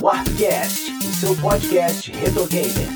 Warpcast, 0.00 0.90
o 0.92 1.14
seu 1.14 1.36
podcast 1.36 2.10
retro 2.12 2.46
gamer. 2.46 2.88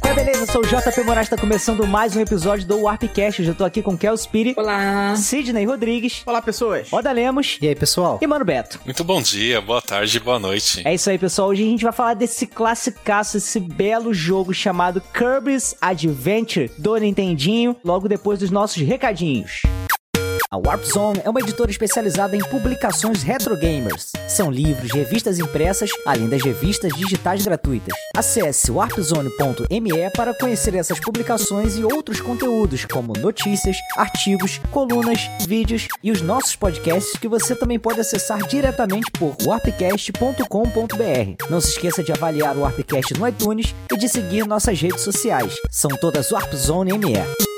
Qual 0.00 0.12
é, 0.12 0.14
beleza? 0.14 0.40
Eu 0.42 0.46
sou 0.46 0.62
o 0.62 0.64
JP 0.66 1.02
Moraes, 1.04 1.28
tá 1.28 1.36
começando 1.36 1.86
mais 1.86 2.16
um 2.16 2.20
episódio 2.20 2.66
do 2.66 2.80
Warpcast. 2.82 3.42
Hoje 3.42 3.50
eu 3.50 3.54
tô 3.54 3.64
aqui 3.64 3.82
com 3.82 3.96
Kel 3.96 4.14
Spiri, 4.14 4.54
Olá. 4.56 5.14
Sidney 5.16 5.64
Rodrigues, 5.66 6.22
Olá, 6.24 6.40
pessoas. 6.40 6.90
Oda 6.92 7.12
Lemos 7.12 7.58
E 7.60 7.68
aí, 7.68 7.74
pessoal? 7.74 8.18
e 8.22 8.26
Mano 8.26 8.44
Beto. 8.44 8.80
Muito 8.84 9.04
bom 9.04 9.20
dia, 9.20 9.60
boa 9.60 9.82
tarde, 9.82 10.18
boa 10.18 10.38
noite. 10.38 10.82
É 10.84 10.94
isso 10.94 11.10
aí, 11.10 11.18
pessoal. 11.18 11.48
Hoje 11.48 11.62
a 11.62 11.66
gente 11.66 11.84
vai 11.84 11.92
falar 11.92 12.14
desse 12.14 12.46
classicaço, 12.46 13.36
esse 13.36 13.60
belo 13.60 14.14
jogo 14.14 14.54
chamado 14.54 15.02
Kirby's 15.12 15.74
Adventure 15.80 16.70
do 16.78 16.96
Nintendinho, 16.96 17.76
logo 17.84 18.08
depois 18.08 18.38
dos 18.38 18.50
nossos 18.50 18.82
recadinhos. 18.82 19.62
A 20.48 20.58
Warp 20.58 20.84
Zone 20.84 21.20
é 21.24 21.30
uma 21.30 21.40
editora 21.40 21.70
especializada 21.70 22.36
em 22.36 22.38
publicações 22.38 23.22
retro 23.22 23.56
gamers. 23.56 24.12
São 24.28 24.48
livros, 24.48 24.92
revistas 24.92 25.40
impressas, 25.40 25.90
além 26.06 26.28
das 26.28 26.42
revistas 26.42 26.94
digitais 26.94 27.44
gratuitas. 27.44 27.92
Acesse 28.16 28.70
warpzone.me 28.70 30.10
para 30.14 30.32
conhecer 30.34 30.76
essas 30.76 31.00
publicações 31.00 31.76
e 31.76 31.84
outros 31.84 32.20
conteúdos, 32.20 32.84
como 32.84 33.12
notícias, 33.14 33.76
artigos, 33.96 34.60
colunas, 34.70 35.28
vídeos 35.48 35.88
e 36.00 36.12
os 36.12 36.22
nossos 36.22 36.54
podcasts 36.54 37.18
que 37.18 37.26
você 37.26 37.56
também 37.56 37.78
pode 37.78 38.00
acessar 38.00 38.46
diretamente 38.46 39.10
por 39.12 39.36
warpcast.com.br. 39.44 41.50
Não 41.50 41.60
se 41.60 41.70
esqueça 41.70 42.04
de 42.04 42.12
avaliar 42.12 42.56
o 42.56 42.60
Warpcast 42.60 43.18
no 43.18 43.26
iTunes 43.26 43.74
e 43.92 43.96
de 43.96 44.08
seguir 44.08 44.46
nossas 44.46 44.80
redes 44.80 45.00
sociais. 45.00 45.56
São 45.72 45.90
todas 46.00 46.30
Warp 46.30 46.54
Zone 46.54 46.96
ME. 46.96 47.55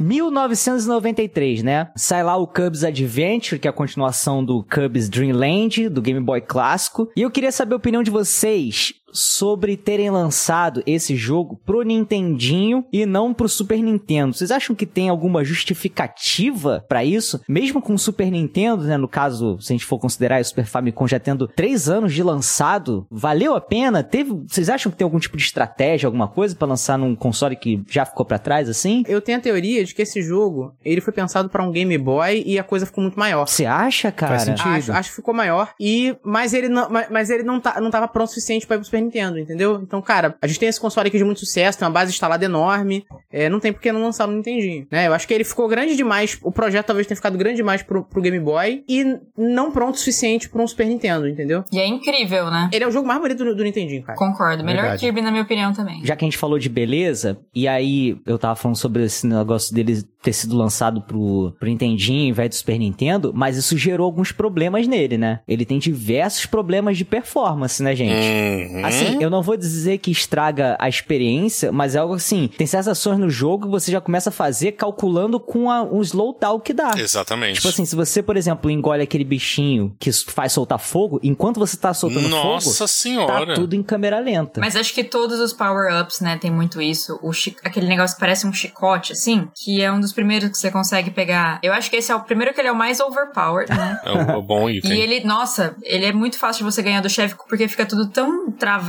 1993, 0.00 1.62
né? 1.62 1.90
Sai 1.94 2.24
lá 2.24 2.36
o 2.36 2.46
Cubs 2.46 2.82
Adventure, 2.84 3.58
que 3.60 3.68
é 3.68 3.70
a 3.70 3.74
continuação 3.74 4.44
do 4.44 4.64
Cubs 4.64 5.08
Dreamland, 5.08 5.88
do 5.88 6.00
Game 6.00 6.20
Boy 6.20 6.40
clássico. 6.40 7.10
E 7.14 7.22
eu 7.22 7.30
queria 7.30 7.52
saber 7.52 7.74
a 7.74 7.76
opinião 7.76 8.02
de 8.02 8.10
vocês 8.10 8.94
sobre 9.12 9.76
terem 9.76 10.10
lançado 10.10 10.82
esse 10.86 11.16
jogo 11.16 11.60
pro 11.64 11.82
Nintendinho 11.82 12.84
e 12.92 13.04
não 13.06 13.32
pro 13.34 13.48
Super 13.48 13.82
Nintendo. 13.82 14.34
Vocês 14.34 14.50
acham 14.50 14.74
que 14.74 14.86
tem 14.86 15.08
alguma 15.08 15.44
justificativa 15.44 16.84
pra 16.88 17.04
isso? 17.04 17.40
Mesmo 17.48 17.80
com 17.80 17.94
o 17.94 17.98
Super 17.98 18.30
Nintendo, 18.30 18.84
né? 18.84 18.96
No 18.96 19.08
caso, 19.08 19.58
se 19.60 19.72
a 19.72 19.74
gente 19.74 19.84
for 19.84 19.98
considerar 19.98 20.40
o 20.40 20.44
Super 20.44 20.66
Famicom 20.66 21.06
já 21.06 21.18
tendo 21.18 21.48
três 21.48 21.88
anos 21.88 22.12
de 22.12 22.22
lançado, 22.22 23.06
valeu 23.10 23.54
a 23.54 23.60
pena? 23.60 24.02
Teve? 24.02 24.30
Vocês 24.46 24.68
acham 24.68 24.90
que 24.90 24.98
tem 24.98 25.04
algum 25.04 25.18
tipo 25.18 25.36
de 25.36 25.42
estratégia, 25.42 26.06
alguma 26.06 26.28
coisa 26.28 26.54
pra 26.54 26.68
lançar 26.68 26.98
num 26.98 27.14
console 27.14 27.56
que 27.56 27.82
já 27.88 28.04
ficou 28.04 28.24
pra 28.24 28.38
trás 28.38 28.68
assim? 28.68 29.02
Eu 29.06 29.20
tenho 29.20 29.38
a 29.38 29.40
teoria 29.40 29.84
de 29.84 29.94
que 29.94 30.02
esse 30.02 30.22
jogo, 30.22 30.74
ele 30.84 31.00
foi 31.00 31.12
pensado 31.12 31.48
pra 31.48 31.62
um 31.62 31.70
Game 31.70 31.96
Boy 31.98 32.42
e 32.46 32.58
a 32.58 32.64
coisa 32.64 32.86
ficou 32.86 33.02
muito 33.02 33.18
maior. 33.18 33.46
Você 33.46 33.66
acha, 33.66 34.10
cara? 34.12 34.32
Faz 34.32 34.42
sentido. 34.42 34.68
Acho, 34.68 34.92
acho 34.92 35.10
que 35.10 35.16
ficou 35.16 35.34
maior. 35.34 35.72
E, 35.80 36.16
mas 36.24 36.52
ele 36.54 36.68
não, 36.68 36.88
mas, 36.88 37.08
mas 37.10 37.30
ele 37.30 37.42
não, 37.42 37.60
tá, 37.60 37.80
não 37.80 37.90
tava 37.90 38.08
pronto 38.08 38.28
o 38.28 38.30
suficiente 38.30 38.66
pra 38.66 38.76
ir 38.76 38.78
pro 38.78 38.86
Super 38.86 38.99
Nintendo, 39.00 39.38
entendeu? 39.38 39.80
Então, 39.82 40.00
cara, 40.02 40.36
a 40.40 40.46
gente 40.46 40.60
tem 40.60 40.68
esse 40.68 40.80
console 40.80 41.08
aqui 41.08 41.18
de 41.18 41.24
muito 41.24 41.40
sucesso, 41.40 41.78
tem 41.78 41.86
uma 41.86 41.92
base 41.92 42.12
instalada 42.12 42.44
enorme. 42.44 43.04
É, 43.32 43.48
não 43.48 43.60
tem 43.60 43.72
por 43.72 43.80
que 43.80 43.92
não 43.92 44.02
lançar 44.02 44.26
no 44.26 44.34
Nintendinho, 44.34 44.86
né? 44.90 45.06
Eu 45.06 45.14
acho 45.14 45.26
que 45.26 45.34
ele 45.34 45.44
ficou 45.44 45.68
grande 45.68 45.96
demais. 45.96 46.38
O 46.42 46.52
projeto 46.52 46.86
talvez 46.86 47.06
tenha 47.06 47.16
ficado 47.16 47.38
grande 47.38 47.56
demais 47.56 47.82
pro, 47.82 48.04
pro 48.04 48.20
Game 48.20 48.38
Boy 48.40 48.84
e 48.88 49.04
não 49.36 49.70
pronto 49.70 49.94
o 49.94 49.98
suficiente 49.98 50.48
pra 50.48 50.62
um 50.62 50.66
Super 50.66 50.86
Nintendo, 50.86 51.28
entendeu? 51.28 51.64
E 51.72 51.78
é 51.78 51.86
incrível, 51.86 52.50
né? 52.50 52.68
Ele 52.72 52.84
é 52.84 52.88
o 52.88 52.90
jogo 52.90 53.06
mais 53.06 53.20
bonito 53.20 53.44
do, 53.44 53.54
do 53.54 53.64
Nintendinho, 53.64 54.02
cara. 54.02 54.18
Concordo. 54.18 54.64
Melhor 54.64 54.82
Verdade. 54.82 55.00
Kirby, 55.00 55.20
na 55.20 55.30
minha 55.30 55.42
opinião, 55.42 55.72
também. 55.72 56.04
Já 56.04 56.16
que 56.16 56.24
a 56.24 56.26
gente 56.26 56.38
falou 56.38 56.58
de 56.58 56.68
beleza, 56.68 57.38
e 57.54 57.66
aí 57.66 58.18
eu 58.26 58.38
tava 58.38 58.56
falando 58.56 58.76
sobre 58.76 59.04
esse 59.04 59.26
negócio 59.26 59.74
dele 59.74 60.02
ter 60.22 60.32
sido 60.32 60.56
lançado 60.56 61.00
pro, 61.02 61.54
pro 61.58 61.68
Nintendinho 61.68 62.24
ao 62.24 62.30
invés 62.30 62.50
do 62.50 62.54
Super 62.54 62.78
Nintendo, 62.78 63.32
mas 63.34 63.56
isso 63.56 63.76
gerou 63.76 64.04
alguns 64.04 64.32
problemas 64.32 64.86
nele, 64.86 65.16
né? 65.16 65.40
Ele 65.48 65.64
tem 65.64 65.78
diversos 65.78 66.46
problemas 66.46 66.98
de 66.98 67.04
performance, 67.04 67.82
né, 67.82 67.94
gente? 67.96 68.12
Uhum. 68.12 68.84
Assim, 68.90 69.22
eu 69.22 69.30
não 69.30 69.42
vou 69.42 69.56
dizer 69.56 69.98
que 69.98 70.10
estraga 70.10 70.76
a 70.78 70.88
experiência, 70.88 71.72
mas 71.72 71.94
é 71.94 71.98
algo 71.98 72.14
assim, 72.14 72.48
tem 72.56 72.66
certas 72.66 72.88
ações 72.88 73.18
no 73.18 73.28
jogo 73.30 73.64
que 73.66 73.70
você 73.70 73.90
já 73.92 74.00
começa 74.00 74.30
a 74.30 74.32
fazer 74.32 74.72
calculando 74.72 75.38
com 75.40 75.70
a, 75.70 75.82
um 75.82 76.00
slowdown 76.00 76.60
que 76.60 76.72
dá. 76.72 76.92
Exatamente. 76.96 77.56
Tipo 77.56 77.68
assim, 77.68 77.84
se 77.84 77.96
você, 77.96 78.22
por 78.22 78.36
exemplo, 78.36 78.70
engole 78.70 79.02
aquele 79.02 79.24
bichinho 79.24 79.94
que 79.98 80.10
faz 80.12 80.52
soltar 80.52 80.78
fogo, 80.78 81.18
enquanto 81.22 81.58
você 81.58 81.76
tá 81.76 81.92
soltando 81.94 82.28
Nossa 82.28 82.70
fogo, 82.78 82.88
senhora. 82.88 83.46
tá 83.46 83.54
tudo 83.54 83.74
em 83.74 83.82
câmera 83.82 84.18
lenta. 84.20 84.60
Mas 84.60 84.76
acho 84.76 84.92
que 84.94 85.04
todos 85.04 85.40
os 85.40 85.52
power-ups, 85.52 86.20
né, 86.20 86.38
tem 86.40 86.50
muito 86.50 86.80
isso. 86.80 87.18
O 87.22 87.32
chi- 87.32 87.56
Aquele 87.64 87.86
negócio 87.86 88.16
que 88.16 88.20
parece 88.20 88.46
um 88.46 88.52
chicote, 88.52 89.12
assim, 89.12 89.48
que 89.54 89.82
é 89.82 89.90
um 89.92 90.00
dos 90.00 90.12
primeiros 90.12 90.50
que 90.50 90.58
você 90.58 90.70
consegue 90.70 91.10
pegar. 91.10 91.58
Eu 91.62 91.72
acho 91.72 91.90
que 91.90 91.96
esse 91.96 92.10
é 92.10 92.14
o 92.14 92.20
primeiro 92.20 92.52
que 92.54 92.60
ele 92.60 92.68
é 92.68 92.72
o 92.72 92.76
mais 92.76 93.00
overpowered, 93.00 93.70
né? 93.70 94.00
É 94.04 94.10
é 94.32 94.36
um 94.36 94.42
bom 94.42 94.68
item. 94.68 94.92
E 94.92 95.00
ele, 95.00 95.24
nossa, 95.24 95.74
ele 95.82 96.04
é 96.06 96.12
muito 96.12 96.38
fácil 96.38 96.64
de 96.64 96.72
você 96.72 96.82
ganhar 96.82 97.00
do 97.00 97.08
chefe 97.08 97.34
porque 97.48 97.66
fica 97.68 97.84
tudo 97.86 98.08
tão 98.08 98.50
travado 98.52 98.79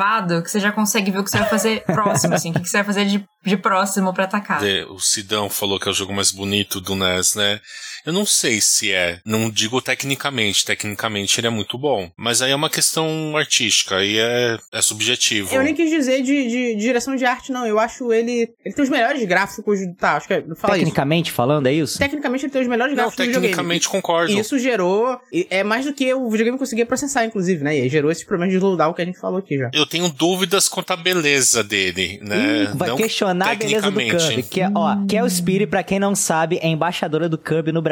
que 0.44 0.50
você 0.52 0.60
já 0.60 0.72
consegue 0.72 1.12
ver 1.12 1.20
o 1.20 1.24
que 1.24 1.30
você 1.30 1.40
vai 1.40 1.50
fazer 1.50 1.84
próximo, 1.88 2.34
assim, 2.34 2.52
o 2.52 2.54
que 2.54 2.68
você 2.68 2.78
vai 2.78 2.86
fazer 2.86 3.06
de, 3.06 3.26
de 3.46 3.58
próximo 3.58 4.14
pra 4.14 4.26
atacar. 4.26 4.64
É, 4.66 4.86
O 4.86 5.00
Sidão 5.00 5.50
falou 5.50 5.80
que 5.80 5.88
é 5.88 5.92
o 5.92 5.94
jogo 5.94 6.14
mais 6.14 6.32
bonito 6.32 6.80
do 6.80 6.96
NES, 6.96 7.36
né? 7.36 7.60
Eu 8.06 8.14
não 8.14 8.26
sei 8.26 8.60
se 8.62 8.92
é. 8.92 9.20
Não 9.26 9.50
digo 9.50 9.82
tecnicamente. 9.82 10.66
Tecnicamente 10.66 11.40
ele 11.40 11.48
é 11.48 11.50
muito 11.50 11.78
bom. 11.78 12.10
Mas 12.18 12.42
aí 12.42 12.52
é 12.52 12.56
uma 12.56 12.70
questão 12.70 13.36
artística. 13.38 13.98
Aí 13.98 14.18
é, 14.18 14.58
é 14.72 14.82
subjetivo. 14.82 15.54
Eu 15.54 15.64
nem 15.64 15.76
quis 15.76 15.90
dizer 15.90 16.22
de, 16.22 16.48
de- 16.48 16.76
de 16.76 16.82
direção 16.82 17.16
de 17.16 17.26
arte, 17.26 17.52
não. 17.52 17.66
Eu 17.66 17.80
acho 17.80 18.12
ele. 18.12 18.50
Ele 18.66 18.76
tem 18.76 18.84
os 18.84 18.90
melhores 18.90 19.24
gráficos. 19.26 19.80
Tá, 20.00 20.18
acho 20.18 20.28
que. 20.28 20.34
é- 20.34 20.42
Fala 20.56 20.76
isso. 20.78 20.86
Tecnicamente 20.86 21.32
falando, 21.32 21.68
é 21.68 21.74
isso? 21.74 21.98
Tecnicamente 21.98 22.46
ele 22.46 22.52
tem 22.52 22.62
os 22.62 22.68
melhores 22.68 22.92
Não, 22.96 23.04
gráficos 23.04 23.18
do 23.18 23.28
videogame. 23.28 23.52
tecnicamente 23.54 23.90
concordo. 23.90 24.32
E 24.34 24.40
isso 24.40 24.58
gerou. 24.60 25.20
É 25.50 25.64
mais 25.64 25.86
do 25.86 25.94
que 25.94 26.14
o 26.14 26.30
videogame 26.30 26.58
conseguia 26.58 26.86
processar, 26.86 27.26
inclusive, 27.26 27.64
né? 27.64 27.78
E 27.78 27.82
aí 27.84 27.90
gerou 27.90 28.12
esses 28.12 28.24
problemas 28.24 28.52
de 28.52 28.58
slowdown 28.58 28.94
que 28.94 29.02
a 29.02 29.06
gente 29.06 29.20
falou 29.20 29.40
aqui 29.40 29.58
já. 29.58 29.70
Eu 29.74 29.86
tenho 29.86 30.10
dúvidas 30.10 30.68
quanto 30.68 30.92
à 30.92 30.96
beleza 30.98 31.64
dele, 31.64 32.20
né? 32.22 32.64
Ih, 32.64 32.78
vai 32.78 32.90
Não 32.90 32.98
questionar 32.98 33.52
a 33.52 33.56
beleza 33.56 33.90
do 33.92 33.98
tecnicamente. 33.98 34.28
Kirby. 34.36 34.44
Que 34.50 34.62
é, 34.62 34.70
ó, 34.74 35.06
Kel 35.08 35.26
Spiri, 35.28 35.68
pra 35.68 35.84
quem 35.84 36.00
não 36.00 36.16
sabe, 36.16 36.60
é 36.62 36.68
embaixadora 36.68 37.28
do 37.30 37.38
Kirby 37.38 37.72
no 37.72 37.82
Brasil. 37.82 37.91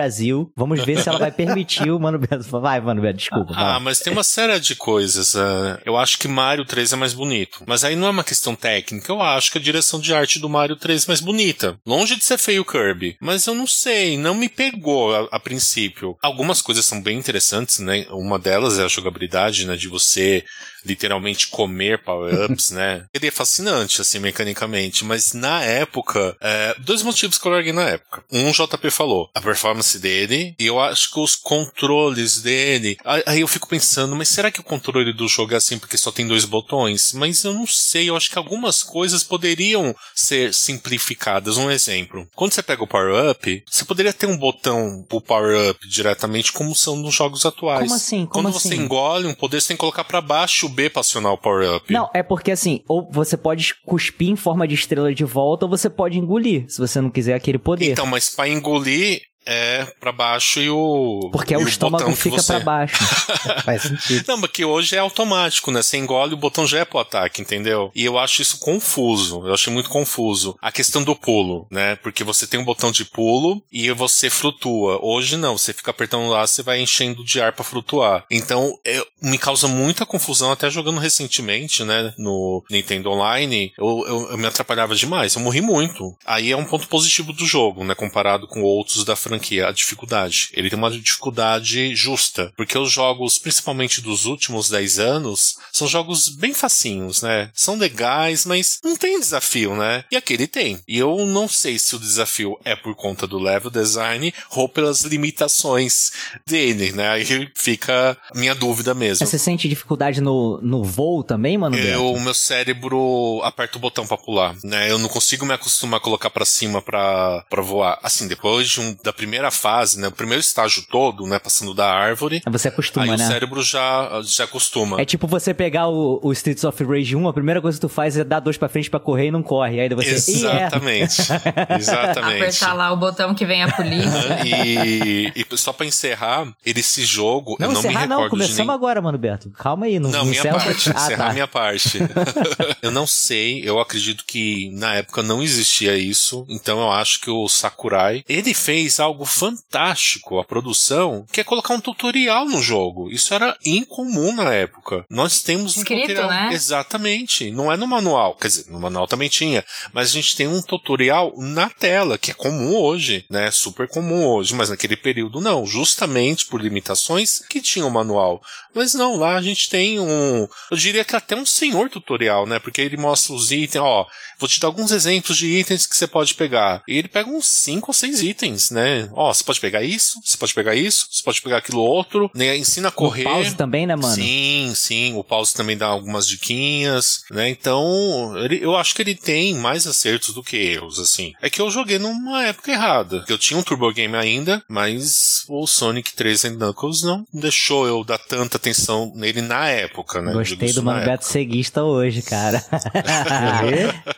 Vamos 0.56 0.84
ver 0.84 1.02
se 1.02 1.10
ela 1.10 1.20
vai 1.20 1.32
permitir 1.32 1.92
o 1.92 2.00
Mano 2.00 2.20
Beto. 2.20 2.44
Vai, 2.60 2.80
Mano 2.80 3.02
Beto, 3.02 3.18
desculpa. 3.18 3.54
Ah, 3.56 3.74
vai. 3.74 3.80
mas 3.80 4.00
tem 4.00 4.14
uma 4.14 4.24
série 4.24 4.60
de 4.60 4.76
coisas. 4.76 5.36
ah, 5.36 5.80
eu 5.86 5.98
acho 5.98 6.18
que 6.18 6.28
Mario 6.28 6.66
3 6.66 6.94
é 6.94 6.96
mais 6.96 7.14
bonito. 7.14 7.64
Mas 7.66 7.84
aí 7.84 7.96
não 7.96 8.08
é 8.08 8.10
uma 8.12 8.24
questão 8.24 8.56
técnica. 8.56 9.12
Eu 9.12 9.22
acho 9.22 9.52
que 9.52 9.58
a 9.58 9.62
direção 9.62 10.00
de 10.00 10.14
arte 10.14 10.40
do 10.40 10.50
Mario 10.50 10.76
3 10.76 11.06
é 11.06 11.08
mais 11.08 11.22
bonita. 11.22 11.78
Longe 11.86 12.16
de 12.16 12.24
ser 12.24 12.38
feio 12.38 12.62
o 12.62 12.66
Kirby. 12.66 13.18
Mas 13.22 13.46
eu 13.48 13.54
não 13.54 13.68
sei, 13.68 14.18
não 14.18 14.36
me 14.36 14.50
pegou 14.50 15.16
a, 15.16 15.28
a 15.32 15.40
princípio. 15.40 16.18
Algumas 16.22 16.62
coisas 16.62 16.86
são 16.86 17.02
bem 17.02 17.18
interessantes, 17.18 17.80
né? 17.80 18.06
Uma 18.12 18.40
delas 18.40 18.80
é 18.80 18.84
a 18.84 18.88
jogabilidade, 18.88 19.66
né? 19.66 19.76
De 19.76 19.88
você 19.88 20.44
literalmente 20.86 21.48
comer 21.48 22.02
power-ups, 22.04 22.72
né? 22.72 23.06
Ele 23.14 23.28
é 23.28 23.32
fascinante, 23.32 24.02
assim, 24.02 24.20
mecanicamente. 24.20 25.04
Mas 25.04 25.34
na 25.34 25.62
época, 25.64 26.36
é, 26.42 26.76
dois 26.80 27.04
motivos 27.04 27.38
que 27.38 27.48
eu 27.48 27.52
larguei 27.52 27.74
na 27.74 27.84
época. 27.84 28.24
Um, 28.32 28.50
o 28.50 28.54
JP 28.54 28.90
falou, 28.90 29.30
a 29.34 29.42
performance 29.42 29.89
dele, 29.96 30.56
e 30.60 30.66
eu 30.66 30.80
acho 30.80 31.12
que 31.12 31.20
os 31.20 31.36
controles 31.36 32.42
dele. 32.42 32.98
Aí 33.26 33.42
eu 33.42 33.48
fico 33.48 33.68
pensando, 33.68 34.16
mas 34.16 34.30
será 34.30 34.52
que 34.52 34.60
o 34.60 34.64
controle 34.64 35.14
do 35.14 35.28
jogo 35.28 35.54
é 35.54 35.58
assim 35.58 35.80
porque 35.80 35.98
só 35.98 36.12
tem 36.12 36.28
dois 36.28 36.46
botões? 36.46 37.14
Mas 37.14 37.44
eu 37.44 37.54
não 37.54 37.66
sei, 37.66 38.10
eu 38.10 38.16
acho 38.16 38.30
que 38.30 38.38
algumas 38.38 38.84
coisas 38.84 39.24
poderiam 39.24 39.96
ser 40.14 40.54
simplificadas. 40.54 41.58
Um 41.58 41.72
exemplo. 41.72 42.28
Quando 42.36 42.54
você 42.54 42.62
pega 42.62 42.84
o 42.84 42.88
power-up, 42.88 43.64
você 43.68 43.86
poderia 43.86 44.14
ter 44.14 44.26
um 44.28 44.38
botão 44.38 45.06
pro 45.08 45.22
power-up 45.22 45.88
diretamente, 45.88 46.52
como 46.52 46.76
são 46.76 46.96
nos 46.96 47.14
jogos 47.14 47.46
atuais. 47.46 47.84
Como 47.84 47.96
assim? 47.96 48.26
Como 48.26 48.44
Quando 48.44 48.54
você 48.54 48.70
assim? 48.70 48.84
engole 48.84 49.28
um 49.28 49.34
poder, 49.34 49.62
você 49.62 49.70
tem 49.70 49.78
que 49.78 49.82
colocar 49.82 50.04
pra 50.04 50.22
baixo 50.22 50.66
o 50.66 50.70
B 50.70 50.90
pra 50.90 51.02
acionar 51.02 51.34
o 51.34 51.38
power-up. 51.38 51.92
Não, 51.92 52.10
é 52.14 52.24
porque 52.24 52.52
assim, 52.52 52.82
ou 52.88 53.08
você 53.12 53.38
pode 53.38 53.74
cuspir 53.86 54.30
em 54.30 54.36
forma 54.36 54.68
de 54.68 54.76
estrela 54.76 55.14
de 55.14 55.24
volta, 55.24 55.66
ou 55.66 55.70
você 55.70 55.90
pode 55.90 56.18
engolir, 56.18 56.66
se 56.68 56.78
você 56.78 57.00
não 57.02 57.10
quiser 57.10 57.34
aquele 57.34 57.58
poder. 57.58 57.92
Então, 57.92 58.06
mas 58.06 58.30
pra 58.30 58.48
engolir 58.48 59.22
é 59.46 59.86
pra 60.00 60.12
baixo 60.12 60.60
e 60.60 60.70
o. 60.70 61.30
porque 61.32 61.54
e 61.54 61.58
o 61.58 61.68
estômago 61.68 62.04
botão 62.04 62.16
que 62.16 62.22
fica 62.22 62.38
você... 62.42 62.54
pra 62.54 62.60
baixo. 62.64 62.96
Faz 63.66 63.82
sentido. 63.84 64.26
Não, 64.28 64.40
porque 64.40 64.64
hoje 64.66 64.96
é 64.96 65.00
automático, 65.00 65.72
né? 65.72 65.82
Você 65.82 65.98
engole 65.98 66.34
o 66.34 66.38
botão 66.38 66.68
já 66.68 66.80
é 66.80 66.86
pro 66.86 67.00
ataque, 67.00 67.42
entendeu? 67.42 67.92
E 67.96 68.06
eu 68.06 68.18
acho 68.20 68.42
isso 68.42 68.60
confuso. 68.60 69.46
Eu 69.48 69.54
achei 69.54 69.72
muito 69.72 69.90
confuso. 69.90 70.58
A 70.62 70.72
questão 70.72 71.04
do 71.04 71.16
pulo, 71.16 71.68
né? 71.72 71.96
Porque 71.98 72.24
você 72.24 72.46
tem 72.48 72.60
um 72.60 72.66
botão 72.66 72.92
de 72.92 73.06
pulo 73.06 73.62
e 73.72 73.92
você 73.92 74.30
flutua. 74.30 75.00
Hoje 75.02 75.38
não, 75.38 75.58
você 75.58 75.74
fica 75.74 75.92
apertando 75.92 76.28
lá, 76.30 76.46
você 76.46 76.62
vai 76.62 76.80
enchendo 76.82 77.24
de 77.24 77.42
ar 77.42 77.54
pra 77.54 77.64
flutuar. 77.64 78.26
Então, 78.30 78.78
é- 78.86 79.04
me 79.22 79.38
causa 79.38 79.68
muita 79.68 80.06
confusão, 80.06 80.52
até 80.52 80.70
jogando 80.70 81.00
recentemente, 81.00 81.84
né? 81.84 82.14
No 82.18 82.64
Nintendo 82.70 83.10
Online, 83.10 83.74
eu, 83.78 84.04
eu- 84.08 84.32
eu 84.32 84.38
me 84.38 84.46
atrapalhava 84.48 84.96
demais. 84.96 85.36
Eu 85.36 85.42
morri 85.42 85.62
muito. 85.62 86.16
Aí 86.26 86.52
é 86.52 86.58
um 86.58 86.66
ponto 86.66 86.88
positivo 86.88 87.34
do 87.34 87.46
jogo, 87.46 87.84
né? 87.84 87.96
Comparado 87.96 88.48
com 88.48 88.62
outros 88.62 89.04
da 89.04 89.16
franquia, 89.30 89.68
a 89.68 89.72
dificuldade. 89.72 90.50
Ele 90.54 90.70
tem 90.70 90.78
uma 90.78 90.92
dificuldade 90.92 91.96
justa, 91.96 92.52
porque 92.58 92.78
os 92.78 92.92
jogos, 92.92 93.38
principalmente 93.38 94.02
dos 94.02 94.26
últimos 94.26 94.70
10 94.70 95.00
anos, 95.00 95.58
são 95.72 95.88
jogos 95.88 96.30
bem 96.30 96.54
facinhos, 96.54 97.22
né? 97.22 97.50
São 97.54 97.78
legais, 97.78 98.46
mas 98.46 98.80
não 98.84 98.96
tem 98.96 99.20
desafio, 99.20 99.76
né? 99.76 100.04
E 100.12 100.18
aquele 100.18 100.48
tem. 100.48 100.80
E 100.88 100.98
eu 100.98 101.26
não 101.26 101.48
sei 101.48 101.78
se 101.78 101.96
o 101.96 102.00
desafio 102.00 102.58
é 102.66 102.76
por 102.76 102.96
conta 102.96 103.28
do 103.28 103.38
level 103.40 103.70
design 103.70 104.34
ou 104.52 104.68
pelas 104.68 105.02
limitações 105.02 106.12
dele, 106.46 106.92
né? 106.92 107.10
Aí 107.10 107.52
fica 107.56 108.18
a 108.34 108.38
minha 108.38 108.56
dúvida 108.56 108.94
mesmo. 108.94 109.26
Você 109.26 109.38
sente 109.38 109.70
dificuldade 109.70 110.22
no, 110.22 110.60
no 110.62 110.84
voo 110.84 111.24
também, 111.24 111.58
mano? 111.58 111.78
Eu, 111.78 112.12
o 112.14 112.20
meu 112.20 112.34
cérebro 112.34 113.42
aperta 113.44 113.78
o 113.78 113.82
botão 113.82 114.08
pra 114.08 114.18
pular, 114.18 114.56
né? 114.64 114.90
Eu 114.90 114.98
não 114.98 115.10
consigo 115.10 115.46
me 115.46 115.54
acostumar 115.54 116.00
a 116.00 116.04
colocar 116.04 116.30
pra 116.30 116.46
cima 116.46 116.82
pra, 116.82 117.46
pra 117.50 117.62
voar. 117.62 118.00
Assim, 118.02 118.28
depois 118.28 118.70
de 118.70 118.80
um, 118.80 118.96
da 119.04 119.14
primeira 119.20 119.52
fase, 119.52 120.00
né? 120.00 120.08
O 120.08 120.12
primeiro 120.12 120.40
estágio 120.40 120.84
todo, 120.90 121.26
né? 121.28 121.40
Passando 121.40 121.74
da 121.74 121.92
árvore. 121.92 122.42
Você 122.50 122.70
acostuma, 122.70 123.04
aí 123.06 123.18
né? 123.18 123.26
o 123.26 123.28
cérebro 123.28 123.62
já, 123.62 124.22
já 124.24 124.46
acostuma. 124.46 125.02
É 125.02 125.06
tipo 125.06 125.28
você 125.28 125.54
pegar 125.54 125.88
o, 125.90 126.20
o 126.24 126.32
Streets 126.32 126.64
of 126.64 126.84
Rage 126.84 127.16
1, 127.16 127.28
a 127.28 127.34
primeira 127.34 127.62
coisa 127.62 127.78
que 127.78 127.82
tu 127.82 127.90
faz 127.90 128.18
é 128.18 128.24
dar 128.24 128.40
dois 128.40 128.58
pra 128.58 128.70
frente 128.70 128.90
pra 128.90 129.00
correr 129.00 129.28
e 129.28 129.32
não 129.32 129.44
corre. 129.44 129.80
Aí 129.82 129.90
você. 129.90 130.10
É. 130.10 130.14
Exatamente. 130.16 131.22
Exatamente. 131.80 132.42
Apertar 132.44 132.74
lá 132.74 132.92
o 132.94 132.98
botão 132.98 133.36
que 133.36 133.46
vem 133.46 133.64
a 133.64 133.72
polícia. 133.72 134.40
e, 134.46 135.32
e 135.36 135.58
só 135.58 135.74
pra 135.74 135.86
encerrar, 135.86 136.48
esse 136.66 137.04
jogo, 137.04 137.58
Não, 137.60 137.68
eu 137.68 137.74
não 137.74 137.82
me 137.82 137.88
encerrar 137.90 138.02
recordo 138.02 138.22
não, 138.22 138.30
começamos 138.30 138.58
de 138.58 138.64
nem... 138.68 138.76
agora, 138.76 139.02
mano, 139.02 139.18
Beto. 139.18 139.50
Calma 139.52 139.86
aí, 139.86 140.00
não 140.00 140.10
Não, 140.10 140.26
minha 140.26 140.40
encerra- 140.40 140.58
parte, 140.60 140.90
Ah, 140.90 140.94
encerrar 141.04 141.28
tá. 141.28 141.34
minha 141.34 141.48
parte. 141.48 142.00
eu 142.82 142.92
não 142.92 143.06
sei, 143.06 143.62
eu 143.68 143.80
acredito 143.80 144.24
que 144.26 144.70
na 144.74 144.96
época 144.96 145.22
não 145.22 145.44
existia 145.44 145.98
isso, 145.98 146.46
então 146.50 146.80
eu 146.80 146.92
acho 146.92 147.20
que 147.22 147.30
o 147.30 147.48
Sakurai, 147.48 148.24
ele 148.30 148.54
fez 148.54 149.00
algo 149.00 149.09
fantástico, 149.26 150.40
a 150.40 150.44
produção, 150.44 151.26
que 151.32 151.42
é 151.42 151.44
colocar 151.44 151.74
um 151.74 151.82
tutorial 151.82 152.46
no 152.46 152.62
jogo. 152.62 153.10
Isso 153.10 153.34
era 153.34 153.58
incomum 153.66 154.34
na 154.34 154.54
época. 154.54 155.06
Nós 155.10 155.42
temos 155.42 155.78
um 155.78 155.82
Escrito, 155.82 156.08
tutorial. 156.08 156.30
né? 156.30 156.50
Exatamente. 156.54 157.52
Não 157.52 157.72
é 157.72 157.78
no 157.78 157.88
manual. 157.88 158.36
Quer 158.36 158.48
dizer, 158.48 158.72
no 158.72 158.80
manual 158.80 159.08
também 159.08 159.30
tinha. 159.30 159.64
Mas 159.94 160.10
a 160.10 160.14
gente 160.14 160.36
tem 160.36 160.48
um 160.48 160.62
tutorial 160.62 161.34
na 161.38 161.70
tela, 161.70 162.18
que 162.18 162.32
é 162.32 162.34
comum 162.34 162.76
hoje, 162.76 163.26
né? 163.30 163.52
Super 163.52 163.88
comum 163.88 164.26
hoje. 164.26 164.54
Mas 164.56 164.70
naquele 164.70 164.96
período 164.96 165.42
não. 165.42 165.66
Justamente 165.66 166.46
por 166.46 166.62
limitações 166.62 167.40
que 167.50 167.62
tinha 167.62 167.86
o 167.86 167.92
manual. 167.92 168.42
Mas 168.74 168.94
não, 168.94 169.16
lá 169.16 169.36
a 169.36 169.42
gente 169.42 169.70
tem 169.70 170.00
um. 170.00 170.48
Eu 170.72 170.78
diria 170.78 171.04
que 171.04 171.16
até 171.16 171.36
um 171.36 171.46
senhor 171.46 171.90
tutorial, 171.90 172.46
né? 172.46 172.60
Porque 172.60 172.82
ele 172.82 172.98
mostra 172.98 173.34
os 173.34 173.52
itens, 173.52 173.82
ó. 173.84 174.06
Vou 174.38 174.48
te 174.48 174.60
dar 174.60 174.68
alguns 174.68 174.92
exemplos 174.92 175.38
de 175.38 175.48
itens 175.48 175.86
que 175.86 175.96
você 175.96 176.08
pode 176.08 176.34
pegar. 176.34 176.82
E 176.88 176.98
ele 176.98 177.08
pega 177.08 177.30
uns 177.30 177.48
5 177.48 177.90
ou 177.90 177.94
6 177.94 178.22
itens, 178.22 178.72
né? 178.72 178.99
Ó, 179.14 179.34
você 179.34 179.44
pode 179.44 179.60
pegar 179.60 179.84
isso, 179.84 180.20
você 180.24 180.38
pode 180.38 180.54
pegar 180.54 180.76
isso, 180.76 181.08
você 181.12 181.22
pode 181.24 181.42
pegar 181.42 181.58
aquilo 181.58 181.82
outro, 181.82 182.30
né? 182.34 182.58
Ensina 182.58 182.90
a 182.90 182.92
correr. 182.92 183.22
O 183.22 183.30
pause 183.30 183.56
também, 183.56 183.86
né, 183.88 183.96
mano? 183.96 184.14
Sim, 184.14 184.72
sim. 184.76 185.16
O 185.16 185.24
pause 185.24 185.54
também 185.54 185.78
dá 185.78 185.88
algumas 185.88 186.28
diquinhas, 186.28 187.24
né? 187.32 187.50
Então, 187.50 188.34
ele- 188.38 188.60
eu 188.64 188.76
acho 188.76 188.94
que 188.96 189.02
ele 189.02 189.16
tem 189.16 189.56
mais 189.56 189.86
acertos 189.88 190.34
do 190.34 190.44
que 190.44 190.58
erros, 190.58 191.00
assim. 191.00 191.34
É 191.42 191.50
que 191.50 191.62
eu 191.62 191.70
joguei 191.70 192.00
numa 192.00 192.44
época 192.46 192.72
errada. 192.72 193.24
Eu 193.28 193.38
tinha 193.38 193.60
um 193.60 193.64
Turbo 193.64 193.92
Game 193.94 194.16
ainda, 194.16 194.64
mas 194.68 195.44
o 195.48 195.66
Sonic 195.68 196.14
3 196.14 196.46
and 196.46 196.56
Knuckles 196.58 197.04
não 197.04 197.26
deixou 197.34 197.88
eu 197.88 198.04
dar 198.04 198.18
tanta 198.18 198.58
atenção 198.58 199.12
nele 199.16 199.42
na 199.42 199.68
época, 199.68 200.22
né? 200.22 200.34
Gostei 200.34 200.74
do 200.74 200.84
Mano. 200.84 201.06
Beto 201.06 201.26
ceguista 201.26 201.84
hoje, 201.84 202.22
cara. 202.22 202.64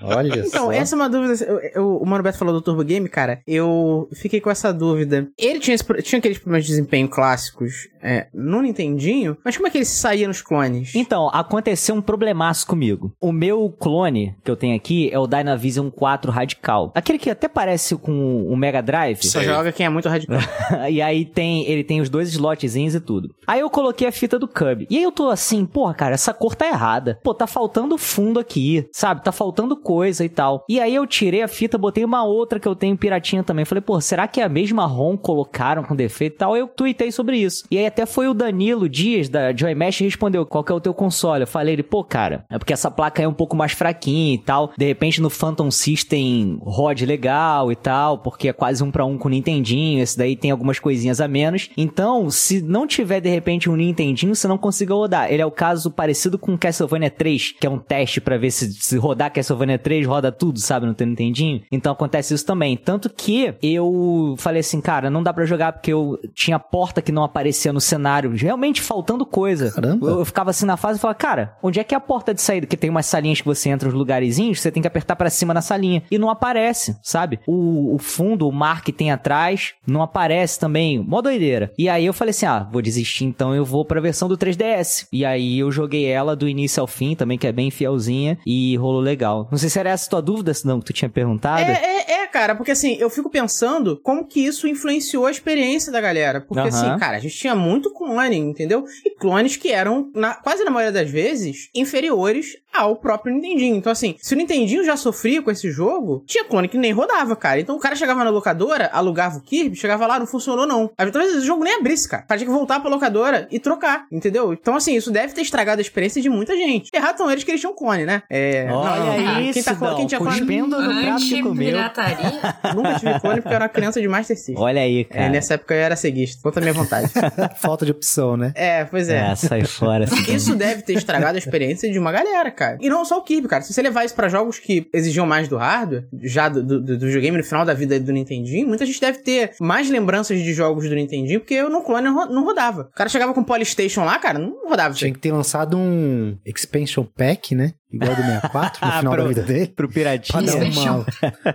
Olha 0.01 0.39
Então, 0.45 0.65
só. 0.65 0.71
essa 0.71 0.95
é 0.95 0.97
uma 0.97 1.09
dúvida. 1.09 1.43
eu- 1.43 1.59
eu- 1.75 1.97
o 1.97 2.05
Mano 2.05 2.23
Beto 2.23 2.37
falou 2.37 2.53
do 2.53 2.61
Turbo 2.61 2.83
Game, 2.83 3.07
cara. 3.09 3.41
Eu 3.47 4.09
fiquei 4.13 4.39
com 4.41 4.49
essa 4.49 4.70
dúvida. 4.71 5.29
Ele 5.37 5.59
tinha, 5.59 5.77
tinha 5.77 6.19
aqueles 6.19 6.37
problemas 6.37 6.65
de 6.65 6.71
desempenho 6.71 7.07
clássicos 7.07 7.90
é, 8.01 8.27
no 8.33 8.61
Nintendinho, 8.61 9.37
mas 9.43 9.55
como 9.55 9.67
é 9.67 9.69
que 9.69 9.77
ele 9.77 9.85
saía 9.85 10.27
nos 10.27 10.41
clones? 10.41 10.93
Então, 10.95 11.29
aconteceu 11.33 11.95
um 11.95 12.01
problemaço 12.01 12.65
comigo. 12.65 13.13
O 13.19 13.31
meu 13.31 13.69
clone 13.79 14.35
que 14.43 14.51
eu 14.51 14.55
tenho 14.55 14.75
aqui 14.75 15.09
é 15.11 15.19
o 15.19 15.27
Dynavision 15.27 15.89
4 15.89 16.31
Radical. 16.31 16.91
Aquele 16.95 17.17
que 17.17 17.29
até 17.29 17.47
parece 17.47 17.95
com 17.95 18.45
o 18.47 18.55
Mega 18.55 18.81
Drive. 18.81 19.23
Só 19.23 19.41
joga 19.41 19.71
quem 19.71 19.85
é 19.85 19.89
muito 19.89 20.09
radical. 20.09 20.39
e 20.89 21.01
aí 21.01 21.25
tem, 21.25 21.65
ele 21.67 21.83
tem 21.83 22.01
os 22.01 22.09
dois 22.09 22.29
slotzinhos 22.29 22.95
e 22.95 22.99
tudo. 22.99 23.33
Aí 23.45 23.59
eu 23.59 23.69
coloquei 23.69 24.07
a 24.07 24.11
fita 24.11 24.39
do 24.39 24.47
Cub. 24.47 24.85
E 24.89 24.97
aí 24.97 25.03
eu 25.03 25.11
tô 25.11 25.29
assim, 25.29 25.65
porra, 25.65 25.93
cara, 25.93 26.13
essa 26.15 26.33
cor 26.33 26.55
tá 26.55 26.67
errada. 26.67 27.19
Pô, 27.23 27.33
tá 27.33 27.47
faltando 27.47 27.97
fundo 27.97 28.39
aqui, 28.39 28.87
sabe? 28.91 29.23
Tá 29.23 29.31
faltando 29.31 29.75
coisa 29.75 30.23
e 30.25 30.29
tal. 30.29 30.65
E 30.67 30.79
aí 30.79 30.95
eu 30.95 31.05
tirei 31.05 31.41
a 31.41 31.47
fita, 31.47 31.77
botei 31.77 32.03
uma 32.03 32.23
outra 32.23 32.59
que 32.59 32.67
eu 32.67 32.75
tenho 32.75 32.97
piratinha 32.97 33.43
também. 33.43 33.65
Falei, 33.65 33.81
pô, 33.81 33.99
será 34.01 34.27
que 34.27 34.41
é 34.41 34.43
a 34.43 34.49
mesma 34.49 34.85
ROM 34.85 35.17
colocaram 35.17 35.83
com 35.83 35.95
defeito 35.95 36.35
e 36.35 36.37
tal? 36.37 36.57
Eu 36.57 36.67
tuitei 36.67 37.11
sobre 37.11 37.37
isso. 37.37 37.65
E 37.69 37.77
aí 37.77 37.90
até 37.91 38.05
foi 38.05 38.27
o 38.27 38.33
Danilo 38.33 38.87
Dias 38.89 39.29
da 39.29 39.55
Joy 39.55 39.75
Mesh 39.75 39.97
que 39.97 40.05
respondeu, 40.05 40.45
qual 40.45 40.63
que 40.63 40.71
é 40.71 40.75
o 40.75 40.79
teu 40.79 40.93
console? 40.93 41.43
Eu 41.43 41.47
falei, 41.47 41.75
ele, 41.75 41.83
pô, 41.83 42.03
cara, 42.03 42.45
é 42.49 42.57
porque 42.57 42.73
essa 42.73 42.89
placa 42.89 43.21
é 43.21 43.27
um 43.27 43.33
pouco 43.33 43.55
mais 43.55 43.73
fraquinha 43.73 44.33
e 44.33 44.37
tal. 44.37 44.71
De 44.77 44.85
repente 44.85 45.21
no 45.21 45.29
Phantom 45.29 45.69
System 45.69 46.59
rod 46.61 47.01
legal 47.01 47.71
e 47.71 47.75
tal, 47.75 48.17
porque 48.17 48.47
é 48.47 48.53
quase 48.53 48.83
um 48.83 48.89
pra 48.89 49.05
um 49.05 49.17
com 49.17 49.27
o 49.27 49.31
Nintendinho. 49.31 50.01
Esse 50.01 50.17
daí 50.17 50.35
tem 50.35 50.51
algumas 50.51 50.79
coisinhas 50.79 51.19
a 51.19 51.27
menos. 51.27 51.69
Então, 51.75 52.29
se 52.29 52.61
não 52.61 52.87
tiver 52.87 53.19
de 53.19 53.29
repente 53.29 53.69
um 53.69 53.75
Nintendinho, 53.75 54.33
você 54.33 54.47
não 54.47 54.57
consiga 54.57 54.93
rodar. 54.93 55.31
Ele 55.31 55.41
é 55.41 55.45
o 55.45 55.51
caso 55.51 55.91
parecido 55.91 56.39
com 56.39 56.57
Castlevania 56.57 57.09
3, 57.09 57.55
que 57.59 57.67
é 57.67 57.69
um 57.69 57.77
teste 57.77 58.21
pra 58.21 58.37
ver 58.37 58.51
se, 58.51 58.71
se 58.73 58.97
rodar 58.97 59.33
Castlevania 59.33 59.77
3 59.77 60.07
roda 60.07 60.31
tudo, 60.31 60.59
sabe, 60.59 60.85
no 60.85 60.93
teu 60.93 61.05
Nintendinho. 61.05 61.61
Então 61.71 61.91
acontece 61.91 62.33
isso 62.33 62.45
também. 62.45 62.77
Tanto 62.77 63.09
que 63.09 63.53
eu 63.61 64.35
falei 64.37 64.61
assim, 64.61 64.79
cara, 64.79 65.09
não 65.09 65.21
dá 65.21 65.33
pra 65.33 65.45
jogar 65.45 65.73
porque 65.73 65.91
eu 65.91 66.17
tinha 66.33 66.57
porta 66.57 67.01
que 67.01 67.11
não 67.11 67.23
aparecia 67.23 67.73
no 67.73 67.80
cenário, 67.81 68.31
realmente 68.35 68.81
faltando 68.81 69.25
coisa. 69.25 69.71
Caramba. 69.71 70.07
Eu, 70.07 70.19
eu 70.19 70.25
ficava 70.25 70.49
assim 70.49 70.65
na 70.65 70.77
fase 70.77 70.97
e 70.99 71.01
falava, 71.01 71.17
cara, 71.17 71.57
onde 71.61 71.79
é 71.79 71.83
que 71.83 71.93
é 71.93 71.97
a 71.97 72.01
porta 72.01 72.33
de 72.33 72.41
saída? 72.41 72.67
Que 72.67 72.77
tem 72.77 72.89
umas 72.89 73.05
salinhas 73.05 73.41
que 73.41 73.47
você 73.47 73.69
entra 73.69 73.87
nos 73.89 73.97
lugarzinhos, 73.97 74.61
você 74.61 74.71
tem 74.71 74.81
que 74.81 74.87
apertar 74.87 75.15
pra 75.15 75.29
cima 75.29 75.53
na 75.53 75.61
salinha. 75.61 76.03
E 76.09 76.17
não 76.17 76.29
aparece, 76.29 76.97
sabe? 77.01 77.39
O, 77.47 77.95
o 77.95 77.97
fundo, 77.97 78.47
o 78.47 78.51
mar 78.51 78.83
que 78.83 78.91
tem 78.91 79.11
atrás, 79.11 79.73
não 79.85 80.01
aparece 80.01 80.59
também. 80.59 80.99
Mó 80.99 81.21
doideira. 81.21 81.71
E 81.77 81.89
aí 81.89 82.05
eu 82.05 82.13
falei 82.13 82.31
assim, 82.31 82.45
ah, 82.45 82.67
vou 82.71 82.81
desistir 82.81 83.25
então, 83.25 83.55
eu 83.55 83.65
vou 83.65 83.85
pra 83.85 83.99
versão 84.01 84.27
do 84.27 84.37
3DS. 84.37 85.07
E 85.11 85.25
aí 85.25 85.59
eu 85.59 85.71
joguei 85.71 86.05
ela 86.05 86.35
do 86.35 86.47
início 86.47 86.81
ao 86.81 86.87
fim 86.87 87.15
também, 87.15 87.37
que 87.37 87.47
é 87.47 87.51
bem 87.51 87.71
fielzinha, 87.71 88.37
e 88.45 88.75
rolou 88.77 89.01
legal. 89.01 89.47
Não 89.51 89.57
sei 89.57 89.69
se 89.69 89.79
era 89.79 89.89
essa 89.89 90.07
a 90.07 90.09
tua 90.09 90.21
dúvida, 90.21 90.53
se 90.53 90.65
não, 90.65 90.79
que 90.79 90.85
tu 90.85 90.93
tinha 90.93 91.09
perguntado. 91.09 91.61
É, 91.61 91.73
é, 91.73 92.11
é, 92.23 92.27
cara, 92.27 92.55
porque 92.55 92.71
assim, 92.71 92.95
eu 92.99 93.09
fico 93.09 93.29
pensando 93.29 93.99
como 94.03 94.25
que 94.25 94.39
isso 94.39 94.67
influenciou 94.67 95.25
a 95.25 95.31
experiência 95.31 95.91
da 95.91 96.01
galera. 96.01 96.41
Porque 96.41 96.59
Aham. 96.59 96.67
assim, 96.67 96.99
cara, 96.99 97.17
a 97.17 97.19
gente 97.19 97.35
tinha 97.35 97.55
muito 97.55 97.70
clone, 97.79 98.37
entendeu? 98.37 98.83
E 99.05 99.11
clones 99.15 99.55
que 99.55 99.71
eram, 99.71 100.09
na- 100.13 100.33
quase 100.35 100.63
na 100.63 100.71
maioria 100.71 100.91
das 100.91 101.09
vezes, 101.09 101.69
inferiores 101.73 102.57
ao 102.73 102.95
próprio 102.95 103.33
Nintendinho. 103.33 103.75
Então 103.75 103.91
assim, 103.91 104.15
se 104.19 104.33
o 104.33 104.37
Nintendinho 104.37 104.83
já 104.83 104.95
sofria 104.97 105.41
com 105.41 105.51
esse 105.51 105.69
jogo, 105.71 106.23
tinha 106.25 106.43
clone 106.45 106.67
que 106.67 106.77
nem 106.77 106.91
rodava, 106.91 107.35
cara. 107.35 107.59
Então 107.59 107.75
o 107.75 107.79
cara 107.79 107.95
chegava 107.95 108.23
na 108.23 108.29
locadora, 108.29 108.89
alugava 108.93 109.37
o 109.37 109.41
Kirby, 109.41 109.75
chegava 109.75 110.07
lá, 110.07 110.17
não 110.19 110.25
funcionou 110.27 110.65
não. 110.65 110.89
Às 110.97 111.09
vezes 111.11 111.43
o 111.43 111.45
jogo 111.45 111.63
nem 111.63 111.75
abrisse, 111.75 112.07
cara. 112.07 112.23
O 112.23 112.27
cara 112.27 112.37
tinha 112.39 112.49
que 112.49 112.55
voltar 112.57 112.79
pra 112.79 112.89
locadora 112.89 113.47
e 113.51 113.59
trocar, 113.59 114.05
entendeu? 114.11 114.53
Então 114.53 114.75
assim, 114.75 114.95
isso 114.95 115.11
deve 115.11 115.33
ter 115.33 115.41
estragado 115.41 115.79
a 115.79 115.81
experiência 115.81 116.21
de 116.21 116.29
muita 116.29 116.55
gente. 116.55 116.89
Errado 116.93 117.17
são 117.17 117.29
eles 117.29 117.43
que 117.43 117.51
eles 117.51 117.59
tinham 117.61 117.75
clone, 117.75 118.05
né? 118.05 118.23
É... 118.29 118.67
Olha 118.71 119.21
não, 119.21 119.41
isso, 119.41 119.53
quem, 119.53 119.63
tá, 119.63 119.73
Dão, 119.73 119.95
quem 119.97 120.07
tinha 120.07 120.19
clone 120.19 120.37
cuspindo 120.39 120.81
no 120.81 121.01
prato 121.01 121.21
que 121.23 121.41
comeu. 121.43 121.67
Anti-pirataria. 121.77 122.41
Nunca 122.75 122.99
tive 122.99 123.19
clone 123.19 123.41
porque 123.41 123.53
eu 123.53 123.55
era 123.55 123.69
criança 123.69 123.99
de 124.01 124.07
Master 124.07 124.37
System. 124.37 124.55
Olha 124.57 124.81
aí, 124.81 125.01
É, 125.01 125.03
cara. 125.03 125.29
nessa 125.29 125.55
época 125.55 125.73
eu 125.75 125.79
era 125.81 125.95
ceguista, 125.97 126.41
contra 126.41 126.61
a 126.61 126.63
minha 126.63 126.73
vontade. 126.73 127.11
Falta 127.61 127.85
de 127.85 127.91
opção, 127.91 128.35
né? 128.35 128.51
é, 128.55 128.83
pois 128.85 129.09
é. 129.09 129.31
É, 129.31 129.35
sai 129.35 129.63
fora. 129.65 130.05
assim. 130.05 130.33
Isso 130.35 130.55
deve 130.55 130.81
ter 130.81 130.93
estragado 130.93 131.35
a 131.35 131.37
experiência 131.39 131.91
de 131.91 131.97
uma 131.99 132.11
galera, 132.11 132.49
cara. 132.51 132.77
E 132.81 132.89
não 132.89 133.03
só 133.05 133.17
o 133.17 133.21
Kirby, 133.23 133.47
cara. 133.47 133.61
Se 133.63 133.73
você 133.73 133.81
levar 133.81 134.03
isso 134.05 134.15
pra 134.15 134.27
jogos 134.29 134.59
que 134.59 134.87
exigiam 134.93 135.25
mais 135.25 135.47
do 135.47 135.57
hardware, 135.57 136.05
já 136.23 136.49
do, 136.49 136.63
do, 136.63 136.81
do 136.81 137.05
videogame 137.05 137.37
no 137.37 137.43
final 137.43 137.63
da 137.65 137.73
vida 137.73 137.99
do 137.99 138.11
Nintendinho, 138.11 138.67
muita 138.67 138.85
gente 138.85 138.99
deve 138.99 139.19
ter 139.19 139.51
mais 139.59 139.89
lembranças 139.89 140.39
de 140.39 140.53
jogos 140.53 140.87
do 140.89 140.95
Nintendinho, 140.95 141.39
porque 141.39 141.53
eu 141.53 141.69
no 141.69 141.81
clone 141.83 142.05
não 142.05 142.13
ro- 142.15 142.33
não 142.33 142.43
rodava. 142.45 142.83
O 142.91 142.95
cara 142.95 143.09
chegava 143.09 143.33
com 143.33 143.43
Polystation 143.43 144.03
lá, 144.03 144.17
cara, 144.17 144.39
não 144.39 144.67
rodava. 144.67 144.93
Tinha 144.93 145.11
que 145.13 145.19
ter 145.19 145.31
lançado 145.31 145.77
um 145.77 146.37
expansion 146.45 147.03
pack, 147.05 147.53
né? 147.55 147.73
Igual 147.93 148.15
do 148.15 148.21
64, 148.21 148.79
no 148.85 148.91
Ah, 148.91 148.97
final 148.99 149.13
pro- 149.13 149.21
da 149.23 149.27
vida 149.29 149.41
dele. 149.41 149.67
Pro 149.67 149.87
Pra 149.87 149.93
piratinha. 149.93 150.41
dar 150.43 150.55
uma 150.55 151.05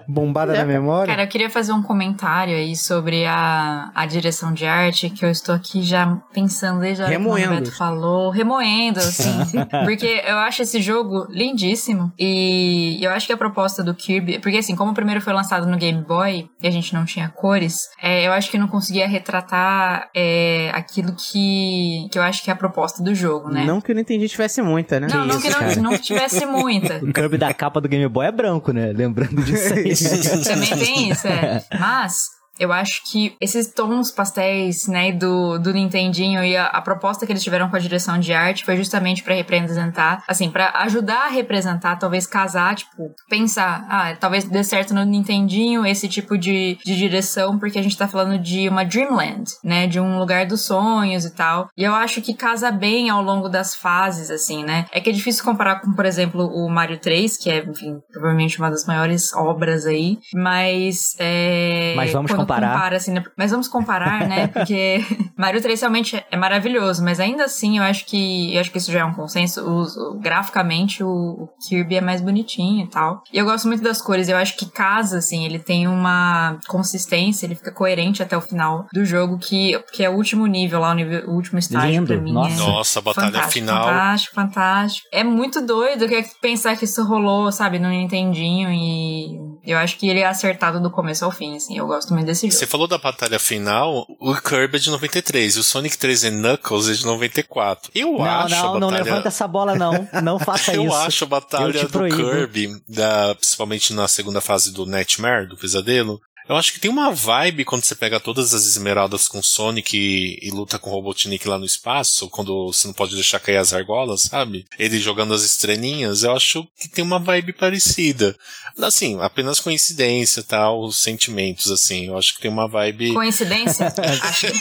bombada 0.09 0.53
na 0.53 0.65
memória. 0.65 1.07
Cara, 1.13 1.25
eu 1.25 1.29
queria 1.29 1.49
fazer 1.51 1.73
um 1.73 1.83
comentário 1.83 2.55
aí 2.57 2.77
sobre 2.77 3.25
a, 3.27 3.91
a 3.95 4.07
direção 4.07 4.53
de 4.53 4.67
arte, 4.67 5.09
que 5.11 5.25
eu 5.25 5.31
estou 5.31 5.55
aqui 5.55 5.83
já 5.83 6.07
pensando 6.33 6.81
desde 6.81 7.03
a 7.03 7.07
hora 7.07 7.15
que 7.15 7.21
o 7.21 7.33
Remoendo. 7.33 7.55
Beto 7.65 7.73
falou, 7.77 8.31
remoendo, 8.31 8.99
assim. 8.99 9.31
porque 9.85 10.23
eu 10.27 10.37
acho 10.39 10.63
esse 10.63 10.81
jogo 10.83 11.27
lindíssimo. 11.31 12.13
E 12.19 12.99
eu 13.03 13.11
acho 13.11 13.27
que 13.27 13.33
a 13.33 13.37
proposta 13.37 13.83
do 13.83 13.95
Kirby. 13.95 14.39
Porque, 14.41 14.59
assim, 14.59 14.75
como 14.77 14.91
o 14.91 14.95
primeiro 14.95 15.21
foi 15.21 15.33
lançado 15.33 15.67
no 15.67 15.77
Game 15.77 16.03
Boy 16.03 16.49
e 16.63 16.67
a 16.69 16.71
gente 16.71 16.93
não 16.95 17.05
tinha 17.05 17.29
cores, 17.29 17.89
é, 18.03 18.27
eu 18.27 18.33
acho 18.33 18.51
que 18.51 18.59
não 18.59 18.69
conseguia 18.69 19.07
retratar 19.09 20.09
é, 20.15 20.71
aquilo 20.75 21.15
que, 21.15 22.09
que 22.11 22.19
eu 22.19 22.23
acho 22.23 22.43
que 22.43 22.51
é 22.51 22.53
a 22.53 22.57
proposta 22.57 23.03
do 23.03 23.15
jogo, 23.15 23.49
né? 23.51 23.65
Não 23.65 23.81
que 23.81 23.93
o 23.93 23.95
Nintendinho 23.95 24.29
tivesse 24.29 24.61
muita, 24.61 25.01
né? 25.01 25.07
Não, 25.11 25.25
não 25.25 25.39
isso, 25.39 25.43
que 25.59 25.77
não, 25.81 25.91
não 25.91 25.99
tivesse 25.99 26.26
muita. 26.47 26.97
O 26.97 27.13
Kirby 27.13 27.39
da 27.39 27.53
capa 27.55 27.81
do 27.81 27.89
Game 27.89 28.09
Boy 28.09 28.27
é 28.27 28.33
branco, 28.33 28.73
né? 28.73 28.93
Lembrando 28.93 29.43
disso 29.43 29.73
aí. 29.75 29.93
Também 30.45 30.77
tem 30.77 31.11
isso, 31.11 31.27
é. 31.27 31.65
Mas 31.79 32.36
eu 32.59 32.73
acho 32.73 33.03
que 33.11 33.35
esses 33.41 33.73
tons 33.73 34.11
pastéis, 34.11 34.87
né, 34.87 35.13
do, 35.13 35.59
do 35.59 35.73
Nintendinho 35.73 36.45
e 36.45 36.57
a, 36.57 36.67
a 36.67 36.81
proposta 36.81 37.27
que 37.27 37.33
eles 37.33 37.43
tiveram 37.43 37.69
com 37.69 37.77
a 37.77 37.81
direção 37.81 38.19
de 38.19 38.33
arte 38.33 38.65
foi 38.65 38.77
justamente 38.77 39.23
para 39.23 39.35
representar, 39.35 40.23
assim, 40.29 40.51
para 40.51 40.71
ajudar 40.83 41.27
a 41.27 41.29
representar, 41.29 41.97
talvez 41.97 42.27
casar, 42.27 42.75
tipo, 42.75 43.11
pensar, 43.29 43.87
ah, 43.89 44.15
talvez 44.19 44.45
dê 44.45 44.63
certo 44.65 44.95
no 44.95 45.05
Nintendinho 45.05 45.85
esse 45.87 46.09
tipo 46.09 46.37
de, 46.37 46.79
de 46.85 46.97
direção, 46.97 47.59
porque 47.59 47.79
a 47.79 47.83
gente 47.83 47.97
tá 47.97 48.09
falando 48.09 48.39
de 48.39 48.69
uma 48.69 48.85
Dreamland, 48.85 49.45
né, 49.63 49.87
de 49.87 50.01
um 50.01 50.19
lugar 50.19 50.47
dos 50.47 50.63
sonhos 50.63 51.25
e 51.25 51.35
tal. 51.35 51.69
E 51.77 51.85
eu 51.85 51.95
acho 51.95 52.21
que 52.23 52.35
casa 52.35 52.71
bem 52.71 53.11
ao 53.11 53.23
longo 53.23 53.49
das 53.49 53.75
fases, 53.75 54.31
assim, 54.31 54.65
né? 54.65 54.87
É 54.93 55.01
que 55.01 55.11
é 55.11 55.13
difícil 55.13 55.45
comparar 55.45 55.81
com, 55.81 55.93
por 55.93 56.05
exemplo, 56.05 56.47
o 56.47 56.69
Mario 56.69 56.99
3, 56.99 57.37
que 57.37 57.51
é, 57.51 57.65
enfim, 57.65 57.99
provavelmente 58.13 58.59
uma 58.59 58.71
das 58.71 58.87
maiores 58.87 59.33
obras 59.35 59.87
aí, 59.87 60.19
mas 60.35 61.15
é... 61.19 61.95
Mas 61.97 62.13
vamos 62.13 62.33
comparar. 62.47 62.73
Compara, 62.73 62.97
assim, 62.97 63.13
né? 63.13 63.25
Mas 63.37 63.51
vamos 63.51 63.69
comparar, 63.69 64.27
né? 64.27 64.47
Porque 64.55 65.05
Mario 65.37 65.61
3 65.61 65.81
realmente 65.81 66.25
é 66.31 66.37
maravilhoso, 66.37 67.03
mas 67.03 67.21
ainda 67.21 67.45
assim 67.45 67.79
eu 67.79 67.85
acho 67.85 68.07
que 68.07 68.55
eu 68.55 68.61
acho 68.61 68.71
que 68.71 68.79
isso 68.79 68.93
já 68.93 69.01
é 69.01 69.05
um 69.05 69.13
consenso. 69.13 69.63
O, 69.63 69.83
o, 69.83 70.19
graficamente 70.19 71.03
o, 71.03 71.09
o, 71.09 71.49
Kirby 71.69 71.97
é 71.97 72.01
mais 72.01 72.21
bonitinho 72.21 72.85
e 72.85 72.89
tal. 72.89 73.23
E 73.33 73.39
eu 73.39 73.45
gosto 73.45 73.67
muito 73.69 73.83
das 73.83 74.01
cores. 74.01 74.29
Eu 74.29 74.37
acho 74.37 74.57
que 74.57 74.67
casa, 74.67 75.19
assim, 75.19 75.45
ele 75.45 75.59
tem 75.59 75.89
uma 75.89 76.59
consistência, 76.67 77.47
ele 77.47 77.55
fica 77.55 77.73
coerente 77.73 78.23
até 78.23 78.37
o 78.37 78.41
final 78.41 78.87
do 78.93 79.05
jogo, 79.05 79.39
que, 79.39 79.79
que 79.93 80.05
é 80.05 80.11
o 80.11 80.15
último 80.15 80.47
nível 80.47 80.81
lá, 80.81 80.91
o, 80.91 80.95
nível, 80.95 81.29
o 81.29 81.35
último 81.35 81.59
estágio 81.59 81.91
Lindo. 81.91 82.07
pra 82.07 82.17
mim. 82.17 82.33
Nossa. 82.33 82.63
É 82.63 82.67
Nossa, 82.67 82.99
a 82.99 83.03
batalha 83.03 83.27
fantástico, 83.27 83.53
final. 83.53 83.85
Fantástico, 83.85 84.35
fantástico. 84.35 85.09
É 85.13 85.25
muito 85.25 85.61
doido 85.61 86.09
que 86.09 86.25
pensar 86.41 86.77
que 86.77 86.85
isso 86.85 87.05
rolou, 87.05 87.51
sabe, 87.51 87.79
no 87.79 87.89
Nintendinho 87.89 88.71
e 88.71 89.56
eu 89.67 89.79
acho 89.79 89.99
que 89.99 90.09
ele 90.09 90.21
é 90.21 90.27
acertado 90.27 90.81
do 90.81 90.91
começo 90.91 91.25
ao 91.25 91.31
fim, 91.31 91.57
assim. 91.57 91.77
Eu 91.77 91.87
gosto 91.87 92.13
muito 92.13 92.27
desse 92.27 92.47
jogo. 92.47 92.53
Você 92.59 92.67
falou 92.67 92.87
da 92.87 92.99
batalha 92.99 93.39
final, 93.39 94.07
o 94.21 94.35
Kirby 94.35 94.77
é 94.77 94.81
de 94.81 94.91
93 94.91 95.57
e 95.57 95.59
o 95.61 95.63
Sonic 95.63 95.97
3 95.99 96.25
and 96.25 96.31
Knuckles 96.41 96.89
é 96.89 96.93
de 96.95 97.05
94. 97.05 97.91
Eu 97.95 98.13
Não, 98.13 98.23
acho 98.25 98.55
não, 98.55 98.59
a 98.59 98.63
batalha... 98.63 98.81
não 98.81 98.89
levanta 98.91 99.29
essa 99.29 99.47
bola, 99.49 99.75
não. 99.75 100.09
Não 100.23 100.39
faça 100.39 100.73
Eu 100.77 100.87
isso. 100.87 100.95
acho 100.95 101.25
a 101.25 101.27
batalha 101.29 101.79
Eu 101.79 101.83
do 101.85 101.89
proíbo. 101.91 102.17
Kirby, 102.17 102.69
da, 102.89 103.35
principalmente 103.35 103.93
na 103.93 104.07
segunda 104.09 104.41
fase 104.41 104.73
do 104.73 104.87
Nightmare, 104.87 105.47
do 105.49 105.57
Pesadelo, 105.57 106.21
eu 106.49 106.57
acho 106.57 106.73
que 106.73 106.81
tem 106.81 106.91
uma 106.91 107.13
vibe 107.13 107.65
quando 107.65 107.83
você 107.83 107.95
pega 107.95 108.21
todas 108.21 108.55
as 108.55 108.65
esmeraldas 108.65 109.27
com 109.27 109.43
Sonic 109.43 109.97
e, 109.97 110.39
e 110.47 110.51
luta 110.51 110.79
com 110.79 110.91
o 110.91 110.93
Robotnik 110.93 111.47
lá 111.49 111.59
no 111.59 111.65
espaço, 111.65 112.29
quando 112.31 112.67
você 112.67 112.87
não 112.87 112.95
pode 112.95 113.15
deixar 113.15 113.41
cair 113.41 113.57
as 113.57 113.73
argolas, 113.73 114.23
sabe? 114.23 114.65
Ele 114.79 114.99
jogando 114.99 115.35
as 115.35 115.43
estrelinhas, 115.43 116.23
eu 116.23 116.33
acho 116.33 116.67
que 116.79 116.89
tem 116.89 117.05
uma 117.05 117.19
vibe 117.19 117.53
parecida. 117.53 118.37
Assim, 118.79 119.19
apenas 119.21 119.59
coincidência, 119.59 120.43
tá? 120.43 120.71
Os 120.71 120.99
sentimentos, 120.99 121.71
assim. 121.71 122.07
Eu 122.07 122.19
acho 122.19 122.35
que 122.35 122.43
tem 122.43 122.51
uma 122.51 122.69
vibe. 122.69 123.15
Coincidência? 123.15 123.87
acho 124.23 124.47
que 124.49 124.61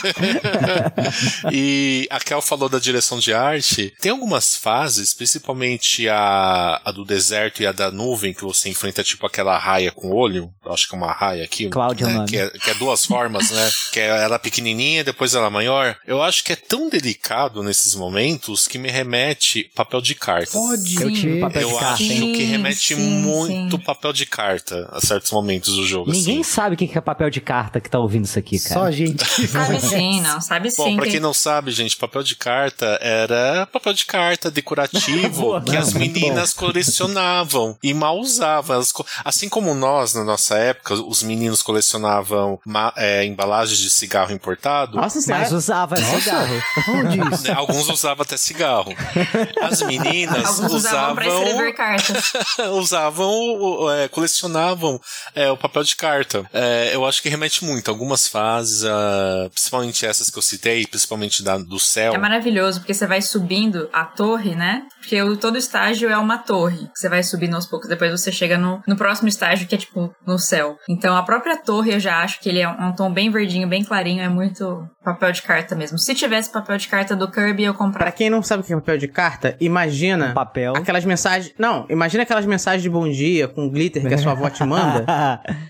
e 1.52 2.08
a 2.10 2.18
Kel 2.18 2.40
falou 2.40 2.68
da 2.68 2.78
direção 2.78 3.18
de 3.18 3.34
arte. 3.34 3.92
Tem 4.00 4.10
algumas 4.10 4.56
fases, 4.56 5.12
principalmente 5.12 6.08
a, 6.08 6.80
a 6.84 6.90
do 6.90 7.04
deserto 7.04 7.62
e 7.62 7.66
a 7.66 7.72
da 7.72 7.90
nuvem, 7.90 8.32
que 8.32 8.42
você 8.42 8.68
enfrenta 8.70 9.04
tipo 9.04 9.26
aquela 9.26 9.58
raia 9.58 9.92
com 9.92 10.10
olho. 10.10 10.50
Eu 10.64 10.72
acho 10.72 10.88
que 10.88 10.94
é 10.94 10.98
uma 10.98 11.12
raia 11.12 11.44
aqui. 11.44 11.68
Cláudia 11.76 12.04
é 12.04 12.08
o 12.08 12.10
nome. 12.12 12.28
que, 12.28 12.36
é, 12.38 12.48
que 12.50 12.70
é 12.70 12.74
duas 12.74 13.04
formas, 13.04 13.50
né? 13.50 13.70
Que 13.92 14.00
é 14.00 14.06
ela 14.24 14.38
pequenininha 14.38 15.00
e 15.00 15.04
depois 15.04 15.34
ela 15.34 15.48
maior. 15.50 15.96
Eu 16.06 16.22
acho 16.22 16.42
que 16.44 16.52
é 16.52 16.56
tão 16.56 16.88
delicado 16.88 17.62
nesses 17.62 17.94
momentos 17.94 18.66
que 18.68 18.78
me 18.78 18.90
remete 18.90 19.70
papel 19.74 20.00
de 20.00 20.14
cartas. 20.14 20.52
Pode 20.52 20.94
Eu 21.02 21.12
tive 21.12 21.34
ser. 21.34 21.40
papel 21.40 21.62
Eu 21.62 21.68
de 21.68 21.74
carta, 21.74 21.92
acho 21.94 22.02
hein? 22.04 22.32
que 22.32 22.38
Sim, 22.38 22.44
remete 22.50 22.94
sim, 22.94 23.00
muito 23.20 23.76
sim. 23.76 23.82
papel 23.84 24.12
de 24.12 24.26
carta 24.26 24.88
a 24.92 25.00
certos 25.00 25.30
momentos 25.32 25.74
do 25.74 25.86
jogo. 25.86 26.10
Ninguém 26.10 26.40
assim. 26.40 26.50
sabe 26.50 26.74
o 26.74 26.78
que 26.78 26.96
é 26.96 27.00
papel 27.00 27.30
de 27.30 27.40
carta 27.40 27.80
que 27.80 27.88
tá 27.90 27.98
ouvindo 27.98 28.24
isso 28.24 28.38
aqui, 28.38 28.58
cara. 28.58 28.74
Só 28.74 28.82
a 28.86 28.90
gente. 28.90 29.24
sabe 29.48 29.80
sim, 29.80 30.20
não. 30.20 30.40
Sabe 30.40 30.70
sim. 30.70 30.76
Bom, 30.82 30.96
pra 30.96 31.04
que- 31.04 31.12
quem 31.12 31.20
não 31.20 31.32
sabe, 31.34 31.70
gente, 31.72 31.96
papel 31.96 32.22
de 32.22 32.36
carta 32.36 32.98
era 33.00 33.66
papel 33.72 33.92
de 33.92 34.04
carta 34.04 34.50
decorativo 34.50 35.28
Boa. 35.40 35.62
que 35.62 35.72
Não, 35.72 35.78
as 35.80 35.92
meninas 35.92 36.52
colecionavam 36.52 37.76
e 37.82 37.92
mal 37.94 38.18
usavam. 38.18 38.82
Assim 39.24 39.48
como 39.48 39.74
nós, 39.74 40.14
na 40.14 40.24
nossa 40.24 40.56
época, 40.56 40.94
os 40.94 41.22
meninos 41.22 41.62
colecionavam 41.66 42.60
ma- 42.64 42.92
é, 42.96 43.24
embalagens 43.24 43.78
de 43.78 43.90
cigarro 43.90 44.32
importado. 44.32 44.96
Nossa. 44.96 45.18
Mas 45.28 45.50
usava 45.52 45.96
cigarro. 45.96 46.62
Onde 46.88 47.34
isso? 47.34 47.44
né, 47.48 47.54
Alguns 47.54 47.88
usavam 47.88 48.22
até 48.22 48.36
cigarro. 48.36 48.94
As 49.60 49.82
meninas 49.82 50.46
Alguns 50.60 50.72
usavam 50.72 51.14
pra 51.16 51.26
escrever 51.26 51.52
usavam, 51.56 51.72
cartas. 51.74 52.32
usavam 52.72 53.90
é, 53.92 54.08
colecionavam 54.08 55.00
é, 55.34 55.50
o 55.50 55.56
papel 55.56 55.82
de 55.82 55.96
carta. 55.96 56.48
É, 56.52 56.90
eu 56.94 57.04
acho 57.06 57.20
que 57.22 57.28
remete 57.28 57.64
muito. 57.64 57.90
Algumas 57.90 58.28
fases, 58.28 58.84
ah, 58.84 59.48
principalmente 59.52 60.06
essas 60.06 60.30
que 60.30 60.38
eu 60.38 60.42
citei, 60.42 60.86
principalmente 60.86 61.42
da, 61.42 61.58
do 61.58 61.78
céu. 61.80 62.14
É 62.14 62.18
maravilhoso, 62.18 62.80
porque 62.80 62.94
você 62.94 63.06
vai 63.06 63.20
subindo 63.22 63.88
a 63.92 64.04
torre, 64.04 64.54
né? 64.54 64.82
Porque 65.06 65.22
o, 65.22 65.36
todo 65.36 65.56
estágio 65.56 66.10
é 66.10 66.18
uma 66.18 66.36
torre. 66.36 66.88
Você 66.92 67.08
vai 67.08 67.22
subindo 67.22 67.54
aos 67.54 67.64
poucos, 67.64 67.88
depois 67.88 68.10
você 68.10 68.32
chega 68.32 68.58
no, 68.58 68.82
no 68.88 68.96
próximo 68.96 69.28
estágio, 69.28 69.68
que 69.68 69.76
é 69.76 69.78
tipo 69.78 70.12
no 70.26 70.36
céu. 70.36 70.76
Então 70.90 71.16
a 71.16 71.22
própria 71.22 71.56
torre 71.56 71.94
eu 71.94 72.00
já 72.00 72.18
acho 72.22 72.40
que 72.40 72.48
ele 72.48 72.58
é 72.58 72.68
um, 72.68 72.88
um 72.88 72.92
tom 72.92 73.12
bem 73.12 73.30
verdinho, 73.30 73.68
bem 73.68 73.84
clarinho, 73.84 74.20
é 74.22 74.28
muito 74.28 74.84
papel 75.04 75.30
de 75.30 75.42
carta 75.42 75.76
mesmo. 75.76 75.96
Se 75.96 76.12
tivesse 76.12 76.50
papel 76.50 76.76
de 76.76 76.88
carta 76.88 77.14
do 77.14 77.30
Kirby, 77.30 77.62
eu 77.62 77.72
Pra 77.74 77.84
comprava. 77.86 78.10
quem 78.10 78.28
não 78.28 78.42
sabe 78.42 78.62
o 78.62 78.66
que 78.66 78.72
é 78.72 78.76
papel 78.76 78.98
de 78.98 79.06
carta, 79.06 79.56
imagina 79.60 80.32
Papel. 80.34 80.74
aquelas 80.76 81.04
mensagens. 81.04 81.54
Não, 81.56 81.86
imagina 81.88 82.24
aquelas 82.24 82.44
mensagens 82.44 82.82
de 82.82 82.90
bom 82.90 83.08
dia 83.08 83.46
com 83.46 83.70
glitter 83.70 84.04
que 84.08 84.12
a 84.14 84.18
sua 84.18 84.32
avó 84.32 84.50
te 84.50 84.64
manda. 84.64 85.04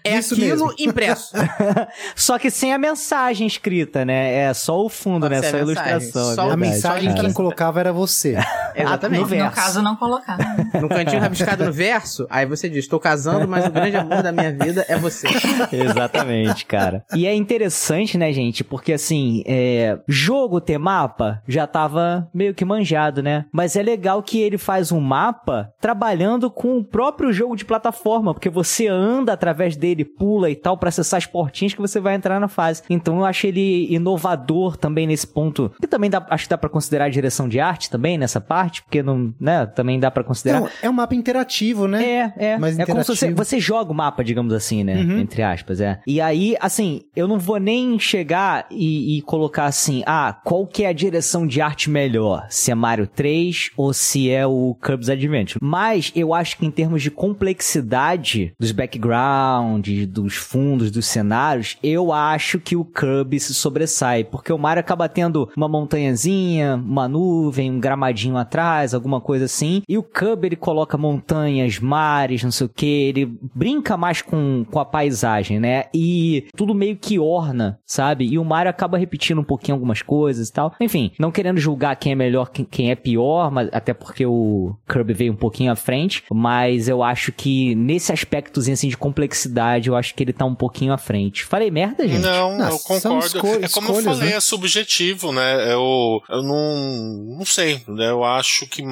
É 0.02 0.18
Isso 0.18 0.34
aquilo 0.34 0.66
mesmo. 0.68 0.74
impresso. 0.78 1.32
Só 2.14 2.38
que 2.38 2.48
sem 2.48 2.72
a 2.72 2.78
mensagem 2.78 3.44
escrita, 3.46 4.04
né? 4.04 4.34
É 4.34 4.54
só 4.54 4.80
o 4.84 4.88
fundo, 4.88 5.24
Só 5.26 5.30
né? 5.30 5.42
Só 5.42 5.56
a 5.56 5.58
a 5.58 5.62
ilustração. 5.62 6.30
é 6.30 6.34
Só 6.36 6.50
a 6.50 6.52
A 6.52 6.56
mensagem 6.56 7.10
Só 7.10 7.20
quem 7.22 7.32
colocava 7.32 7.80
era 7.80 7.92
você. 7.92 8.36
Exatamente. 8.74 9.24
No 9.26 9.42
verso. 9.42 9.56
No 9.56 9.62
caso, 9.62 9.82
não 9.82 9.96
colocar. 9.96 10.36
No 10.76 10.88
cantinho 10.88 11.20
rabiscado 11.20 11.64
no 11.64 11.72
verso, 11.72 12.26
aí 12.28 12.44
você 12.44 12.68
diz: 12.68 12.84
Estou 12.84 13.00
casando, 13.00 13.48
mas 13.48 13.66
o 13.66 13.70
grande 13.70 13.96
amor 13.96 14.22
da 14.22 14.30
minha 14.30 14.52
vida 14.52 14.84
é 14.88 14.96
você. 14.96 15.26
Exatamente, 15.72 16.66
cara. 16.66 17.04
E 17.14 17.26
é 17.26 17.34
interessante, 17.34 18.18
né, 18.18 18.32
gente? 18.32 18.62
Porque 18.62 18.92
assim, 18.92 19.42
é... 19.46 19.98
jogo 20.06 20.60
ter 20.60 20.78
mapa 20.78 21.42
já 21.48 21.66
tava 21.66 22.28
meio 22.32 22.54
que 22.54 22.64
manjado, 22.64 23.22
né? 23.22 23.46
Mas 23.52 23.74
é 23.76 23.82
legal 23.82 24.22
que 24.22 24.40
ele 24.40 24.58
faz 24.58 24.92
um 24.92 25.00
mapa 25.00 25.72
trabalhando 25.80 26.50
com 26.50 26.78
o 26.78 26.84
próprio 26.84 27.32
jogo 27.32 27.56
de 27.56 27.64
plataforma, 27.64 28.34
porque 28.34 28.50
você 28.50 28.86
anda 28.86 29.32
através 29.32 29.76
dele, 29.76 30.04
pula 30.04 30.50
e 30.50 30.56
tal, 30.56 30.76
pra 30.76 30.88
acessar 30.88 31.18
as 31.18 31.26
portinhas 31.26 31.74
que 31.74 31.80
você 31.80 32.00
vai 32.00 32.14
entrar 32.14 32.40
na 32.40 32.48
fase. 32.48 32.82
Então 32.90 33.18
eu 33.18 33.24
acho 33.24 33.46
ele 33.46 33.92
inovador 33.92 34.76
também 34.76 35.06
nesse 35.06 35.26
ponto. 35.26 35.72
E 35.82 35.86
também 35.86 36.10
dá, 36.10 36.24
acho 36.30 36.44
que 36.44 36.50
dá 36.50 36.58
pra 36.58 36.68
considerar 36.68 37.06
a 37.06 37.10
direção 37.10 37.48
de 37.48 37.60
arte 37.60 37.90
também 37.90 38.18
nessa 38.18 38.40
parte, 38.40 38.82
porque 38.82 39.02
não, 39.02 39.15
né? 39.40 39.66
Também 39.66 39.98
dá 39.98 40.10
pra 40.10 40.24
considerar. 40.24 40.60
Não, 40.60 40.68
é 40.82 40.90
um 40.90 40.92
mapa 40.92 41.14
interativo, 41.14 41.86
né? 41.86 42.04
É, 42.04 42.32
é. 42.36 42.58
Mais 42.58 42.78
é 42.78 42.86
como 42.86 43.02
se 43.02 43.08
você, 43.14 43.32
você 43.32 43.60
joga 43.60 43.92
o 43.92 43.94
mapa, 43.94 44.22
digamos 44.24 44.52
assim, 44.52 44.84
né? 44.84 44.96
Uhum. 44.96 45.18
Entre 45.18 45.42
aspas, 45.42 45.80
é. 45.80 46.00
E 46.06 46.20
aí, 46.20 46.56
assim, 46.60 47.02
eu 47.14 47.26
não 47.26 47.38
vou 47.38 47.58
nem 47.58 47.98
chegar 47.98 48.66
e, 48.70 49.18
e 49.18 49.22
colocar 49.22 49.66
assim, 49.66 50.02
ah, 50.06 50.38
qual 50.44 50.66
que 50.66 50.84
é 50.84 50.88
a 50.88 50.92
direção 50.92 51.46
de 51.46 51.60
arte 51.60 51.90
melhor? 51.90 52.46
Se 52.50 52.70
é 52.70 52.74
Mario 52.74 53.06
3 53.06 53.70
ou 53.76 53.92
se 53.92 54.30
é 54.30 54.46
o 54.46 54.76
Kirby's 54.82 55.08
Adventure. 55.08 55.58
Mas 55.62 56.12
eu 56.14 56.34
acho 56.34 56.58
que 56.58 56.66
em 56.66 56.70
termos 56.70 57.02
de 57.02 57.10
complexidade 57.10 58.52
dos 58.58 58.72
backgrounds, 58.72 60.06
dos 60.06 60.34
fundos, 60.34 60.90
dos 60.90 61.06
cenários, 61.06 61.76
eu 61.82 62.12
acho 62.12 62.58
que 62.58 62.76
o 62.76 62.84
Kirby 62.84 63.40
se 63.40 63.54
sobressai. 63.54 64.24
Porque 64.24 64.52
o 64.52 64.58
Mario 64.58 64.80
acaba 64.80 65.08
tendo 65.08 65.50
uma 65.56 65.68
montanhazinha, 65.68 66.74
uma 66.76 67.08
nuvem, 67.08 67.70
um 67.70 67.80
gramadinho 67.80 68.36
atrás, 68.36 68.94
alguma 69.06 69.20
coisa 69.20 69.44
assim. 69.44 69.82
E 69.88 69.96
o 69.96 70.02
Kirby, 70.02 70.48
ele 70.48 70.56
coloca 70.56 70.98
montanhas, 70.98 71.78
mares, 71.78 72.42
não 72.42 72.50
sei 72.50 72.66
o 72.66 72.70
que. 72.70 72.86
Ele 72.86 73.26
brinca 73.54 73.96
mais 73.96 74.20
com, 74.20 74.64
com 74.70 74.78
a 74.80 74.84
paisagem, 74.84 75.58
né? 75.60 75.84
E 75.94 76.46
tudo 76.56 76.74
meio 76.74 76.96
que 76.96 77.18
orna, 77.18 77.78
sabe? 77.86 78.26
E 78.26 78.38
o 78.38 78.44
Mario 78.44 78.70
acaba 78.70 78.98
repetindo 78.98 79.40
um 79.40 79.44
pouquinho 79.44 79.74
algumas 79.76 80.02
coisas 80.02 80.48
e 80.48 80.52
tal. 80.52 80.74
Enfim, 80.80 81.12
não 81.18 81.30
querendo 81.30 81.58
julgar 81.58 81.96
quem 81.96 82.12
é 82.12 82.14
melhor, 82.14 82.50
quem, 82.50 82.64
quem 82.64 82.90
é 82.90 82.94
pior, 82.94 83.50
mas 83.50 83.68
até 83.72 83.94
porque 83.94 84.26
o 84.26 84.74
Kirby 84.90 85.12
veio 85.12 85.32
um 85.32 85.36
pouquinho 85.36 85.72
à 85.72 85.76
frente. 85.76 86.24
Mas 86.32 86.88
eu 86.88 87.02
acho 87.02 87.32
que 87.32 87.74
nesse 87.74 88.12
aspectozinho 88.12 88.74
assim 88.74 88.88
de 88.88 88.96
complexidade, 88.96 89.88
eu 89.88 89.96
acho 89.96 90.14
que 90.14 90.22
ele 90.22 90.32
tá 90.32 90.44
um 90.44 90.54
pouquinho 90.54 90.92
à 90.92 90.98
frente. 90.98 91.44
Falei 91.44 91.70
merda, 91.70 92.06
gente? 92.08 92.20
Não, 92.22 92.56
Não, 92.56 92.68
eu 92.68 92.78
concordo. 92.78 93.18
esco- 93.26 93.46
é 93.46 93.68
como 93.68 93.88
eu 93.88 93.98
escolhas, 93.98 94.04
falei, 94.04 94.30
né? 94.30 94.36
é 94.36 94.40
subjetivo, 94.40 95.32
né? 95.32 95.72
Eu, 95.72 96.20
eu 96.28 96.42
não, 96.42 97.36
não 97.38 97.44
sei. 97.44 97.80
né? 97.88 98.10
Eu 98.10 98.24
acho 98.24 98.66
que 98.66 98.82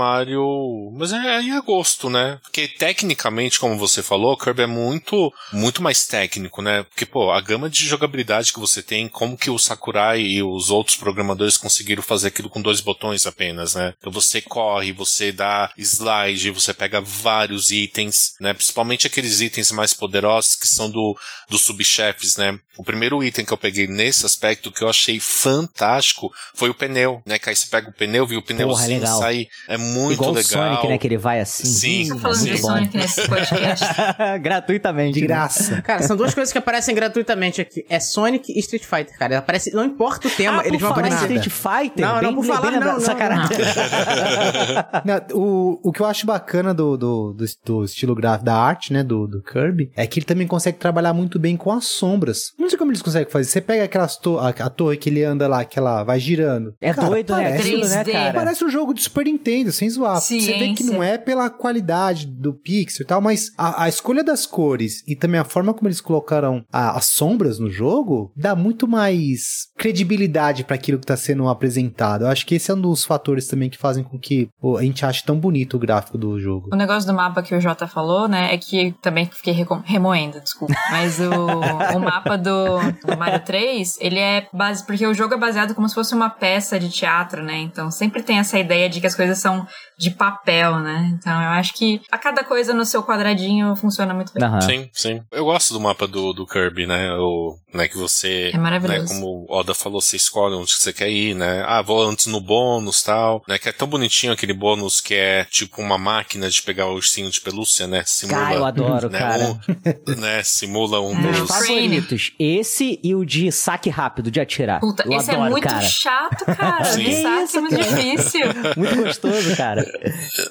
Mas 0.97 1.13
é 1.13 1.37
aí 1.37 1.51
é 1.51 1.61
gosto, 1.61 2.11
né? 2.11 2.39
Porque 2.43 2.69
tecnicamente, 2.69 3.59
como 3.59 3.79
você 3.79 4.03
falou, 4.03 4.37
Kirby 4.37 4.63
é 4.63 4.67
muito, 4.67 5.33
muito 5.53 5.83
mais 5.83 6.07
técnico, 6.07 6.63
né? 6.63 6.83
Porque, 6.85 7.07
pô, 7.07 7.31
a 7.31 7.41
gama 7.41 7.69
de 7.71 7.87
jogabilidade 7.87 8.53
que 8.53 8.61
você 8.61 8.83
tem, 8.83 9.09
como 9.09 9.37
que 9.37 9.51
o 9.51 9.59
Sakurai 9.59 10.21
e 10.21 10.43
os 10.43 10.71
outros 10.71 10.97
programadores 10.97 11.57
conseguiram 11.57 12.03
fazer 12.03 12.29
aquilo 12.29 12.51
com 12.51 12.61
dois 12.63 12.81
botões 12.81 13.27
apenas, 13.27 13.75
né? 13.75 13.95
Então 13.99 14.13
você 14.13 14.41
corre, 14.41 14.93
você 14.93 15.33
dá 15.33 15.71
slide, 15.77 16.51
você 16.51 16.73
pega 16.73 17.01
vários 17.01 17.71
itens, 17.71 18.35
né? 18.41 18.53
Principalmente 18.53 19.07
aqueles 19.07 19.41
itens 19.41 19.71
mais 19.73 19.95
poderosos 19.95 20.57
que 20.57 20.69
são 20.69 20.91
do, 20.91 21.17
dos 21.49 21.63
subchefes, 21.63 22.37
né? 22.37 22.59
O 22.77 22.85
primeiro 22.85 23.23
item 23.23 23.45
que 23.45 23.53
eu 23.53 23.59
peguei 23.59 23.87
nesse 23.87 24.27
aspecto 24.27 24.73
que 24.73 24.83
eu 24.83 24.89
achei 24.89 25.21
fantástico 25.21 26.33
foi 26.55 26.69
o 26.71 26.75
pneu, 26.75 27.23
né? 27.25 27.39
Que 27.39 27.49
aí 27.49 27.57
você 27.57 27.67
pega 27.67 27.89
o 27.89 27.93
pneu, 27.93 28.27
viu 28.27 28.41
o 28.41 28.43
pneuzinho 28.43 29.01
legal. 29.01 29.19
sair. 29.19 29.49
É 29.69 29.77
muito 29.93 30.15
Igual 30.15 30.31
legal. 30.33 30.43
o 30.43 30.45
Sonic, 30.45 30.89
né? 30.89 30.99
Que 30.99 31.07
ele 31.07 31.17
vai 31.19 31.41
assim. 31.41 31.65
Sim, 31.67 32.09
Tá 32.09 32.17
falando 32.19 32.37
sim. 32.39 32.51
de 32.53 32.59
Sonic 32.59 32.97
nesse 32.97 33.29
podcast. 33.29 33.85
Gratuitamente. 34.43 35.15
De 35.15 35.21
né? 35.23 35.27
graça. 35.27 35.83
Cara, 35.83 36.03
são 36.03 36.17
duas 36.17 36.35
coisas 36.35 36.53
que 36.53 36.59
aparecem 36.59 36.95
gratuitamente 36.95 37.61
aqui. 37.61 37.85
É 37.89 38.01
Sonic 38.01 38.53
e 38.53 38.59
Street 38.61 38.85
Fighter, 38.85 39.17
cara. 39.19 39.39
Aparece, 39.39 39.73
não 39.75 39.85
importa 39.85 40.29
o 40.29 40.31
tema, 40.31 40.63
Ah, 40.63 40.67
eles 40.67 40.81
vão 40.81 40.91
aparecer. 40.91 41.31
Street 41.33 41.49
Fighter. 41.49 42.07
Não, 42.07 42.15
bem, 42.15 42.23
não, 42.23 42.35
por 42.35 42.45
falar, 42.45 42.71
bem 42.71 42.81
não, 42.81 42.93
não, 42.95 43.01
Sacanagem. 43.01 43.57
Não, 45.05 45.21
o, 45.39 45.81
o 45.89 45.93
que 45.93 46.01
eu 46.01 46.07
acho 46.07 46.27
bacana 46.27 46.73
do, 46.73 46.97
do, 46.97 47.33
do, 47.33 47.45
do 47.65 47.85
estilo 47.85 48.15
gráfico 48.15 48.45
da 48.45 48.55
arte, 48.57 48.93
né, 48.93 49.03
do, 49.03 49.27
do 49.27 49.43
Kirby, 49.43 49.91
é 49.97 50.07
que 50.07 50.19
ele 50.19 50.27
também 50.27 50.47
consegue 50.47 50.79
trabalhar 50.79 51.13
muito 51.13 51.39
bem 51.39 51.57
com 51.57 51.71
as 51.73 51.87
sombras. 51.87 52.53
Não 52.59 52.69
sei 52.69 52.79
como 52.79 52.91
eles 52.91 53.03
conseguem 53.03 53.31
fazer. 53.31 53.49
Você 53.51 53.61
pega 53.61 53.85
aquelas 53.85 54.17
to 54.17 54.39
a, 54.39 54.49
a 54.49 54.71
torre 54.71 54.97
que 54.97 55.09
ele 55.11 55.23
anda 55.25 55.47
lá, 55.49 55.65
que 55.65 55.79
ela 55.79 56.03
vai 56.05 56.19
girando. 56.21 56.75
É 56.81 56.93
Cara, 56.93 57.09
doido, 57.09 57.35
né? 57.37 57.43
parece- 57.45 57.69
Aquilo, 57.69 57.89
né, 57.89 58.05
3D. 58.05 58.13
cara? 58.13 58.33
Parece 58.35 58.65
um 58.65 58.69
jogo 58.71 58.95
de 58.95 59.03
Super 59.03 59.25
Nintendo, 59.25 59.73
sem 59.75 59.89
zoar. 59.91 60.21
Você 60.21 60.39
vê 60.39 60.69
que 60.71 60.83
Ciência. 60.83 60.87
não 60.95 61.03
é 61.03 61.19
pela 61.19 61.51
qualidade 61.51 62.27
do 62.27 62.53
pixel 62.55 63.05
e 63.05 63.07
tal, 63.07 63.21
mas 63.21 63.51
a, 63.59 63.85
a 63.85 63.89
escolha 63.89 64.23
das 64.25 64.47
cores 64.47 65.03
e 65.07 65.15
também 65.17 65.41
a 65.41 65.45
forma 65.45 65.73
como 65.75 65.89
eles 65.89 66.01
colocaram 66.01 66.65
a- 66.73 66.97
as 66.97 67.07
sombras 67.07 67.59
no 67.59 67.71
jogo 67.71 68.33
dá 68.37 68.55
muito 68.57 68.87
mais 68.89 69.69
credibilidade 69.77 70.65
para 70.65 70.75
aquilo 70.75 70.99
que 70.99 71.07
tá 71.07 71.17
sendo 71.17 71.49
apresentado. 71.49 72.23
Eu 72.25 72.29
acho 72.29 72.45
que 72.47 72.55
esse 72.55 72.71
é 72.71 72.75
um 72.75 72.81
dos 72.81 73.05
fatores 73.05 73.47
também 73.47 73.71
que 73.71 73.79
fazem 73.79 74.03
com 74.05 74.19
que 74.19 74.49
a 74.79 74.83
gente 74.83 75.05
ache 75.05 75.23
tão 75.25 75.39
bonito 75.39 75.77
o 75.77 75.79
gráfico 75.79 76.19
do 76.19 76.39
jogo. 76.41 76.71
O 76.73 76.77
negócio 76.77 77.07
do 77.09 77.15
mapa 77.15 77.43
que 77.43 77.55
o 77.55 77.61
Jota 77.61 77.87
falou, 77.87 78.27
né, 78.29 78.53
é 78.55 78.59
que 78.59 78.95
também 79.01 79.27
fiquei 79.27 79.55
remoendo, 79.85 80.41
desculpa. 80.41 80.75
Mas 80.91 81.19
o, 81.21 81.31
o 81.31 82.01
mapa 82.01 82.37
do, 82.37 82.79
do 83.07 83.17
Mario 83.17 83.41
3, 83.45 83.97
ele 84.01 84.19
é 84.19 84.47
base. 84.53 84.85
Porque 84.85 85.07
o 85.07 85.15
jogo 85.15 85.35
é 85.35 85.39
baseado 85.39 85.75
como 85.75 85.89
se 85.89 85.95
fosse 85.95 86.15
uma 86.15 86.29
peça 86.31 86.79
de 86.79 86.89
teatro, 86.91 87.43
né? 87.43 87.59
Então 87.61 87.91
sempre 87.91 88.23
tem 88.23 88.39
essa 88.39 88.59
ideia 88.59 88.89
de 88.89 89.01
que 89.01 89.07
as 89.07 89.15
coisas 89.15 89.39
são 89.39 89.64
de 89.99 90.11
papel, 90.11 90.79
né? 90.81 91.11
Então 91.15 91.33
eu 91.33 91.49
acho 91.51 91.75
que 91.75 92.01
a 92.11 92.19
cada 92.19 92.45
coisa 92.45 92.73
no 92.75 92.85
seu 92.85 93.03
quadradinho 93.03 93.75
funciona 93.77 94.13
muito 94.15 94.33
bem. 94.33 94.43
Aham. 94.45 94.61
Sim, 94.61 94.91
sim. 94.93 95.23
Eu 95.33 95.45
gosto 95.45 95.73
do 95.75 95.81
mapa 95.81 96.07
do, 96.07 96.33
do 96.33 96.47
Kirby, 96.47 96.87
né? 96.87 97.13
O, 97.19 97.57
né? 97.73 97.89
Que 97.89 97.97
você. 97.97 98.51
É 98.53 98.59
maravilhoso. 98.59 99.01
Né, 99.03 99.09
como 99.09 99.47
o 99.49 99.55
Oda 99.55 99.75
falou, 99.75 100.01
você 100.01 100.17
escolhe 100.17 100.55
onde 100.55 100.73
você 100.73 100.93
quer 100.93 101.11
ir, 101.11 101.35
né? 101.35 101.65
Ah, 101.67 101.83
vou 101.83 102.03
antes 102.03 102.27
no 102.27 102.41
bônus 102.41 103.03
tal. 103.03 103.43
Né, 103.49 103.59
que 103.59 103.69
é 103.69 103.73
tão 103.73 103.89
bonitinho 103.89 104.33
aquele 104.33 104.53
bônus 104.53 105.01
que 105.01 105.15
é 105.15 105.45
tipo 105.45 105.81
uma 105.81 105.99
máquina 105.99 106.49
de 106.49 106.63
pegar 106.63 106.87
o 106.87 106.95
ursinho 106.95 107.31
de 107.31 107.41
pelúcia, 107.41 107.87
né? 107.87 108.03
Simula. 108.07 108.39
Cara, 108.41 108.55
eu 108.55 108.65
adoro, 108.65 109.09
né, 109.11 109.19
cara. 109.19 109.45
um- 109.45 110.21
né, 110.21 110.43
simula 110.43 111.01
um 111.01 111.13
É. 111.29 111.33
dos. 111.33 111.49
Favoritos. 111.49 112.33
Esse 112.39 112.99
e 113.03 113.15
o 113.15 113.25
de 113.25 113.51
saque 113.53 113.91
rápido, 113.91 114.31
de 114.31 114.41
atirar. 114.41 114.81
Puta, 114.81 115.05
eu 115.07 115.13
esse 115.19 115.31
adoro, 115.31 115.47
é 115.47 115.51
muito 115.51 115.65
cara. 115.69 115.83
chato, 115.83 116.45
cara. 116.47 116.85
Sim. 116.85 117.05
De 117.05 117.23
saque 117.23 117.57
é 117.57 117.61
muito 117.61 117.77
difícil. 117.77 118.41
Muito 118.77 118.97
gostoso, 118.97 119.54
cara. 119.57 119.85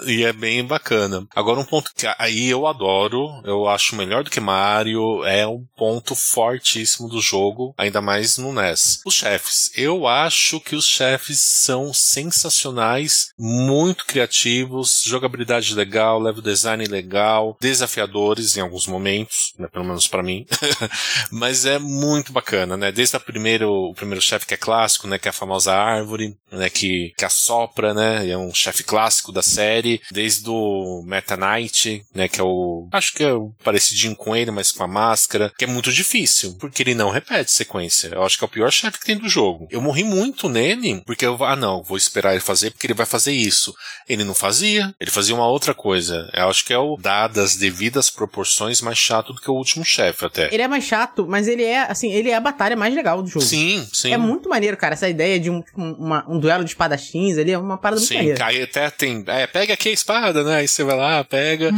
E 0.06 0.24
é 0.24 0.34
bem 0.34 0.64
bacana. 0.66 1.26
Agora, 1.36 1.60
um 1.60 1.66
ponto 1.66 1.92
que 1.96 2.08
aí 2.18 2.50
eu 2.50 2.68
adoro, 2.68 3.42
eu 3.46 3.68
acho 3.68 3.96
melhor 3.96 4.24
do 4.24 4.30
que 4.30 4.40
Mario, 4.40 5.24
é 5.26 5.48
um 5.48 5.66
ponto 5.78 6.16
fortíssimo 6.16 7.08
do 7.08 7.22
jogo, 7.22 7.74
ainda 7.78 8.02
mais 8.02 8.38
no 8.38 8.54
NES. 8.54 9.00
Os 9.06 9.14
chefes. 9.14 9.72
Eu 9.76 10.08
acho 10.08 10.60
que 10.60 10.76
os 10.76 10.86
chefes 10.86 11.40
são 11.40 11.94
sensacionais, 11.94 13.30
muito 13.38 14.06
criativos, 14.06 15.04
jogabilidade 15.06 15.74
legal, 15.74 16.20
level 16.20 16.42
design 16.42 16.86
legal, 16.86 17.58
desafiadores 17.62 18.58
em 18.58 18.62
alguns 18.62 18.88
momentos, 18.88 19.54
né, 19.58 19.68
pelo 19.68 19.86
menos 19.86 20.08
pra 20.08 20.24
mim. 20.24 20.46
Mas 21.32 21.66
é 21.66 21.80
muito 21.80 22.32
bacana, 22.32 22.76
né? 22.78 22.92
Desde 22.92 23.16
a 23.16 23.20
primeiro, 23.20 23.70
o 23.70 23.94
primeiro 23.94 24.22
chefe 24.22 24.46
que 24.46 24.54
é 24.54 24.58
clássico, 24.58 25.08
né? 25.08 25.18
Que 25.18 25.28
é 25.28 25.32
a 25.32 25.34
famosa 25.34 25.74
árvore, 25.74 26.36
né? 26.52 26.70
Que, 26.70 27.14
que 27.18 27.26
assopra, 27.26 27.94
né? 27.94 28.28
É 28.28 28.38
um 28.38 28.54
chefe 28.54 28.84
clássico 28.94 29.32
da 29.32 29.42
série. 29.42 30.02
Desde 30.12 30.50
o 30.50 31.04
Meta 31.06 31.36
Knight, 31.36 32.06
né? 32.14 32.28
Que 32.28 32.40
é 32.40 32.44
o. 32.44 32.88
Acho 32.92 33.14
que 33.14 33.24
é 33.24 33.34
o 33.34 33.52
parecidinho 33.64 34.16
com 34.16 34.36
ele, 34.36 34.52
mas 34.52 34.72
com 34.72 34.84
a 34.84 34.88
máscara. 34.88 35.52
Que 35.58 35.66
é 35.66 35.68
muito 35.68 35.92
difícil, 35.92 36.56
porque 36.60 36.84
ele 36.84 36.94
não 36.96 37.10
repete 37.10 37.52
sequência. 37.52 38.10
Eu 38.14 38.24
acho 38.24 38.38
que 38.38 38.44
é 38.44 38.48
o 38.48 38.50
pior 38.50 38.72
chefe 38.72 39.00
que 39.00 39.06
tem 39.06 39.18
do 39.18 39.28
jogo. 39.30 39.68
Eu 39.72 39.82
morri 39.82 40.04
muito 40.04 40.48
nele, 40.50 41.02
porque 41.06 41.26
eu. 41.26 41.44
Ah, 41.44 41.56
não, 41.56 41.82
vou 41.84 41.98
esperar 41.98 42.32
ele 42.34 42.40
fazer, 42.42 42.72
porque 42.72 42.88
ele 42.88 42.94
vai 42.94 43.06
fazer 43.06 43.32
isso. 43.34 43.74
Ele 44.08 44.24
não 44.24 44.34
fazia, 44.34 44.94
ele 45.00 45.12
fazia 45.12 45.34
uma 45.36 45.48
outra 45.48 45.74
coisa. 45.74 46.30
Eu 46.34 46.50
acho 46.50 46.66
que 46.66 46.74
é 46.74 46.78
o, 46.78 46.96
dadas 46.98 47.44
as 47.44 47.56
devidas 47.56 48.10
proporções, 48.10 48.82
mais 48.82 48.98
chato 48.98 49.34
do 49.34 49.42
que 49.42 49.50
o 49.50 49.54
último 49.56 49.84
chefe, 49.84 50.26
até. 50.26 50.54
Ele 50.54 50.62
é 50.64 50.68
mais 50.68 50.84
chato, 50.84 51.26
mas 51.28 51.48
ele 51.48 51.64
é, 51.64 51.82
assim, 51.82 52.12
ele 52.12 52.30
é 52.30 52.36
a 52.36 52.40
batalha 52.40 52.76
mais 52.76 52.94
legal 52.94 53.22
do 53.22 53.28
jogo. 53.28 53.46
Sim, 53.46 53.86
sim. 53.92 54.14
É 54.14 54.18
muito 54.18 54.48
maneiro, 54.48 54.78
cara. 54.78 54.94
Essa 54.94 55.10
ideia 55.10 55.40
de 55.40 55.50
um, 55.50 55.64
uma- 55.76 56.26
um 56.30 56.40
duelo 56.40 56.64
de 56.64 56.70
espadachins 56.72 57.38
ali 57.38 57.52
é 57.52 57.58
uma 57.58 57.78
parada 57.78 58.00
muito 58.00 58.08
Sim, 58.10 58.16
maneira. 58.18 58.46
aí 58.46 58.66
até 58.86 59.04
tem. 59.04 59.24
É, 59.28 59.46
pega 59.48 59.74
aqui 59.74 59.90
a 59.90 59.92
espada, 59.92 60.44
né? 60.44 60.58
Aí 60.58 60.68
você 60.68 60.84
vai 60.84 60.96
lá, 60.96 61.24
pega. 61.24 61.72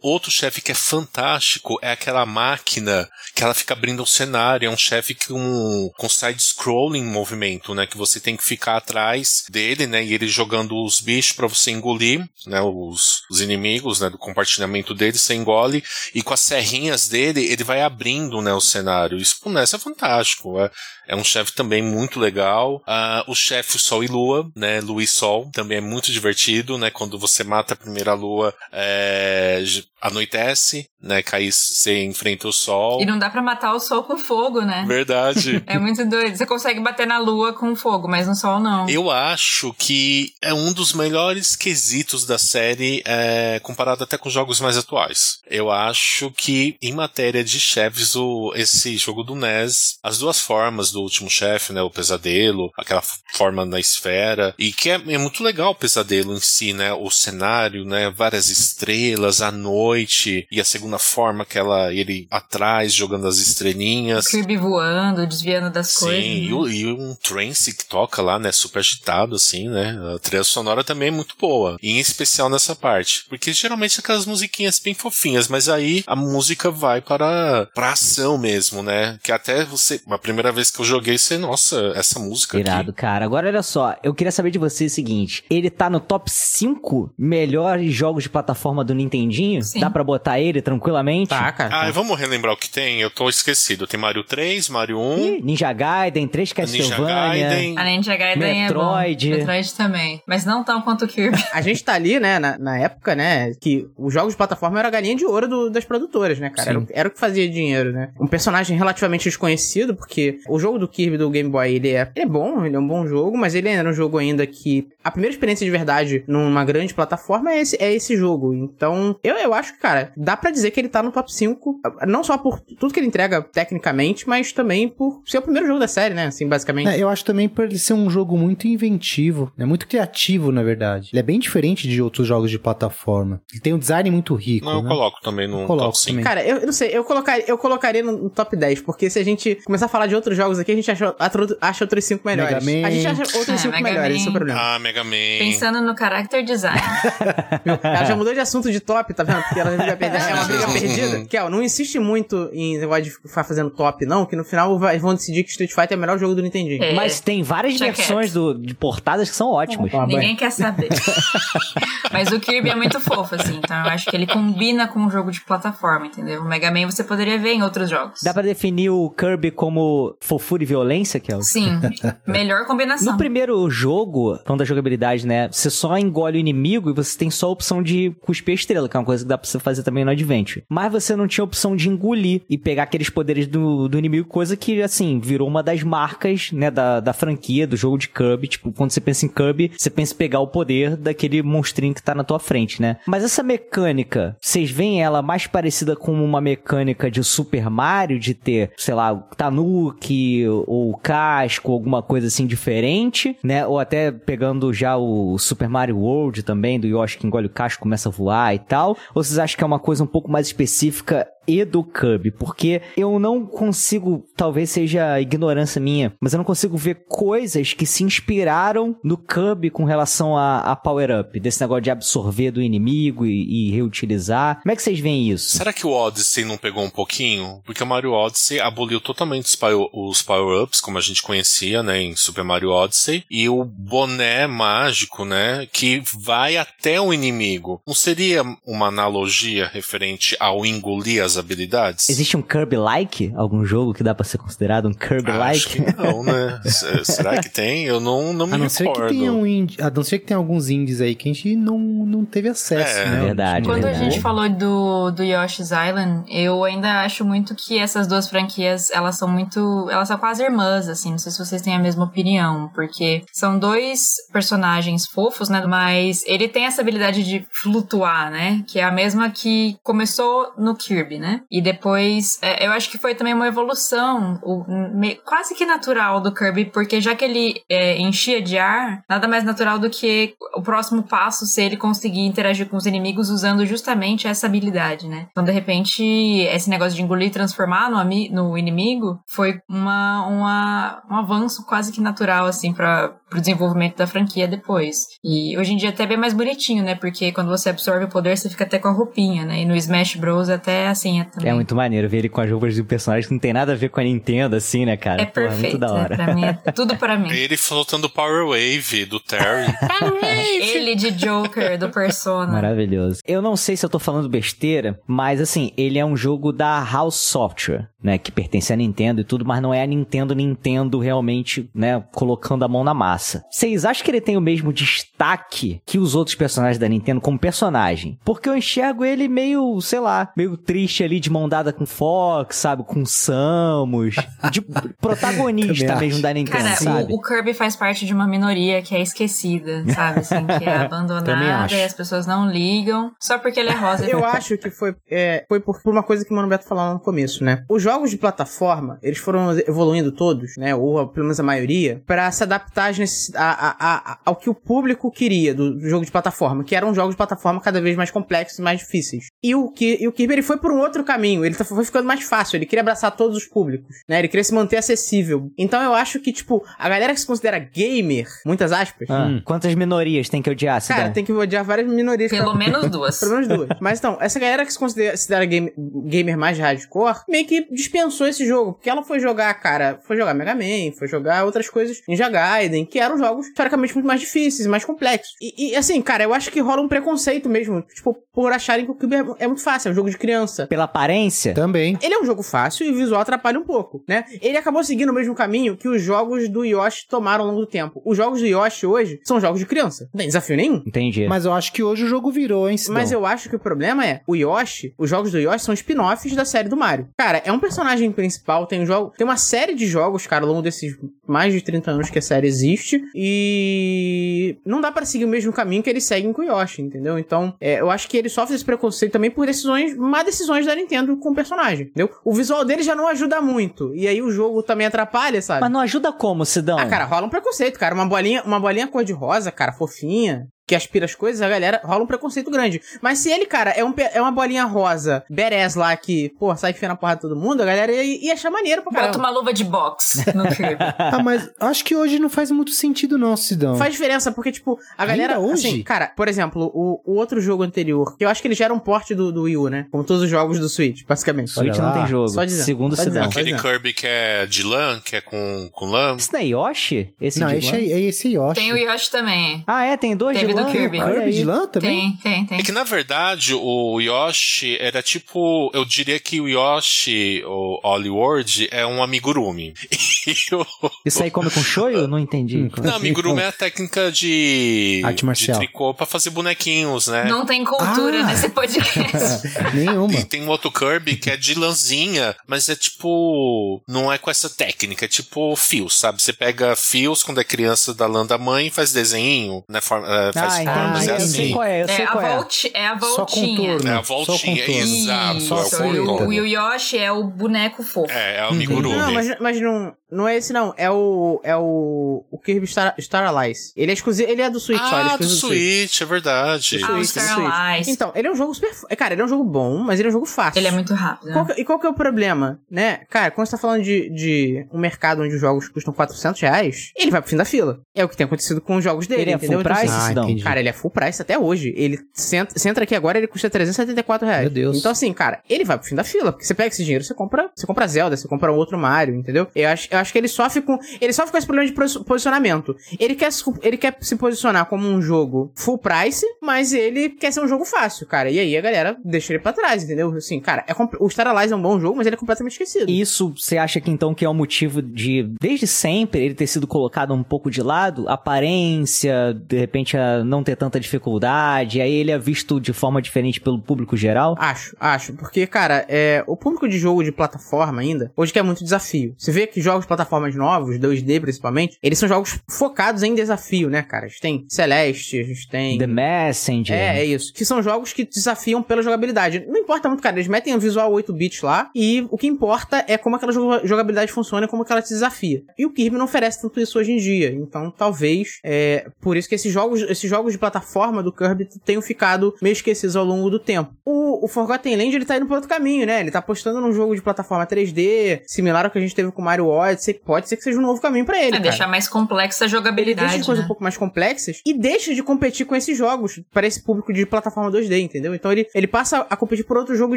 Outro 0.00 0.30
chefe 0.30 0.60
que 0.60 0.72
é 0.72 0.74
fantástico 0.74 1.78
é 1.82 1.92
aquela 1.92 2.24
máquina 2.24 3.08
que 3.34 3.42
ela 3.42 3.54
fica 3.54 3.74
abrindo 3.74 4.02
o 4.02 4.06
cenário. 4.06 4.66
É 4.66 4.70
um 4.70 4.76
chefe 4.76 5.14
com, 5.14 5.90
com 5.96 6.08
side-scrolling 6.08 7.04
movimento, 7.04 7.74
né? 7.74 7.86
Que 7.86 7.96
você 7.96 8.20
tem 8.20 8.36
que 8.36 8.44
ficar 8.44 8.76
atrás 8.76 9.44
dele, 9.50 9.86
né? 9.86 10.04
E 10.04 10.14
ele 10.14 10.26
jogando 10.26 10.74
os 10.82 11.00
bichos 11.00 11.32
pra 11.32 11.46
você 11.46 11.70
engolir, 11.70 12.24
né? 12.46 12.60
Os, 12.60 13.22
os 13.30 13.40
inimigos, 13.40 14.00
né? 14.00 14.08
Do 14.08 14.18
compartilhamento 14.18 14.94
dele, 14.94 15.18
você 15.18 15.34
engole. 15.34 15.82
E 16.14 16.22
com 16.22 16.34
as 16.34 16.40
serrinhas 16.40 17.08
dele, 17.08 17.44
ele 17.44 17.64
vai 17.64 17.82
abrindo, 17.82 18.40
né? 18.40 18.52
O 18.52 18.60
cenário. 18.60 19.18
Isso 19.18 19.40
pro 19.40 19.52
NES 19.52 19.74
é 19.74 19.78
fantástico. 19.78 20.58
É, 20.60 20.70
é 21.06 21.16
um 21.16 21.24
chefe 21.24 21.52
também 21.52 21.82
muito 21.82 22.20
legal. 22.20 22.82
Ah, 22.86 23.24
o 23.26 23.34
chefe 23.34 23.78
Sol 23.78 24.04
e 24.04 24.06
Lua, 24.06 24.50
né? 24.56 24.80
Lua 24.80 25.02
e 25.02 25.06
Sol, 25.06 25.50
também 25.52 25.78
é 25.78 25.80
muito 25.80 26.12
divertido, 26.12 26.78
né? 26.78 26.90
Quando 26.90 27.18
você 27.18 27.44
mata 27.44 27.74
a 27.74 27.76
primeira 27.76 28.14
lua, 28.14 28.54
é, 28.72 29.62
anoitece, 30.02 30.88
né? 31.00 31.22
Cai, 31.22 31.50
você 31.50 32.04
enfrenta 32.04 32.48
o 32.48 32.52
sol. 32.52 33.00
E 33.00 33.06
não 33.06 33.18
dá 33.18 33.30
pra 33.30 33.40
matar 33.40 33.72
o 33.72 33.78
sol 33.78 34.02
com 34.02 34.18
fogo, 34.18 34.60
né? 34.60 34.84
Verdade. 34.86 35.62
É 35.72 35.78
muito 35.78 36.04
doido. 36.04 36.36
Você 36.36 36.44
consegue 36.44 36.80
bater 36.80 37.06
na 37.06 37.18
lua 37.18 37.52
com 37.52 37.74
fogo, 37.74 38.08
mas 38.08 38.26
no 38.26 38.34
sol 38.34 38.58
não. 38.58 38.88
Eu 38.88 39.10
acho 39.10 39.72
que 39.78 40.32
é 40.42 40.52
um 40.52 40.72
dos 40.72 40.92
melhores 40.92 41.54
quesitos 41.54 42.26
da 42.26 42.36
série, 42.36 43.02
é, 43.06 43.60
comparado 43.60 44.02
até 44.02 44.18
com 44.18 44.28
jogos 44.28 44.60
mais 44.60 44.76
atuais. 44.76 45.38
Eu 45.48 45.70
acho 45.70 46.30
que, 46.32 46.76
em 46.82 46.92
matéria 46.92 47.42
de 47.44 47.58
chefes, 47.60 48.14
o, 48.16 48.52
esse 48.54 48.96
jogo 48.96 49.22
do 49.22 49.34
NES, 49.34 49.98
as 50.02 50.18
duas 50.18 50.40
formas 50.40 50.90
do 50.90 51.01
último 51.02 51.30
chefe, 51.30 51.72
né? 51.72 51.82
O 51.82 51.90
pesadelo, 51.90 52.70
aquela 52.76 53.02
forma 53.34 53.64
na 53.64 53.78
esfera, 53.80 54.54
e 54.58 54.72
que 54.72 54.90
é, 54.90 54.94
é 54.94 55.18
muito 55.18 55.42
legal 55.42 55.72
o 55.72 55.74
pesadelo 55.74 56.34
em 56.34 56.40
si, 56.40 56.72
né? 56.72 56.92
O 56.92 57.10
cenário, 57.10 57.84
né? 57.84 58.10
Várias 58.10 58.48
estrelas, 58.48 59.40
a 59.42 59.50
noite, 59.50 60.46
e 60.50 60.60
a 60.60 60.64
segunda 60.64 60.98
forma 60.98 61.44
que 61.44 61.58
ela, 61.58 61.92
ele 61.92 62.26
atrás, 62.30 62.92
jogando 62.92 63.26
as 63.26 63.38
estrelinhas. 63.38 64.26
Kirby 64.28 64.56
voando, 64.56 65.26
desviando 65.26 65.70
das 65.70 65.88
Sim, 65.88 66.04
coisas. 66.06 66.24
e, 66.24 66.40
né? 66.48 66.54
o- 66.54 66.68
e 66.68 66.86
um 66.92 67.14
trance 67.14 67.72
que 67.74 67.84
toca 67.84 68.22
lá, 68.22 68.38
né? 68.38 68.50
Super 68.52 68.80
agitado, 68.80 69.36
assim, 69.36 69.68
né? 69.68 69.96
A 70.14 70.18
trilha 70.18 70.44
sonora 70.44 70.82
também 70.84 71.08
é 71.08 71.12
muito 71.12 71.34
boa. 71.38 71.76
E 71.82 71.92
em 71.92 71.98
especial 71.98 72.48
nessa 72.48 72.74
parte. 72.74 73.24
Porque 73.28 73.52
geralmente 73.52 74.00
aquelas 74.00 74.26
musiquinhas 74.26 74.78
bem 74.78 74.94
fofinhas, 74.94 75.48
mas 75.48 75.68
aí 75.68 76.02
a 76.06 76.16
música 76.16 76.70
vai 76.70 77.00
para, 77.00 77.66
pra 77.74 77.92
ação 77.92 78.36
mesmo, 78.38 78.82
né? 78.82 79.18
Que 79.22 79.32
até 79.32 79.64
você. 79.64 80.00
A 80.08 80.18
primeira 80.18 80.50
vez 80.52 80.70
que 80.70 80.80
eu 80.80 80.81
joguei, 80.84 81.18
você, 81.18 81.36
nossa, 81.38 81.92
essa 81.96 82.18
música 82.18 82.58
Irado, 82.58 82.90
aqui. 82.90 83.00
cara. 83.00 83.24
Agora 83.24 83.48
olha 83.48 83.62
só, 83.62 83.96
eu 84.02 84.14
queria 84.14 84.30
saber 84.32 84.50
de 84.50 84.58
você 84.58 84.86
o 84.86 84.90
seguinte: 84.90 85.44
ele 85.50 85.70
tá 85.70 85.88
no 85.90 86.00
top 86.00 86.30
5 86.30 87.12
melhores 87.18 87.92
jogos 87.92 88.24
de 88.24 88.28
plataforma 88.30 88.84
do 88.84 88.94
Nintendinho? 88.94 89.62
Sim. 89.62 89.80
Dá 89.80 89.90
pra 89.90 90.04
botar 90.04 90.40
ele 90.40 90.60
tranquilamente? 90.62 91.28
Tá, 91.28 91.50
cara. 91.52 91.82
Ah, 91.82 91.88
e 91.88 91.92
vamos 91.92 92.18
relembrar 92.18 92.52
o 92.54 92.56
que 92.56 92.68
tem? 92.70 93.00
Eu 93.00 93.10
tô 93.10 93.28
esquecido. 93.28 93.86
Tem 93.86 93.98
Mario 93.98 94.24
3, 94.24 94.68
Mario 94.68 94.98
1, 94.98 95.18
Ih, 95.18 95.42
Ninja 95.42 95.72
Gaiden, 95.72 96.26
3 96.28 96.48
Ninja 96.50 96.54
Castlevania. 96.54 97.48
Gaiden. 97.48 97.78
A 97.78 97.84
Ninja 97.84 98.16
Gaiden 98.16 98.62
Metroid. 98.62 99.26
é 99.26 99.30
bom. 99.32 99.36
Metroid 99.38 99.74
também. 99.74 100.22
Mas 100.26 100.44
não 100.44 100.62
tão 100.64 100.80
quanto 100.82 101.04
o 101.04 101.08
Kirby. 101.08 101.42
A 101.52 101.60
gente 101.60 101.82
tá 101.84 101.94
ali, 101.94 102.18
né, 102.20 102.38
na, 102.38 102.58
na 102.58 102.78
época, 102.78 103.14
né, 103.14 103.52
que 103.60 103.86
os 103.96 104.12
jogos 104.12 104.32
de 104.32 104.36
plataforma 104.36 104.78
era 104.78 104.88
a 104.88 104.90
galinha 104.90 105.14
de 105.16 105.24
ouro 105.24 105.48
do- 105.48 105.70
das 105.70 105.84
produtoras, 105.84 106.38
né, 106.38 106.50
cara? 106.50 106.70
Era, 106.70 106.86
era 106.90 107.08
o 107.08 107.12
que 107.12 107.18
fazia 107.18 107.48
dinheiro, 107.48 107.92
né? 107.92 108.10
Um 108.20 108.26
personagem 108.26 108.76
relativamente 108.76 109.24
desconhecido, 109.24 109.94
porque 109.94 110.38
o 110.48 110.58
jogo 110.58 110.71
do 110.78 110.88
Kirby 110.88 111.18
do 111.18 111.30
Game 111.30 111.48
Boy, 111.48 111.74
ele 111.74 111.90
é, 111.90 112.10
ele 112.14 112.24
é 112.24 112.28
bom, 112.28 112.64
ele 112.64 112.76
é 112.76 112.78
um 112.78 112.86
bom 112.86 113.06
jogo, 113.06 113.36
mas 113.36 113.54
ele 113.54 113.68
era 113.68 113.88
um 113.88 113.92
jogo 113.92 114.18
ainda 114.18 114.46
que... 114.46 114.88
A 115.02 115.10
primeira 115.10 115.34
experiência 115.34 115.64
de 115.64 115.70
verdade 115.70 116.24
numa 116.26 116.64
grande 116.64 116.94
plataforma 116.94 117.52
é 117.52 117.60
esse, 117.60 117.76
é 117.80 117.92
esse 117.92 118.16
jogo. 118.16 118.54
Então, 118.54 119.16
eu, 119.22 119.36
eu 119.36 119.54
acho 119.54 119.74
que, 119.74 119.80
cara, 119.80 120.12
dá 120.16 120.36
pra 120.36 120.50
dizer 120.50 120.70
que 120.70 120.80
ele 120.80 120.88
tá 120.88 121.02
no 121.02 121.12
top 121.12 121.32
5, 121.32 121.80
não 122.06 122.22
só 122.22 122.38
por 122.38 122.60
tudo 122.60 122.92
que 122.92 123.00
ele 123.00 123.06
entrega 123.06 123.42
tecnicamente, 123.42 124.28
mas 124.28 124.52
também 124.52 124.88
por 124.88 125.22
ser 125.26 125.38
o 125.38 125.42
primeiro 125.42 125.66
jogo 125.66 125.80
da 125.80 125.88
série, 125.88 126.14
né? 126.14 126.26
Assim, 126.26 126.46
basicamente. 126.48 126.88
É, 126.88 126.98
eu 126.98 127.08
acho 127.08 127.24
também 127.24 127.48
por 127.48 127.64
ele 127.64 127.78
ser 127.78 127.94
um 127.94 128.08
jogo 128.08 128.36
muito 128.36 128.66
inventivo, 128.66 129.52
né? 129.56 129.64
Muito 129.64 129.86
criativo, 129.86 130.52
na 130.52 130.62
verdade. 130.62 131.10
Ele 131.12 131.20
é 131.20 131.22
bem 131.22 131.38
diferente 131.38 131.88
de 131.88 132.00
outros 132.00 132.26
jogos 132.26 132.50
de 132.50 132.58
plataforma. 132.58 133.40
Ele 133.52 133.60
tem 133.60 133.74
um 133.74 133.78
design 133.78 134.10
muito 134.10 134.34
rico. 134.34 134.66
Não, 134.66 134.76
eu 134.76 134.82
né? 134.82 134.88
coloco 134.88 135.20
também 135.22 135.48
no 135.48 135.66
Coloco 135.66 135.86
top 135.86 135.98
5. 135.98 136.10
também. 136.10 136.24
Cara, 136.24 136.44
eu, 136.44 136.58
eu 136.58 136.66
não 136.66 136.72
sei, 136.72 136.90
eu 136.96 137.04
colocaria, 137.04 137.44
eu 137.46 137.58
colocaria 137.58 138.02
no, 138.02 138.12
no 138.12 138.30
top 138.30 138.56
10, 138.56 138.82
porque 138.82 139.10
se 139.10 139.18
a 139.18 139.24
gente 139.24 139.56
começar 139.64 139.86
a 139.86 139.88
falar 139.88 140.06
de 140.06 140.14
outros 140.14 140.36
jogos 140.36 140.58
aqui, 140.62 140.72
a 140.72 140.74
gente 140.76 140.90
acha, 140.90 141.14
atro- 141.18 141.56
acha 141.60 141.84
outros 141.84 142.04
5 142.04 142.26
melhores. 142.26 142.64
Mega 142.64 142.80
Man. 142.82 142.86
A 142.86 142.90
gente 142.90 143.06
acha 143.06 143.22
outros 143.38 143.48
É, 143.48 143.56
5 143.58 143.72
Mega 143.72 143.82
melhores, 143.84 144.08
Man. 144.10 144.16
esse 144.16 144.26
é 144.26 144.30
o 144.30 144.32
problema. 144.32 144.60
Ah, 144.60 144.78
Mega 144.78 145.04
Man. 145.04 145.10
Pensando 145.38 145.80
no 145.80 145.96
character 145.96 146.44
design. 146.44 146.80
Ela 147.82 148.04
já 148.04 148.16
mudou 148.16 148.32
de 148.32 148.40
assunto 148.40 148.70
de 148.70 148.80
top, 148.80 149.12
tá 149.14 149.22
vendo? 149.22 149.42
Porque 149.42 149.60
ela 149.60 149.70
briga 149.76 149.96
perdida. 149.96 150.22
É 150.24 150.34
uma 150.34 150.44
briga 150.44 150.66
perdida. 150.68 151.24
Kel, 151.26 151.50
não 151.50 151.62
insiste 151.62 151.98
muito 151.98 152.48
em 152.52 152.78
negócio 152.78 153.04
de 153.04 153.10
ficar 153.10 153.44
fazendo 153.44 153.70
top, 153.70 154.04
não, 154.06 154.24
que 154.26 154.34
no 154.36 154.44
final 154.44 154.78
vai- 154.78 154.98
vão 154.98 155.14
decidir 155.14 155.42
que 155.44 155.50
Street 155.50 155.70
Fighter 155.70 155.92
é 155.92 155.96
o 155.96 156.00
melhor 156.00 156.18
jogo 156.18 156.34
do 156.34 156.42
Nintendinho. 156.42 156.82
É. 156.82 156.94
Mas 156.94 157.20
tem 157.20 157.42
várias 157.42 157.78
Deixa 157.78 157.92
versões 157.92 158.32
do, 158.32 158.54
de 158.54 158.74
portadas 158.74 159.28
que 159.30 159.36
são 159.36 159.50
ótimas. 159.50 159.90
Ninguém 160.08 160.36
quer 160.36 160.50
saber. 160.50 160.88
Mas 162.12 162.30
o 162.30 162.38
Kirby 162.38 162.70
é 162.70 162.74
muito 162.74 163.00
fofo, 163.00 163.34
assim. 163.34 163.56
Então 163.56 163.76
eu 163.84 163.90
acho 163.90 164.06
que 164.10 164.14
ele 164.16 164.26
combina 164.26 164.86
com 164.88 165.00
um 165.00 165.10
jogo 165.10 165.30
de 165.30 165.40
plataforma, 165.40 166.06
entendeu? 166.06 166.42
O 166.42 166.44
Mega 166.44 166.70
Man 166.70 166.86
você 166.90 167.02
poderia 167.02 167.38
ver 167.38 167.52
em 167.54 167.62
outros 167.62 167.88
jogos. 167.88 168.20
Dá 168.22 168.32
pra 168.34 168.42
definir 168.42 168.90
o 168.90 169.08
Kirby 169.10 169.50
como 169.50 170.14
fofura 170.20 170.51
e 170.60 170.66
violência, 170.66 171.20
Kel? 171.20 171.42
Sim. 171.42 171.80
Melhor 172.26 172.66
combinação. 172.66 173.12
No 173.12 173.18
primeiro 173.18 173.70
jogo, 173.70 174.38
falando 174.44 174.58
da 174.58 174.64
jogabilidade, 174.64 175.26
né? 175.26 175.48
Você 175.50 175.70
só 175.70 175.96
engole 175.96 176.36
o 176.36 176.40
inimigo 176.40 176.90
e 176.90 176.92
você 176.92 177.16
tem 177.16 177.30
só 177.30 177.46
a 177.46 177.50
opção 177.50 177.82
de 177.82 178.14
cuspir 178.20 178.52
a 178.52 178.54
estrela, 178.54 178.88
que 178.88 178.96
é 178.96 179.00
uma 179.00 179.06
coisa 179.06 179.24
que 179.24 179.28
dá 179.28 179.38
pra 179.38 179.48
você 179.48 179.58
fazer 179.58 179.82
também 179.82 180.04
no 180.04 180.10
Adventure. 180.10 180.64
Mas 180.68 180.92
você 180.92 181.16
não 181.16 181.26
tinha 181.26 181.42
a 181.42 181.46
opção 181.46 181.76
de 181.76 181.88
engolir 181.88 182.42
e 182.50 182.58
pegar 182.58 182.84
aqueles 182.84 183.08
poderes 183.08 183.46
do, 183.46 183.88
do 183.88 183.98
inimigo, 183.98 184.28
coisa 184.28 184.56
que, 184.56 184.82
assim, 184.82 185.20
virou 185.20 185.48
uma 185.48 185.62
das 185.62 185.82
marcas, 185.82 186.50
né, 186.52 186.70
da, 186.70 187.00
da 187.00 187.12
franquia, 187.12 187.66
do 187.66 187.76
jogo 187.76 187.98
de 187.98 188.08
Kirby. 188.08 188.48
Tipo, 188.48 188.72
quando 188.72 188.90
você 188.90 189.00
pensa 189.00 189.24
em 189.26 189.28
Kirby, 189.28 189.72
você 189.76 189.90
pensa 189.90 190.14
em 190.14 190.16
pegar 190.16 190.40
o 190.40 190.48
poder 190.48 190.96
daquele 190.96 191.42
monstrinho 191.42 191.94
que 191.94 192.02
tá 192.02 192.14
na 192.14 192.24
tua 192.24 192.38
frente, 192.38 192.80
né? 192.80 192.96
Mas 193.06 193.24
essa 193.24 193.42
mecânica, 193.42 194.36
vocês 194.40 194.70
veem 194.70 195.02
ela 195.02 195.22
mais 195.22 195.46
parecida 195.46 195.94
com 195.96 196.12
uma 196.12 196.40
mecânica 196.40 197.10
de 197.10 197.22
Super 197.22 197.70
Mario, 197.70 198.18
de 198.18 198.34
ter, 198.34 198.72
sei 198.76 198.94
lá, 198.94 199.14
Tanuki 199.36 200.41
ou 200.48 200.96
casco, 200.96 201.72
alguma 201.72 202.02
coisa 202.02 202.26
assim 202.26 202.46
diferente, 202.46 203.36
né? 203.42 203.66
Ou 203.66 203.78
até 203.78 204.10
pegando 204.10 204.72
já 204.72 204.96
o 204.96 205.38
Super 205.38 205.68
Mario 205.68 205.98
World 205.98 206.42
também, 206.42 206.78
do 206.78 206.86
Yoshi 206.86 207.18
que 207.18 207.26
engole 207.26 207.46
o 207.46 207.50
casco, 207.50 207.82
começa 207.82 208.08
a 208.08 208.12
voar 208.12 208.54
e 208.54 208.58
tal. 208.58 208.96
Ou 209.14 209.22
vocês 209.22 209.38
acham 209.38 209.56
que 209.56 209.64
é 209.64 209.66
uma 209.66 209.78
coisa 209.78 210.04
um 210.04 210.06
pouco 210.06 210.30
mais 210.30 210.46
específica 210.46 211.26
e 211.46 211.64
do 211.64 211.82
Kirby, 211.82 212.30
porque 212.30 212.82
eu 212.96 213.18
não 213.18 213.44
consigo, 213.44 214.24
talvez 214.36 214.70
seja 214.70 215.20
ignorância 215.20 215.80
minha, 215.80 216.12
mas 216.20 216.32
eu 216.32 216.38
não 216.38 216.44
consigo 216.44 216.76
ver 216.76 217.04
coisas 217.08 217.72
que 217.72 217.86
se 217.86 218.04
inspiraram 218.04 218.96
no 219.02 219.16
Kirby 219.16 219.70
com 219.70 219.84
relação 219.84 220.36
a, 220.36 220.60
a 220.60 220.76
Power 220.76 221.20
Up, 221.20 221.38
desse 221.40 221.60
negócio 221.60 221.82
de 221.82 221.90
absorver 221.90 222.50
do 222.50 222.62
inimigo 222.62 223.26
e, 223.26 223.68
e 223.68 223.70
reutilizar. 223.72 224.60
Como 224.62 224.72
é 224.72 224.76
que 224.76 224.82
vocês 224.82 224.98
veem 225.00 225.30
isso? 225.30 225.56
Será 225.56 225.72
que 225.72 225.86
o 225.86 225.90
Odyssey 225.90 226.44
não 226.44 226.56
pegou 226.56 226.84
um 226.84 226.90
pouquinho? 226.90 227.60
Porque 227.64 227.82
o 227.82 227.86
Mario 227.86 228.12
Odyssey 228.12 228.60
aboliu 228.60 229.00
totalmente 229.00 229.46
os, 229.46 229.58
os 229.92 230.22
power-ups, 230.22 230.80
como 230.80 230.98
a 230.98 231.00
gente 231.00 231.22
conhecia, 231.22 231.82
né, 231.82 232.00
em 232.00 232.16
Super 232.16 232.44
Mario 232.44 232.70
Odyssey, 232.70 233.24
e 233.30 233.48
o 233.48 233.64
boné 233.64 234.46
mágico, 234.46 235.24
né, 235.24 235.66
que 235.72 236.02
vai 236.14 236.56
até 236.56 237.00
o 237.00 237.12
inimigo. 237.12 237.80
Não 237.86 237.94
seria 237.94 238.42
uma 238.66 238.86
analogia 238.86 239.70
referente 239.72 240.36
ao 240.38 240.64
engolir 240.64 241.22
as 241.22 241.31
habilidades? 241.36 242.08
Existe 242.08 242.36
um 242.36 242.42
Kirby-like? 242.42 243.32
Algum 243.36 243.64
jogo 243.64 243.92
que 243.94 244.02
dá 244.02 244.14
pra 244.14 244.24
ser 244.24 244.38
considerado 244.38 244.86
um 244.86 244.90
Acho 244.90 244.98
Kirby-like? 244.98 245.82
que 245.82 245.96
não, 246.02 246.22
né? 246.22 246.60
Será 247.04 247.40
que 247.40 247.48
tem? 247.48 247.84
Eu 247.84 248.00
não, 248.00 248.32
não 248.32 248.46
me 248.46 248.54
A 248.54 248.58
não 248.58 248.68
ser 248.68 248.84
que 248.84 248.90
recordo. 248.90 249.08
tenha 249.08 249.32
um 249.32 249.46
indie, 249.46 249.80
a 249.80 249.90
não 249.90 250.02
ser 250.02 250.18
que 250.18 250.26
tenha 250.26 250.38
alguns 250.38 250.68
indies 250.68 251.00
aí 251.00 251.14
que 251.14 251.28
a 251.28 251.32
gente 251.32 251.54
não, 251.56 251.78
não 251.78 252.24
teve 252.24 252.48
acesso, 252.48 252.98
É, 252.98 253.08
né? 253.08 253.20
verdade, 253.24 253.66
Quando 253.66 253.84
a 253.84 253.88
verdade. 253.90 254.04
gente 254.10 254.20
falou 254.20 254.48
do, 254.48 255.10
do 255.10 255.22
Yoshi's 255.22 255.70
Island, 255.70 256.24
eu 256.28 256.64
ainda 256.64 257.02
acho 257.02 257.24
muito 257.24 257.54
que 257.54 257.78
essas 257.78 258.06
duas 258.06 258.28
franquias, 258.28 258.90
elas 258.90 259.16
são 259.16 259.28
muito. 259.28 259.88
Elas 259.90 260.08
são 260.08 260.18
quase 260.18 260.42
irmãs, 260.42 260.88
assim. 260.88 261.10
Não 261.10 261.18
sei 261.18 261.32
se 261.32 261.38
vocês 261.38 261.62
têm 261.62 261.74
a 261.74 261.78
mesma 261.78 262.04
opinião, 262.04 262.70
porque 262.74 263.22
são 263.32 263.58
dois 263.58 264.14
personagens 264.32 265.06
fofos, 265.06 265.48
né? 265.48 265.64
Mas 265.66 266.22
ele 266.26 266.48
tem 266.48 266.64
essa 266.66 266.80
habilidade 266.82 267.22
de 267.24 267.44
flutuar, 267.62 268.30
né? 268.30 268.62
Que 268.66 268.78
é 268.78 268.84
a 268.84 268.90
mesma 268.90 269.30
que 269.30 269.76
começou 269.82 270.52
no 270.58 270.74
Kirby, 270.76 271.18
né? 271.22 271.40
E 271.50 271.62
depois, 271.62 272.38
é, 272.42 272.66
eu 272.66 272.72
acho 272.72 272.90
que 272.90 272.98
foi 272.98 273.14
também 273.14 273.32
uma 273.32 273.46
evolução 273.46 274.38
o- 274.42 274.64
me- 274.92 275.14
quase 275.14 275.54
que 275.54 275.64
natural 275.64 276.20
do 276.20 276.34
Kirby, 276.34 276.66
porque 276.66 277.00
já 277.00 277.14
que 277.14 277.24
ele 277.24 277.62
é, 277.70 277.96
enchia 277.98 278.42
de 278.42 278.58
ar, 278.58 279.02
nada 279.08 279.28
mais 279.28 279.44
natural 279.44 279.78
do 279.78 279.88
que 279.88 280.34
o 280.56 280.60
próximo 280.62 281.02
passo 281.04 281.46
ser 281.46 281.62
ele 281.64 281.76
conseguir 281.76 282.20
interagir 282.26 282.68
com 282.68 282.76
os 282.76 282.86
inimigos 282.86 283.30
usando 283.30 283.64
justamente 283.64 284.26
essa 284.26 284.46
habilidade, 284.46 285.06
né? 285.08 285.28
Então, 285.30 285.44
de 285.44 285.52
repente, 285.52 286.02
esse 286.04 286.68
negócio 286.68 286.96
de 286.96 287.02
engolir 287.02 287.28
e 287.28 287.30
transformar 287.30 287.88
no, 287.90 288.02
no 288.30 288.58
inimigo 288.58 289.20
foi 289.28 289.60
uma, 289.68 290.26
uma, 290.26 291.02
um 291.10 291.16
avanço 291.16 291.64
quase 291.66 291.92
que 291.92 292.00
natural, 292.00 292.46
assim, 292.46 292.72
para 292.72 293.14
o 293.32 293.40
desenvolvimento 293.40 293.96
da 293.96 294.06
franquia 294.06 294.46
depois. 294.48 295.06
E 295.24 295.56
hoje 295.56 295.72
em 295.72 295.76
dia 295.76 295.90
até 295.90 296.02
é 296.02 296.06
bem 296.06 296.16
mais 296.18 296.34
bonitinho, 296.34 296.82
né? 296.82 296.94
Porque 296.96 297.30
quando 297.32 297.48
você 297.48 297.70
absorve 297.70 298.04
o 298.06 298.08
poder, 298.08 298.36
você 298.36 298.50
fica 298.50 298.64
até 298.64 298.78
com 298.78 298.88
a 298.88 298.92
roupinha, 298.92 299.44
né? 299.44 299.60
E 299.62 299.64
no 299.64 299.76
Smash 299.76 300.16
Bros. 300.16 300.48
até 300.50 300.88
assim 300.88 301.11
é 301.20 301.24
também. 301.24 301.50
É 301.50 301.54
muito 301.54 301.74
maneiro 301.74 302.08
ver 302.08 302.18
ele 302.18 302.28
com 302.28 302.40
as 302.40 302.50
roupas 302.50 302.74
de 302.74 302.82
um 302.82 302.84
personagem 302.84 303.28
que 303.28 303.34
não 303.34 303.40
tem 303.40 303.52
nada 303.52 303.72
a 303.72 303.76
ver 303.76 303.88
com 303.88 304.00
a 304.00 304.04
Nintendo, 304.04 304.56
assim, 304.56 304.84
né, 304.84 304.96
cara? 304.96 305.22
É 305.22 305.26
Porra, 305.26 305.48
perfeito, 305.48 305.62
muito 305.62 305.78
da 305.78 305.92
hora. 305.92 306.16
né? 306.16 306.24
Pra 306.24 306.34
mim 306.34 306.44
é 306.44 306.52
tudo 306.72 306.96
pra 306.96 307.18
mim. 307.18 307.30
Ele 307.30 307.56
soltando 307.56 308.08
Power 308.08 308.46
Wave 308.46 309.04
do 309.06 309.20
Terry. 309.20 309.72
Ele 310.60 310.94
de 310.94 311.10
Joker, 311.10 311.78
do 311.78 311.88
Persona. 311.90 312.52
Maravilhoso. 312.52 313.20
Eu 313.26 313.42
não 313.42 313.56
sei 313.56 313.76
se 313.76 313.84
eu 313.84 313.90
tô 313.90 313.98
falando 313.98 314.28
besteira, 314.28 314.98
mas 315.06 315.40
assim, 315.40 315.72
ele 315.76 315.98
é 315.98 316.04
um 316.04 316.16
jogo 316.16 316.52
da 316.52 316.82
House 316.84 317.16
Software, 317.16 317.88
né? 318.02 318.18
Que 318.18 318.30
pertence 318.32 318.72
à 318.72 318.76
Nintendo 318.76 319.20
e 319.20 319.24
tudo, 319.24 319.44
mas 319.44 319.60
não 319.62 319.72
é 319.72 319.82
a 319.82 319.86
Nintendo 319.86 320.34
Nintendo 320.34 320.98
realmente, 320.98 321.68
né? 321.74 322.02
Colocando 322.12 322.64
a 322.64 322.68
mão 322.68 322.84
na 322.84 322.94
massa. 322.94 323.44
Vocês 323.50 323.84
acham 323.84 324.04
que 324.04 324.10
ele 324.10 324.20
tem 324.20 324.36
o 324.36 324.40
mesmo 324.40 324.72
destaque 324.72 325.80
que 325.86 325.98
os 325.98 326.14
outros 326.14 326.34
personagens 326.36 326.78
da 326.78 326.88
Nintendo 326.88 327.20
como 327.20 327.38
personagem? 327.38 328.18
Porque 328.24 328.48
eu 328.48 328.56
enxergo 328.56 329.04
ele 329.04 329.28
meio, 329.28 329.80
sei 329.80 330.00
lá, 330.00 330.30
meio 330.36 330.56
triste 330.56 331.01
ali 331.04 331.20
de 331.20 331.30
mão 331.30 331.48
dada 331.48 331.72
com 331.72 331.84
Fox, 331.86 332.56
sabe? 332.56 332.84
Com 332.84 333.04
Samus. 333.04 334.14
De 334.50 334.60
protagonista 335.00 335.96
mesmo 335.96 336.22
da 336.22 336.32
Nintendo, 336.32 336.58
Cara, 336.64 336.76
sabe? 336.76 337.12
o, 337.12 337.16
o 337.16 337.22
Kirby 337.22 337.54
faz 337.54 337.76
parte 337.76 338.06
de 338.06 338.12
uma 338.14 338.26
minoria 338.26 338.82
que 338.82 338.94
é 338.94 339.00
esquecida, 339.00 339.84
sabe? 339.94 340.20
Assim, 340.20 340.46
que 340.58 340.64
é 340.64 340.76
abandonada 340.84 341.72
e 341.74 341.82
as 341.84 341.92
pessoas 341.92 342.26
não 342.26 342.48
ligam 342.50 343.12
só 343.20 343.38
porque 343.38 343.60
ele 343.60 343.70
é 343.70 343.74
rosa. 343.74 344.04
Eu 344.06 344.24
acho 344.24 344.56
que 344.58 344.70
foi, 344.70 344.94
é, 345.10 345.44
foi 345.48 345.60
por, 345.60 345.80
por 345.82 345.92
uma 345.92 346.02
coisa 346.02 346.24
que 346.24 346.32
o 346.32 346.34
Mano 346.36 346.48
Beto 346.48 346.66
falou 346.66 346.92
no 346.94 347.00
começo, 347.00 347.44
né? 347.44 347.64
Os 347.68 347.82
jogos 347.82 348.10
de 348.10 348.18
plataforma, 348.18 348.98
eles 349.02 349.18
foram 349.18 349.56
evoluindo 349.58 350.12
todos, 350.12 350.56
né? 350.56 350.74
Ou 350.74 351.06
pelo 351.08 351.26
menos 351.26 351.38
a 351.40 351.42
maioria, 351.42 352.02
pra 352.06 352.30
se 352.30 352.42
adaptar 352.42 352.90
às 352.90 353.30
a- 353.34 353.76
a- 353.78 354.12
a- 354.12 354.18
ao 354.24 354.36
que 354.36 354.50
o 354.50 354.54
público 354.54 355.10
queria 355.10 355.54
do, 355.54 355.74
do 355.78 355.88
jogo 355.88 356.04
de 356.04 356.10
plataforma, 356.10 356.64
que 356.64 356.74
eram 356.74 356.94
jogos 356.94 357.12
de 357.12 357.16
plataforma 357.16 357.60
cada 357.60 357.80
vez 357.80 357.96
mais 357.96 358.10
complexos 358.10 358.58
e 358.58 358.62
mais 358.62 358.80
difíceis. 358.80 359.26
E 359.42 359.54
o, 359.54 359.70
Ki- 359.70 359.98
e 360.00 360.08
o 360.08 360.12
Kirby 360.12 360.34
ele 360.34 360.42
foi 360.42 360.56
por 360.56 360.72
um 360.72 360.78
outro 360.80 360.91
caminho, 361.04 361.44
ele 361.44 361.54
tá- 361.54 361.64
foi 361.64 361.84
ficando 361.84 362.06
mais 362.06 362.22
fácil, 362.24 362.56
ele 362.56 362.66
queria 362.66 362.82
abraçar 362.82 363.10
todos 363.16 363.36
os 363.36 363.44
públicos, 363.46 363.96
né? 364.08 364.18
Ele 364.18 364.28
queria 364.28 364.44
se 364.44 364.52
manter 364.54 364.76
acessível. 364.76 365.50
Então 365.56 365.82
eu 365.82 365.94
acho 365.94 366.20
que, 366.20 366.32
tipo, 366.32 366.62
a 366.78 366.88
galera 366.88 367.14
que 367.14 367.20
se 367.20 367.26
considera 367.26 367.58
gamer, 367.58 368.26
muitas 368.44 368.72
aspas, 368.72 369.08
Ah, 369.10 369.40
Quantas 369.44 369.74
minorias 369.74 370.28
tem 370.28 370.42
que 370.42 370.50
odiar, 370.50 370.74
cara, 370.74 370.80
Cidade? 371.00 371.14
tem 371.14 371.24
que 371.24 371.32
odiar 371.32 371.64
várias 371.64 371.88
minorias. 371.88 372.30
pra- 372.30 372.40
Pelo 372.40 372.54
menos 372.54 372.90
duas. 372.90 373.18
pelo 373.18 373.32
menos 373.32 373.48
duas. 373.48 373.68
Mas 373.80 373.98
então, 373.98 374.16
essa 374.20 374.38
galera 374.38 374.64
que 374.66 374.72
se 374.72 374.78
considera, 374.78 375.12
considera 375.12 375.44
game- 375.44 375.72
gamer 376.06 376.36
mais 376.36 376.58
hardcore, 376.58 377.20
meio 377.28 377.46
que 377.46 377.66
dispensou 377.72 378.26
esse 378.26 378.46
jogo. 378.46 378.74
Porque 378.74 378.90
ela 378.90 379.02
foi 379.02 379.20
jogar, 379.20 379.52
cara, 379.54 379.98
foi 380.02 380.16
jogar 380.16 380.34
Mega 380.34 380.54
Man, 380.54 380.92
foi 380.98 381.06
jogar 381.08 381.44
outras 381.44 381.68
coisas, 381.68 382.00
Ninja 382.08 382.28
Gaiden, 382.28 382.84
que 382.84 382.98
eram 382.98 383.16
jogos 383.18 383.46
historicamente 383.48 383.94
muito 383.94 384.06
mais 384.06 384.20
difíceis, 384.20 384.66
mais 384.66 384.84
complexos. 384.84 385.34
E, 385.40 385.70
e, 385.72 385.76
assim, 385.76 386.00
cara, 386.02 386.24
eu 386.24 386.32
acho 386.34 386.50
que 386.50 386.60
rola 386.60 386.82
um 386.82 386.88
preconceito 386.88 387.48
mesmo, 387.48 387.82
tipo, 387.94 388.16
por 388.32 388.52
acharem 388.52 388.84
que 388.84 388.90
o 388.90 388.94
Cube 388.94 389.14
é, 389.14 389.24
é 389.44 389.46
muito 389.46 389.62
fácil, 389.62 389.88
é 389.88 389.92
um 389.92 389.94
jogo 389.94 390.10
de 390.10 390.18
criança. 390.18 390.66
Pela 390.66 390.81
aparência? 390.84 391.54
Também. 391.54 391.98
Ele 392.02 392.14
é 392.14 392.18
um 392.18 392.24
jogo 392.24 392.42
fácil 392.42 392.86
e 392.86 392.90
o 392.90 392.94
visual 392.94 393.20
atrapalha 393.20 393.58
um 393.58 393.64
pouco, 393.64 394.02
né? 394.08 394.24
Ele 394.40 394.56
acabou 394.56 394.82
seguindo 394.84 395.10
o 395.10 395.14
mesmo 395.14 395.34
caminho 395.34 395.76
que 395.76 395.88
os 395.88 396.02
jogos 396.02 396.48
do 396.48 396.64
Yoshi 396.64 397.06
tomaram 397.08 397.44
ao 397.44 397.50
longo 397.50 397.60
do 397.60 397.66
tempo. 397.66 398.02
Os 398.04 398.16
jogos 398.16 398.40
do 398.40 398.46
Yoshi 398.46 398.86
hoje 398.86 399.20
são 399.24 399.40
jogos 399.40 399.60
de 399.60 399.66
criança. 399.66 400.08
Não 400.12 400.18
tem 400.18 400.26
desafio 400.26 400.56
nenhum. 400.56 400.82
Entendi. 400.86 401.26
Mas 401.26 401.44
eu 401.44 401.52
acho 401.52 401.72
que 401.72 401.82
hoje 401.82 402.04
o 402.04 402.06
jogo 402.06 402.30
virou, 402.30 402.68
hein, 402.68 402.76
Sidão? 402.76 402.94
Mas 402.94 403.12
eu 403.12 403.24
acho 403.26 403.48
que 403.48 403.56
o 403.56 403.58
problema 403.58 404.06
é, 404.06 404.20
o 404.26 404.34
Yoshi, 404.34 404.94
os 404.98 405.08
jogos 405.08 405.32
do 405.32 405.38
Yoshi 405.38 405.64
são 405.64 405.74
spin-offs 405.74 406.34
da 406.34 406.44
série 406.44 406.68
do 406.68 406.76
Mario. 406.76 407.08
Cara, 407.18 407.42
é 407.44 407.52
um 407.52 407.58
personagem 407.58 408.10
principal, 408.12 408.66
tem 408.66 408.82
um 408.82 408.86
jogo, 408.86 409.12
tem 409.16 409.24
uma 409.24 409.36
série 409.36 409.74
de 409.74 409.86
jogos, 409.86 410.26
cara, 410.26 410.44
ao 410.44 410.50
longo 410.50 410.62
desses 410.62 410.96
mais 411.26 411.52
de 411.52 411.60
30 411.60 411.90
anos 411.90 412.10
que 412.10 412.18
a 412.18 412.22
série 412.22 412.46
existe 412.46 413.02
e 413.14 414.58
não 414.64 414.80
dá 414.80 414.90
pra 414.92 415.04
seguir 415.04 415.24
o 415.24 415.28
mesmo 415.28 415.52
caminho 415.52 415.82
que 415.82 415.90
eles 415.90 416.04
seguem 416.04 416.32
com 416.32 416.42
o 416.42 416.44
Yoshi, 416.44 416.82
entendeu? 416.82 417.18
Então, 417.18 417.54
é, 417.60 417.80
eu 417.80 417.90
acho 417.90 418.08
que 418.08 418.16
ele 418.16 418.28
sofre 418.28 418.54
esse 418.54 418.64
preconceito 418.64 419.12
também 419.12 419.30
por 419.30 419.46
decisões, 419.46 419.96
má 419.96 420.22
decisões 420.22 420.61
da 420.66 420.74
Nintendo 420.74 421.16
com 421.16 421.30
o 421.30 421.34
personagem, 421.34 421.86
entendeu? 421.86 422.10
O 422.24 422.32
visual 422.32 422.64
dele 422.64 422.82
já 422.82 422.94
não 422.94 423.08
ajuda 423.08 423.40
muito, 423.40 423.94
e 423.94 424.06
aí 424.06 424.22
o 424.22 424.30
jogo 424.30 424.62
também 424.62 424.86
atrapalha, 424.86 425.40
sabe? 425.42 425.60
Mas 425.60 425.70
não 425.70 425.80
ajuda 425.80 426.12
como, 426.12 426.44
Sidão? 426.44 426.78
Ah, 426.78 426.86
cara, 426.86 427.04
rola 427.04 427.26
um 427.26 427.30
preconceito, 427.30 427.78
cara. 427.78 427.94
Uma 427.94 428.06
bolinha, 428.06 428.42
uma 428.44 428.60
bolinha 428.60 428.86
cor-de-rosa, 428.86 429.50
cara, 429.50 429.72
fofinha, 429.72 430.46
que 430.66 430.74
aspira 430.74 431.04
as 431.04 431.14
coisas, 431.14 431.42
a 431.42 431.48
galera 431.48 431.80
rola 431.84 432.04
um 432.04 432.06
preconceito 432.06 432.50
grande. 432.50 432.80
Mas 433.00 433.18
se 433.18 433.30
ele, 433.30 433.46
cara, 433.46 433.70
é, 433.70 433.84
um, 433.84 433.92
é 434.12 434.20
uma 434.20 434.30
bolinha 434.30 434.64
rosa, 434.64 435.24
badass 435.28 435.74
lá, 435.74 435.94
que, 435.96 436.30
pô, 436.38 436.54
sai 436.56 436.70
enfiando 436.70 436.92
a 436.92 436.96
porra 436.96 437.14
de 437.16 437.22
todo 437.22 437.36
mundo, 437.36 437.62
a 437.62 437.66
galera 437.66 437.92
ia, 437.92 438.26
ia 438.26 438.32
achar 438.32 438.50
maneiro 438.50 438.82
pra 438.82 438.90
Bota 438.92 439.02
caramba. 439.06 439.18
uma 439.18 439.30
luva 439.30 439.52
de 439.52 439.64
boxe 439.64 440.24
no 440.34 440.44
Kirby. 440.54 440.76
Ah, 440.98 441.22
mas 441.22 441.50
acho 441.60 441.84
que 441.84 441.94
hoje 441.96 442.18
não 442.18 442.30
faz 442.30 442.50
muito 442.50 442.70
sentido 442.70 443.18
não, 443.18 443.36
Sidão. 443.36 443.76
Faz 443.76 443.92
diferença, 443.92 444.30
porque, 444.32 444.52
tipo, 444.52 444.78
a 444.96 445.04
galera. 445.04 445.34
Ainda 445.36 445.46
hoje? 445.46 445.66
Assim, 445.68 445.82
cara, 445.82 446.08
por 446.16 446.28
exemplo, 446.28 446.70
o, 446.74 447.00
o 447.04 447.16
outro 447.16 447.40
jogo 447.40 447.62
anterior, 447.62 448.16
que 448.16 448.24
eu 448.24 448.28
acho 448.28 448.40
que 448.40 448.48
ele 448.48 448.54
já 448.54 448.66
era 448.66 448.74
um 448.74 448.78
porte 448.78 449.14
do, 449.14 449.32
do 449.32 449.42
Wii 449.42 449.56
U, 449.56 449.68
né? 449.68 449.86
Como 449.90 450.04
todos 450.04 450.22
os 450.22 450.30
jogos 450.30 450.58
do 450.58 450.68
Switch, 450.68 451.02
basicamente. 451.06 451.50
Switch 451.50 451.76
não 451.78 451.92
tem 451.92 452.06
jogo. 452.06 452.28
Só 452.28 452.44
dizendo, 452.44 452.64
Segundo 452.64 452.96
só 452.96 453.02
Sidão. 453.02 453.28
dizendo. 453.28 453.40
Aquele 453.50 453.60
Kirby 453.60 453.92
que 453.92 454.06
é 454.06 454.46
de 454.46 454.62
lã, 454.62 455.00
que 455.04 455.16
é 455.16 455.20
com, 455.20 455.68
com 455.72 455.86
lã. 455.86 456.16
Isso 456.16 456.32
não 456.32 456.40
é 456.40 456.44
Yoshi? 456.44 457.14
Esse 457.20 457.40
Não, 457.40 457.48
de 457.48 457.56
esse 457.56 457.74
é, 457.74 457.78
é 457.92 458.00
esse 458.00 458.28
Yoshi. 458.28 458.54
Tem 458.54 458.72
o 458.72 458.76
Yoshi 458.76 459.10
também. 459.10 459.64
Ah, 459.66 459.84
é? 459.84 459.96
Tem 459.96 460.16
dois 460.16 460.38
Teve 460.38 460.52
de 460.52 460.58
do 460.62 460.66
lã? 460.68 460.72
Kirby. 460.72 460.98
Kirby 461.00 461.20
aí. 461.20 461.32
de 461.32 461.44
lã 461.44 461.66
também? 461.66 462.12
Tem, 462.22 462.32
tem, 462.34 462.46
tem. 462.46 462.58
É 462.58 462.62
que 462.62 462.72
na 462.72 462.84
verdade 462.84 463.54
o 463.54 464.00
Yoshi 464.00 464.76
era 464.80 465.02
tipo. 465.02 465.70
Eu 465.74 465.84
diria 465.84 466.18
que 466.18 466.40
o 466.40 466.48
Yoshi, 466.48 467.42
o 467.46 467.80
Hollywood, 467.84 468.68
é 468.70 468.86
um 468.86 469.02
amigurumi. 469.02 469.74
E 470.24 470.54
o- 470.54 470.64
Isso 471.04 471.20
aí 471.20 471.32
come 471.32 471.50
com 471.50 471.60
shoyu? 471.60 472.06
Não 472.06 472.16
entendi. 472.16 472.56
Hum, 472.58 472.70
Não, 472.80 472.94
amigurumi 472.94 473.40
é 473.42 473.46
a 473.48 473.52
técnica 473.52 474.10
de. 474.12 475.02
Arte 475.04 475.24
marcial. 475.24 475.58
De 475.58 475.66
tricô 475.66 475.92
pra 475.92 476.06
fazer 476.06 476.30
bonequinhos, 476.30 477.08
né? 477.08 477.24
Não 477.24 477.44
tem 477.44 477.64
cultura 477.64 478.20
Ah. 478.20 478.26
nesse 478.26 478.48
podcast. 478.48 479.48
Nenhuma. 479.74 480.14
E 480.14 480.24
tem 480.24 480.42
um 480.42 480.48
outro 480.48 480.70
Kirby 480.70 481.16
que 481.16 481.28
é 481.28 481.36
de 481.36 481.54
lãzinha, 481.58 482.36
mas 482.46 482.68
é 482.68 482.76
tipo. 482.76 483.82
Não 483.88 484.12
é 484.12 484.16
com 484.18 484.30
essa 484.30 484.48
técnica, 484.48 485.04
é 485.06 485.08
tipo 485.08 485.56
fios, 485.56 485.98
sabe? 485.98 486.22
Você 486.22 486.32
pega 486.32 486.76
fios 486.76 487.22
quando 487.24 487.40
é 487.40 487.44
criança 487.44 487.92
da 487.92 488.06
lã 488.06 488.24
da 488.24 488.38
mãe 488.38 488.68
e 488.68 488.70
faz 488.70 488.92
desenho, 488.92 489.64
né? 489.68 489.80
Forma, 489.80 490.06
eh, 490.08 490.30
faz 490.50 490.66
Ah, 490.66 490.74
formas, 490.74 491.08
é 491.08 491.12
Eu 491.14 491.20
sei 491.20 491.44
assim. 491.44 491.52
qual 491.52 491.64
é, 491.64 491.80
eu 491.80 491.84
É 491.84 491.88
sei 491.88 492.04
a, 492.04 492.08
qual 492.08 492.24
é. 492.24 492.36
volti- 492.36 492.70
é 492.74 492.86
a 492.86 492.98
Só 493.00 493.16
voltinha. 493.16 493.56
contorno. 493.56 493.88
É 493.90 493.92
a 493.98 494.02
Só 494.02 494.14
voltinha, 494.24 494.66
contorno. 494.66 494.80
exato. 494.96 495.36
Isso, 495.38 495.54
é 495.54 495.56
o 496.00 496.26
o, 496.28 496.32
e 496.32 496.40
o 496.40 496.46
Yoshi 496.46 496.98
é 496.98 497.12
o 497.12 497.24
boneco 497.24 497.82
fofo. 497.82 498.10
É, 498.12 498.38
é 498.38 498.44
o 498.44 498.48
amigurumi. 498.48 498.96
Não, 498.96 499.12
mas, 499.12 499.40
mas 499.40 499.60
não, 499.60 499.94
não 500.10 500.28
é 500.28 500.36
esse 500.36 500.52
não. 500.52 500.74
É 500.76 500.90
o. 500.90 501.40
É 501.44 501.56
o. 501.56 502.24
O 502.30 502.38
Kirby 502.38 502.66
Star, 502.66 502.94
Star 503.00 503.24
Allies. 503.26 503.72
Ele 503.76 503.90
é 503.90 503.94
exclusivo. 503.94 504.30
Ele 504.30 504.42
é 504.42 504.50
do 504.50 504.58
Switch 504.60 504.78
só. 504.80 505.00
Ele 505.00 505.08
é 505.08 505.12
Ah, 505.12 505.16
do 505.16 505.24
exclusivo 505.24 505.46
Switch, 505.48 506.00
é 506.00 506.04
verdade. 506.04 506.80
Ah, 506.82 506.92
o 506.92 506.94
Switch, 507.04 507.08
Star 507.10 507.34
Switch. 507.34 507.52
Allies. 507.52 507.88
Então, 507.88 508.12
ele 508.14 508.28
é 508.28 508.30
um 508.30 508.36
jogo 508.36 508.54
super. 508.54 508.70
é, 508.90 508.96
Cara, 508.96 509.14
ele 509.14 509.22
é 509.22 509.24
um 509.24 509.28
jogo 509.28 509.44
bom, 509.44 509.78
mas 509.78 509.98
ele 509.98 510.08
é 510.08 510.10
um 510.10 510.12
jogo 510.12 510.26
fácil. 510.26 510.58
Ele 510.58 510.68
é 510.68 510.70
muito 510.70 510.92
rápido. 510.94 511.26
né? 511.28 511.32
Qual 511.32 511.46
que- 511.46 511.60
e 511.60 511.64
qual 511.64 511.78
que 511.78 511.86
é 511.86 511.90
o 511.90 511.94
problema, 511.94 512.60
né? 512.70 513.00
Cara, 513.10 513.30
quando 513.30 513.46
você 513.46 513.52
tá 513.52 513.58
falando 513.58 513.82
de, 513.82 514.10
de 514.10 514.66
um 514.72 514.78
mercado 514.78 515.22
onde 515.22 515.34
os 515.34 515.40
jogos 515.40 515.68
custam 515.68 515.92
400 515.92 516.40
reais, 516.40 516.90
ele 516.96 517.10
vai 517.10 517.20
pro 517.20 517.30
fim 517.30 517.36
da 517.36 517.44
fila. 517.44 517.80
É 517.94 518.04
o 518.04 518.08
que 518.08 518.16
tem 518.16 518.24
acontecido 518.26 518.60
com 518.60 518.76
os 518.76 518.84
jogos 518.84 519.06
dele, 519.06 519.22
Ele 519.22 519.30
é 519.32 519.34
entendeu? 519.34 519.60
full 519.60 519.70
price, 519.72 519.92
assim, 519.94 520.10
Ah? 520.10 520.14
Entendi. 520.32 520.44
Cara, 520.44 520.60
ele 520.60 520.68
é 520.68 520.72
full 520.72 520.90
price 520.90 521.20
até 521.22 521.38
hoje. 521.38 521.72
Ele 521.76 521.98
senta, 522.12 522.58
você 522.58 522.68
entra 522.68 522.84
aqui 522.84 522.94
agora, 522.94 523.18
ele 523.18 523.26
custa 523.26 523.48
374 523.50 524.26
reais. 524.26 524.42
Meu 524.42 524.50
Deus. 524.50 524.78
Então, 524.78 524.92
assim, 524.92 525.12
cara, 525.12 525.40
ele 525.48 525.64
vai 525.64 525.78
pro 525.78 525.86
fim 525.86 525.94
da 525.94 526.04
fila. 526.04 526.32
Porque 526.32 526.44
você 526.44 526.54
pega 526.54 526.68
esse 526.68 526.82
dinheiro, 526.84 527.04
você 527.04 527.14
compra, 527.14 527.50
você 527.54 527.66
compra 527.66 527.86
Zelda, 527.86 528.16
você 528.16 528.26
compra 528.28 528.52
um 528.52 528.56
outro 528.56 528.78
Mario, 528.78 529.14
entendeu? 529.14 529.46
Eu 529.54 529.68
acho, 529.68 529.88
eu 529.90 529.98
acho 529.98 530.12
que 530.12 530.18
ele 530.18 530.28
sofre 530.28 530.62
com. 530.62 530.78
Ele 531.00 531.12
sofre 531.12 531.30
com 531.32 531.38
esse 531.38 531.46
problema 531.46 531.68
de 531.68 531.74
posi- 531.74 532.04
posicionamento. 532.04 532.76
Ele 532.98 533.14
quer, 533.14 533.30
se- 533.32 533.44
ele 533.62 533.76
quer 533.76 533.96
se 534.00 534.16
posicionar 534.16 534.66
como 534.66 534.86
um 534.86 535.00
jogo 535.02 535.52
full 535.54 535.78
price, 535.78 536.24
mas 536.40 536.72
ele 536.72 537.10
quer 537.10 537.32
ser 537.32 537.40
um 537.40 537.48
jogo 537.48 537.64
fácil, 537.64 538.06
cara. 538.06 538.30
E 538.30 538.38
aí 538.38 538.56
a 538.56 538.60
galera 538.60 538.96
deixa 539.04 539.32
ele 539.32 539.42
pra 539.42 539.52
trás, 539.52 539.84
entendeu? 539.84 540.10
Assim, 540.14 540.40
cara, 540.40 540.64
é 540.68 540.72
o 541.00 541.08
Star 541.10 541.26
Allies 541.26 541.52
é 541.52 541.56
um 541.56 541.62
bom 541.62 541.78
jogo, 541.80 541.96
mas 541.96 542.06
ele 542.06 542.14
é 542.16 542.18
completamente 542.18 542.52
esquecido. 542.52 542.90
Isso, 542.90 543.34
você 543.36 543.56
acha 543.58 543.80
que 543.80 543.90
então 543.90 544.14
que 544.14 544.24
é 544.24 544.28
o 544.28 544.34
motivo 544.34 544.80
de, 544.82 545.28
desde 545.40 545.66
sempre, 545.66 546.24
ele 546.24 546.34
ter 546.34 546.46
sido 546.46 546.66
colocado 546.66 547.12
um 547.14 547.22
pouco 547.22 547.50
de 547.50 547.62
lado? 547.62 548.08
Aparência, 548.08 549.34
de 549.46 549.56
repente 549.58 549.96
a 549.96 550.21
não 550.24 550.42
ter 550.42 550.56
tanta 550.56 550.78
dificuldade, 550.80 551.80
aí 551.80 551.92
ele 551.92 552.10
é 552.10 552.18
visto 552.18 552.60
de 552.60 552.72
forma 552.72 553.00
diferente 553.02 553.40
pelo 553.40 553.60
público 553.60 553.96
geral? 553.96 554.34
Acho, 554.38 554.76
acho. 554.78 555.12
Porque, 555.14 555.46
cara, 555.46 555.84
é, 555.88 556.24
o 556.26 556.36
público 556.36 556.68
de 556.68 556.78
jogo 556.78 557.02
de 557.02 557.12
plataforma 557.12 557.80
ainda, 557.80 558.12
hoje 558.16 558.32
quer 558.32 558.42
muito 558.42 558.64
desafio. 558.64 559.14
Você 559.18 559.30
vê 559.32 559.46
que 559.46 559.60
jogos 559.60 559.82
de 559.82 559.88
plataformas 559.88 560.34
novos, 560.34 560.78
2D 560.78 561.20
principalmente, 561.20 561.76
eles 561.82 561.98
são 561.98 562.08
jogos 562.08 562.38
focados 562.48 563.02
em 563.02 563.14
desafio, 563.14 563.68
né, 563.68 563.82
cara? 563.82 564.06
A 564.06 564.08
gente 564.08 564.20
tem 564.20 564.44
Celeste, 564.48 565.18
a 565.20 565.24
gente 565.24 565.48
tem... 565.48 565.78
The 565.78 565.86
Messenger. 565.86 566.76
É, 566.76 567.00
é 567.00 567.04
isso. 567.04 567.32
Que 567.32 567.44
são 567.44 567.62
jogos 567.62 567.92
que 567.92 568.04
desafiam 568.04 568.62
pela 568.62 568.82
jogabilidade. 568.82 569.44
Não 569.46 569.58
importa 569.60 569.88
muito, 569.88 570.02
cara. 570.02 570.16
Eles 570.16 570.28
metem 570.28 570.54
o 570.54 570.60
visual 570.60 570.92
8 570.92 571.12
bits 571.12 571.42
lá 571.42 571.70
e 571.74 572.06
o 572.10 572.16
que 572.18 572.26
importa 572.26 572.84
é 572.88 572.96
como 572.96 573.16
aquela 573.16 573.32
joga- 573.32 573.66
jogabilidade 573.66 574.12
funciona 574.12 574.46
e 574.46 574.48
como 574.48 574.64
que 574.64 574.72
ela 574.72 574.82
te 574.82 574.88
desafia. 574.90 575.42
E 575.58 575.66
o 575.66 575.72
Kirby 575.72 575.96
não 575.96 576.04
oferece 576.04 576.40
tanto 576.42 576.60
isso 576.60 576.78
hoje 576.78 576.92
em 576.92 576.96
dia. 576.96 577.32
Então, 577.32 577.70
talvez, 577.70 578.38
é 578.44 578.86
por 579.00 579.16
isso 579.16 579.28
que 579.28 579.34
esses 579.34 579.52
jogos, 579.52 579.82
esses 579.82 580.08
jogos 580.12 580.32
de 580.32 580.38
plataforma 580.38 581.02
do 581.02 581.10
Kirby 581.10 581.48
tenham 581.64 581.80
ficado 581.80 582.34
meio 582.42 582.52
esquecidos 582.52 582.94
ao 582.96 583.04
longo 583.04 583.30
do 583.30 583.38
tempo. 583.38 583.72
O, 583.84 584.24
o 584.26 584.28
Forgotten 584.28 584.76
Land, 584.76 584.94
ele 584.94 585.04
tá 585.06 585.16
indo 585.16 585.26
por 585.26 585.34
outro 585.34 585.48
caminho, 585.48 585.86
né? 585.86 586.00
Ele 586.00 586.10
tá 586.10 586.18
apostando 586.18 586.60
num 586.60 586.72
jogo 586.72 586.94
de 586.94 587.00
plataforma 587.00 587.46
3D, 587.46 588.20
similar 588.26 588.64
ao 588.66 588.70
que 588.70 588.78
a 588.78 588.80
gente 588.80 588.94
teve 588.94 589.10
com 589.10 589.22
Mario 589.22 589.46
Odyssey. 589.48 589.94
Pode 589.94 590.28
ser 590.28 590.36
que 590.36 590.42
seja 590.42 590.58
um 590.58 590.62
novo 590.62 590.80
caminho 590.80 591.04
pra 591.06 591.16
ele, 591.18 591.28
É 591.28 591.30
cara. 591.32 591.42
deixar 591.42 591.66
mais 591.66 591.88
complexa 591.88 592.44
a 592.44 592.46
Ele 592.46 592.52
jogabilidade. 592.52 593.08
deixa 593.08 593.20
de 593.20 593.24
coisas 593.26 593.42
né? 593.42 593.44
um 593.44 593.48
pouco 593.48 593.62
mais 593.62 593.76
complexas 593.76 594.40
e 594.44 594.52
deixa 594.52 594.94
de 594.94 595.02
competir 595.02 595.46
com 595.46 595.56
esses 595.56 595.76
jogos 595.76 596.20
para 596.30 596.46
esse 596.46 596.62
público 596.62 596.92
de 596.92 597.06
plataforma 597.06 597.50
2D, 597.50 597.80
entendeu? 597.80 598.14
Então 598.14 598.30
ele, 598.30 598.46
ele 598.54 598.66
passa 598.66 599.06
a 599.08 599.16
competir 599.16 599.44
por 599.44 599.56
outro 599.56 599.74
jogo 599.74 599.96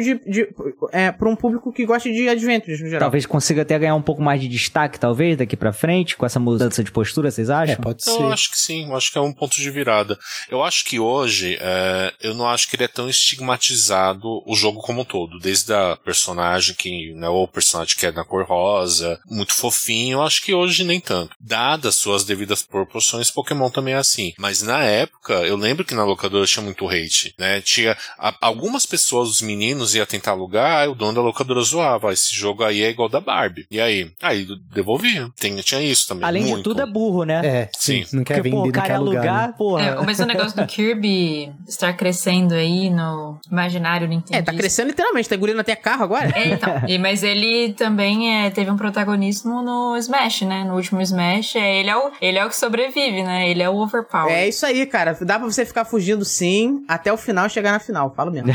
de. 0.00 0.14
de 0.26 0.48
é, 0.92 1.12
por 1.12 1.28
um 1.28 1.36
público 1.36 1.72
que 1.72 1.84
gosta 1.84 2.10
de 2.10 2.28
adventures 2.28 2.80
no 2.80 2.86
geral. 2.86 3.00
Talvez 3.00 3.26
consiga 3.26 3.62
até 3.62 3.78
ganhar 3.78 3.94
um 3.94 4.02
pouco 4.02 4.22
mais 4.22 4.40
de 4.40 4.48
destaque, 4.48 4.98
talvez, 4.98 5.36
daqui 5.36 5.56
pra 5.56 5.72
frente, 5.72 6.16
com 6.16 6.24
essa 6.24 6.40
mudança 6.40 6.82
de 6.82 6.90
postura, 6.90 7.30
vocês 7.30 7.50
acham? 7.50 7.74
É, 7.74 7.76
pode 7.76 8.02
ser. 8.04 8.10
Eu 8.20 8.32
acho 8.32 8.50
que 8.50 8.58
sim, 8.58 8.88
eu 8.88 8.96
acho 8.96 9.12
que 9.12 9.18
é 9.18 9.20
um 9.20 9.32
ponto 9.32 9.56
de 9.56 9.70
virada. 9.70 10.05
Eu 10.50 10.62
acho 10.62 10.84
que 10.84 10.98
hoje, 11.00 11.56
é, 11.60 12.12
eu 12.22 12.34
não 12.34 12.48
acho 12.48 12.68
que 12.68 12.76
ele 12.76 12.84
é 12.84 12.88
tão 12.88 13.08
estigmatizado 13.08 14.42
o 14.46 14.54
jogo 14.54 14.80
como 14.80 15.00
um 15.02 15.04
todo. 15.04 15.38
Desde 15.38 15.72
a 15.72 15.96
personagem 15.96 16.74
que, 16.74 17.12
né, 17.14 17.28
o 17.28 17.46
personagem 17.48 17.96
que 17.96 18.06
é 18.06 18.12
na 18.12 18.24
cor 18.24 18.44
rosa, 18.44 19.18
muito 19.28 19.52
fofinho, 19.54 20.18
eu 20.18 20.22
acho 20.22 20.42
que 20.42 20.54
hoje 20.54 20.84
nem 20.84 21.00
tanto. 21.00 21.34
Dadas 21.40 21.94
suas 21.96 22.24
devidas 22.24 22.62
proporções, 22.62 23.30
Pokémon 23.30 23.70
também 23.70 23.94
é 23.94 23.98
assim. 23.98 24.32
Mas 24.38 24.62
na 24.62 24.82
época, 24.82 25.34
eu 25.46 25.56
lembro 25.56 25.84
que 25.84 25.94
na 25.94 26.04
locadora 26.04 26.46
tinha 26.46 26.62
muito 26.62 26.86
hate, 26.88 27.34
né? 27.38 27.60
Tinha 27.60 27.96
a- 28.18 28.34
algumas 28.40 28.86
pessoas, 28.86 29.28
os 29.28 29.42
meninos, 29.42 29.94
ia 29.94 30.06
tentar 30.06 30.32
alugar, 30.32 30.82
aí 30.82 30.88
o 30.88 30.94
dono 30.94 31.14
da 31.14 31.20
locadora 31.22 31.60
zoava, 31.62 32.10
"Ah, 32.10 32.12
esse 32.12 32.34
jogo 32.34 32.62
aí 32.64 32.82
é 32.82 32.90
igual 32.90 33.08
da 33.08 33.20
Barbie. 33.20 33.66
E 33.70 33.80
aí? 33.80 34.10
Aí 34.20 34.46
devolvia. 34.72 35.30
Tem, 35.38 35.56
tinha 35.56 35.80
isso 35.80 36.08
também. 36.08 36.24
Além 36.26 36.44
de 36.44 36.50
muito. 36.50 36.64
tudo, 36.64 36.82
é 36.82 36.86
burro, 36.86 37.24
né? 37.24 37.40
É, 37.44 37.70
sim. 37.76 38.04
Sim. 38.04 38.16
Não 38.16 38.24
quer 38.24 38.34
Porque, 38.34 38.50
vender, 38.50 38.56
pô, 38.56 38.62
o 38.62 38.66
não 38.66 38.72
cara 38.72 38.86
quer 38.86 38.94
alugar. 38.94 39.22
alugar, 39.24 39.48
né? 39.48 39.54
porra. 39.56 39.82
É, 39.84 39.95
o 40.00 40.04
mesmo 40.04 40.26
negócio 40.26 40.56
do 40.56 40.66
Kirby 40.66 41.52
estar 41.66 41.92
crescendo 41.94 42.54
aí 42.54 42.90
no 42.90 43.38
imaginário 43.50 44.06
Nintendo. 44.06 44.38
É, 44.38 44.42
tá 44.42 44.52
crescendo 44.52 44.88
literalmente, 44.88 45.28
tá 45.28 45.36
engolindo 45.36 45.60
até 45.60 45.74
carro 45.76 46.04
agora. 46.04 46.32
É, 46.34 46.48
então. 46.48 46.76
E, 46.86 46.98
mas 46.98 47.22
ele 47.22 47.72
também 47.72 48.44
é, 48.44 48.50
teve 48.50 48.70
um 48.70 48.76
protagonismo 48.76 49.60
no 49.62 49.96
Smash, 49.96 50.42
né? 50.42 50.62
No 50.64 50.74
último 50.74 51.00
Smash, 51.00 51.56
é, 51.56 51.80
ele, 51.80 51.90
é 51.90 51.96
o, 51.96 52.12
ele 52.20 52.38
é 52.38 52.44
o 52.44 52.48
que 52.48 52.56
sobrevive, 52.56 53.22
né? 53.22 53.50
Ele 53.50 53.62
é 53.62 53.68
o 53.68 53.76
overpower. 53.76 54.32
É 54.32 54.46
isso 54.46 54.64
aí, 54.64 54.86
cara. 54.86 55.16
Dá 55.20 55.38
pra 55.38 55.48
você 55.48 55.64
ficar 55.64 55.84
fugindo 55.84 56.24
sim, 56.24 56.84
até 56.86 57.12
o 57.12 57.16
final 57.16 57.48
chegar 57.48 57.72
na 57.72 57.80
final, 57.80 58.14
falo 58.14 58.30
mesmo. 58.30 58.52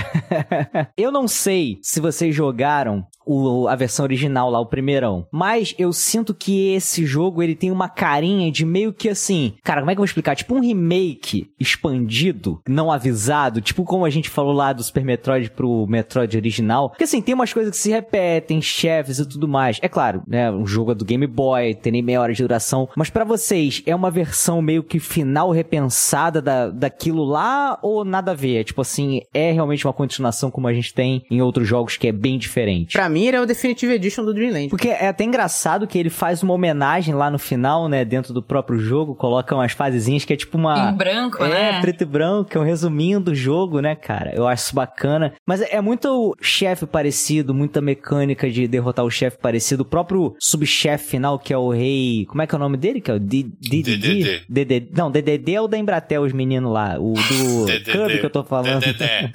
Eu 0.96 1.12
não 1.12 1.28
sei 1.28 1.80
se 1.82 2.00
vocês 2.00 2.34
jogaram 2.34 3.06
o- 3.32 3.68
a 3.68 3.76
versão 3.76 4.04
original 4.04 4.50
lá, 4.50 4.60
o 4.60 4.66
primeirão, 4.66 5.26
mas 5.32 5.74
eu 5.78 5.92
sinto 5.94 6.34
que 6.34 6.74
esse 6.74 7.06
jogo 7.06 7.42
ele 7.42 7.56
tem 7.56 7.72
uma 7.72 7.90
carinha 7.90 8.52
de 8.52 8.66
meio 8.66 8.94
que 8.94 9.10
assim, 9.10 9.54
cara, 9.64 9.82
como 9.82 9.92
é 9.92 9.94
que 9.94 9.98
eu 10.00 10.02
vou 10.02 10.06
explicar? 10.06 10.36
Tipo 10.36 10.56
um 10.56 10.60
remake 10.62 11.48
expandido, 11.60 12.62
não 12.68 12.92
avisado, 12.92 13.62
tipo 13.62 13.84
como 13.84 14.06
a 14.06 14.10
gente 14.10 14.30
falou 14.30 14.54
lá 14.54 14.72
do 14.74 14.84
Super 14.84 15.04
Metroid 15.04 15.50
pro 15.52 15.86
Metroid 15.88 16.36
original. 16.38 16.90
Porque 16.90 17.04
assim, 17.04 17.22
tem 17.22 17.34
umas 17.36 17.54
coisas 17.54 17.72
que 17.72 17.78
se 17.78 17.90
repetem, 17.92 18.62
chefes 18.62 19.20
e 19.20 19.26
tudo 19.28 19.48
mais. 19.48 19.78
É 19.82 19.90
claro, 19.90 20.24
né, 20.28 20.52
um 20.52 20.66
jogo 20.66 20.92
é 20.92 20.96
do 20.96 21.06
Game 21.06 21.26
Boy, 21.28 21.74
tem 21.76 21.92
nem 21.92 22.02
meia 22.02 22.22
hora 22.22 22.34
de 22.34 22.42
duração, 22.42 22.88
mas 22.96 23.10
pra 23.10 23.24
vocês 23.24 23.82
é 23.86 23.96
uma 23.96 24.12
versão 24.12 24.62
meio 24.62 24.84
que 24.84 25.00
final 25.00 25.52
repensada 25.52 26.42
da, 26.42 26.70
daquilo 26.70 27.24
lá 27.24 27.78
ou 27.82 28.04
nada 28.06 28.32
a 28.32 28.36
ver? 28.36 28.62
É, 28.62 28.64
tipo 28.64 28.82
assim, 28.82 29.22
é 29.34 29.52
realmente 29.52 29.86
uma 29.88 29.94
continuação 29.94 30.52
como 30.52 30.68
a 30.68 30.74
gente 30.74 30.94
tem 30.94 31.24
em 31.30 31.42
outros 31.42 31.68
jogos 31.68 31.98
que 31.98 32.08
é 32.08 32.12
bem 32.12 32.38
diferente. 32.38 32.94
pra 32.94 33.10
mim, 33.10 33.21
ele 33.28 33.38
é 33.38 33.42
o 33.42 33.46
Definitive 33.46 33.94
Edition 33.94 34.24
do 34.24 34.34
Dreamland. 34.34 34.70
Porque 34.70 34.90
é 34.90 35.08
até 35.08 35.24
engraçado 35.24 35.88
que 35.88 35.98
ele 35.98 36.10
faz 36.10 36.44
uma 36.44 36.54
homenagem 36.54 37.14
lá 37.14 37.30
no 37.30 37.40
final, 37.40 37.88
né? 37.88 38.06
Dentro 38.06 38.34
do 38.34 38.42
próprio 38.42 38.80
jogo, 38.80 39.16
coloca 39.16 39.56
umas 39.56 39.72
fasezinhas 39.72 40.26
que 40.26 40.34
é 40.34 40.38
tipo 40.38 40.58
uma. 40.58 40.92
Em 40.92 40.96
branco, 40.96 41.44
é, 41.44 41.50
né? 41.50 41.82
preto 41.82 42.02
e 42.02 42.06
branco, 42.06 42.58
é 42.58 42.60
um 42.60 42.64
resuminho 42.64 43.20
do 43.20 43.34
jogo, 43.34 43.80
né, 43.80 43.96
cara? 43.96 44.34
Eu 44.34 44.48
acho 44.48 44.64
isso 44.66 44.76
bacana. 44.76 45.34
Mas 45.46 45.62
é 45.62 45.82
muito 45.82 46.36
chefe 46.42 46.86
parecido, 46.86 47.54
muita 47.54 47.82
mecânica 47.82 48.50
de 48.50 48.68
derrotar 48.68 49.06
o 49.06 49.12
chefe 49.12 49.38
parecido. 49.38 49.84
O 49.84 49.86
próprio 49.86 50.36
subchefe 50.40 51.12
final, 51.12 51.38
que 51.40 51.54
é 51.54 51.58
o 51.58 51.70
rei. 51.70 52.26
Como 52.28 52.42
é 52.42 52.48
que 52.48 52.56
é 52.56 52.58
o 52.58 52.60
nome 52.60 52.78
dele? 52.78 53.02
Que 53.02 53.12
é 53.12 53.14
o 53.14 53.20
DDD? 53.20 53.84
DDD. 53.84 54.42
DDD. 54.48 54.90
Não, 54.96 55.12
DDD 55.12 55.56
é 55.56 55.62
o 55.62 55.68
da 55.68 55.78
Embratel, 55.78 56.24
os 56.24 56.34
meninos 56.34 56.72
lá. 56.72 56.98
O 57.00 57.14
do 57.14 57.66
DDD. 57.66 57.92
Kirby 57.92 58.20
que 58.20 58.26
eu 58.26 58.30
tô 58.30 58.44
falando. 58.44 58.84
É. 58.84 59.32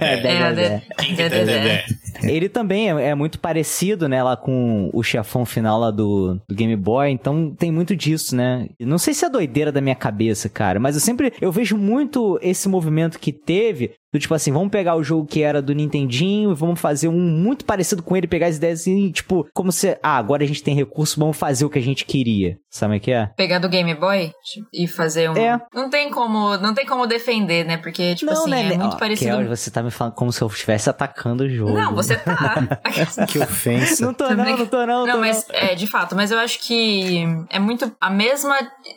É, 0.00 0.16
Dededé. 0.16 0.82
Dededé. 1.16 1.84
Ele 2.22 2.48
também 2.48 2.87
é, 2.88 3.08
é 3.08 3.14
muito 3.14 3.38
parecido, 3.38 4.08
né, 4.08 4.22
lá 4.22 4.36
com 4.36 4.90
o 4.92 5.02
chefão 5.02 5.44
final 5.44 5.78
lá 5.78 5.90
do, 5.90 6.40
do 6.48 6.54
Game 6.54 6.74
Boy, 6.76 7.10
então 7.10 7.54
tem 7.56 7.70
muito 7.70 7.94
disso, 7.94 8.34
né? 8.34 8.68
Não 8.80 8.98
sei 8.98 9.14
se 9.14 9.24
é 9.24 9.30
doideira 9.30 9.72
da 9.72 9.80
minha 9.80 9.94
cabeça, 9.94 10.48
cara, 10.48 10.80
mas 10.80 10.94
eu 10.94 11.00
sempre, 11.00 11.32
eu 11.40 11.52
vejo 11.52 11.76
muito 11.76 12.38
esse 12.42 12.68
movimento 12.68 13.18
que 13.18 13.32
teve, 13.32 13.92
do 14.12 14.18
tipo 14.18 14.34
assim, 14.34 14.52
vamos 14.52 14.70
pegar 14.70 14.96
o 14.96 15.02
jogo 15.02 15.26
que 15.26 15.42
era 15.42 15.60
do 15.60 15.74
Nintendinho 15.74 16.52
e 16.52 16.54
vamos 16.54 16.80
fazer 16.80 17.08
um 17.08 17.18
muito 17.18 17.64
parecido 17.64 18.02
com 18.02 18.16
ele, 18.16 18.26
pegar 18.26 18.46
as 18.46 18.56
ideias 18.56 18.80
assim, 18.80 19.10
tipo, 19.10 19.46
como 19.52 19.70
se, 19.70 19.98
ah, 20.02 20.16
agora 20.16 20.44
a 20.44 20.46
gente 20.46 20.62
tem 20.62 20.74
recurso, 20.74 21.20
vamos 21.20 21.36
fazer 21.36 21.64
o 21.64 21.70
que 21.70 21.78
a 21.78 21.82
gente 21.82 22.04
queria. 22.04 22.58
Sabe 22.70 22.98
o 22.98 23.00
que 23.00 23.10
é? 23.10 23.26
Pegar 23.36 23.58
do 23.58 23.68
Game 23.68 23.94
Boy 23.94 24.30
e 24.72 24.86
fazer 24.86 25.30
um. 25.30 25.36
É. 25.36 25.58
Não 25.72 25.88
tem 25.88 26.10
como, 26.10 26.56
não 26.58 26.74
tem 26.74 26.84
como 26.84 27.06
defender, 27.06 27.64
né? 27.64 27.78
Porque, 27.78 28.14
tipo 28.14 28.30
assim, 28.30 28.52
é 28.52 28.76
muito 28.76 28.94
Ó, 28.94 28.98
parecido. 28.98 29.36
Kelly, 29.36 29.48
você 29.48 29.70
tá 29.70 29.82
me 29.82 29.90
falando 29.90 30.14
como 30.14 30.30
se 30.30 30.42
eu 30.42 30.48
estivesse 30.48 30.88
atacando 30.90 31.44
o 31.44 31.48
jogo. 31.48 31.72
Não, 31.72 31.94
você 31.94 32.16
tá. 32.16 32.54
Que 33.26 33.38
ofensa. 33.38 34.04
Não 34.04 34.12
tô 34.12 34.28
não, 34.30 34.44
não 34.44 34.66
tô 34.66 34.86
não, 34.86 35.06
Não, 35.06 35.14
tô 35.14 35.20
mas 35.20 35.46
é, 35.50 35.74
de 35.74 35.86
fato, 35.86 36.14
mas 36.14 36.30
eu 36.30 36.38
acho 36.38 36.60
que 36.60 37.24
é 37.50 37.58
muito 37.58 37.90
a 38.00 38.10
mesma. 38.10 38.56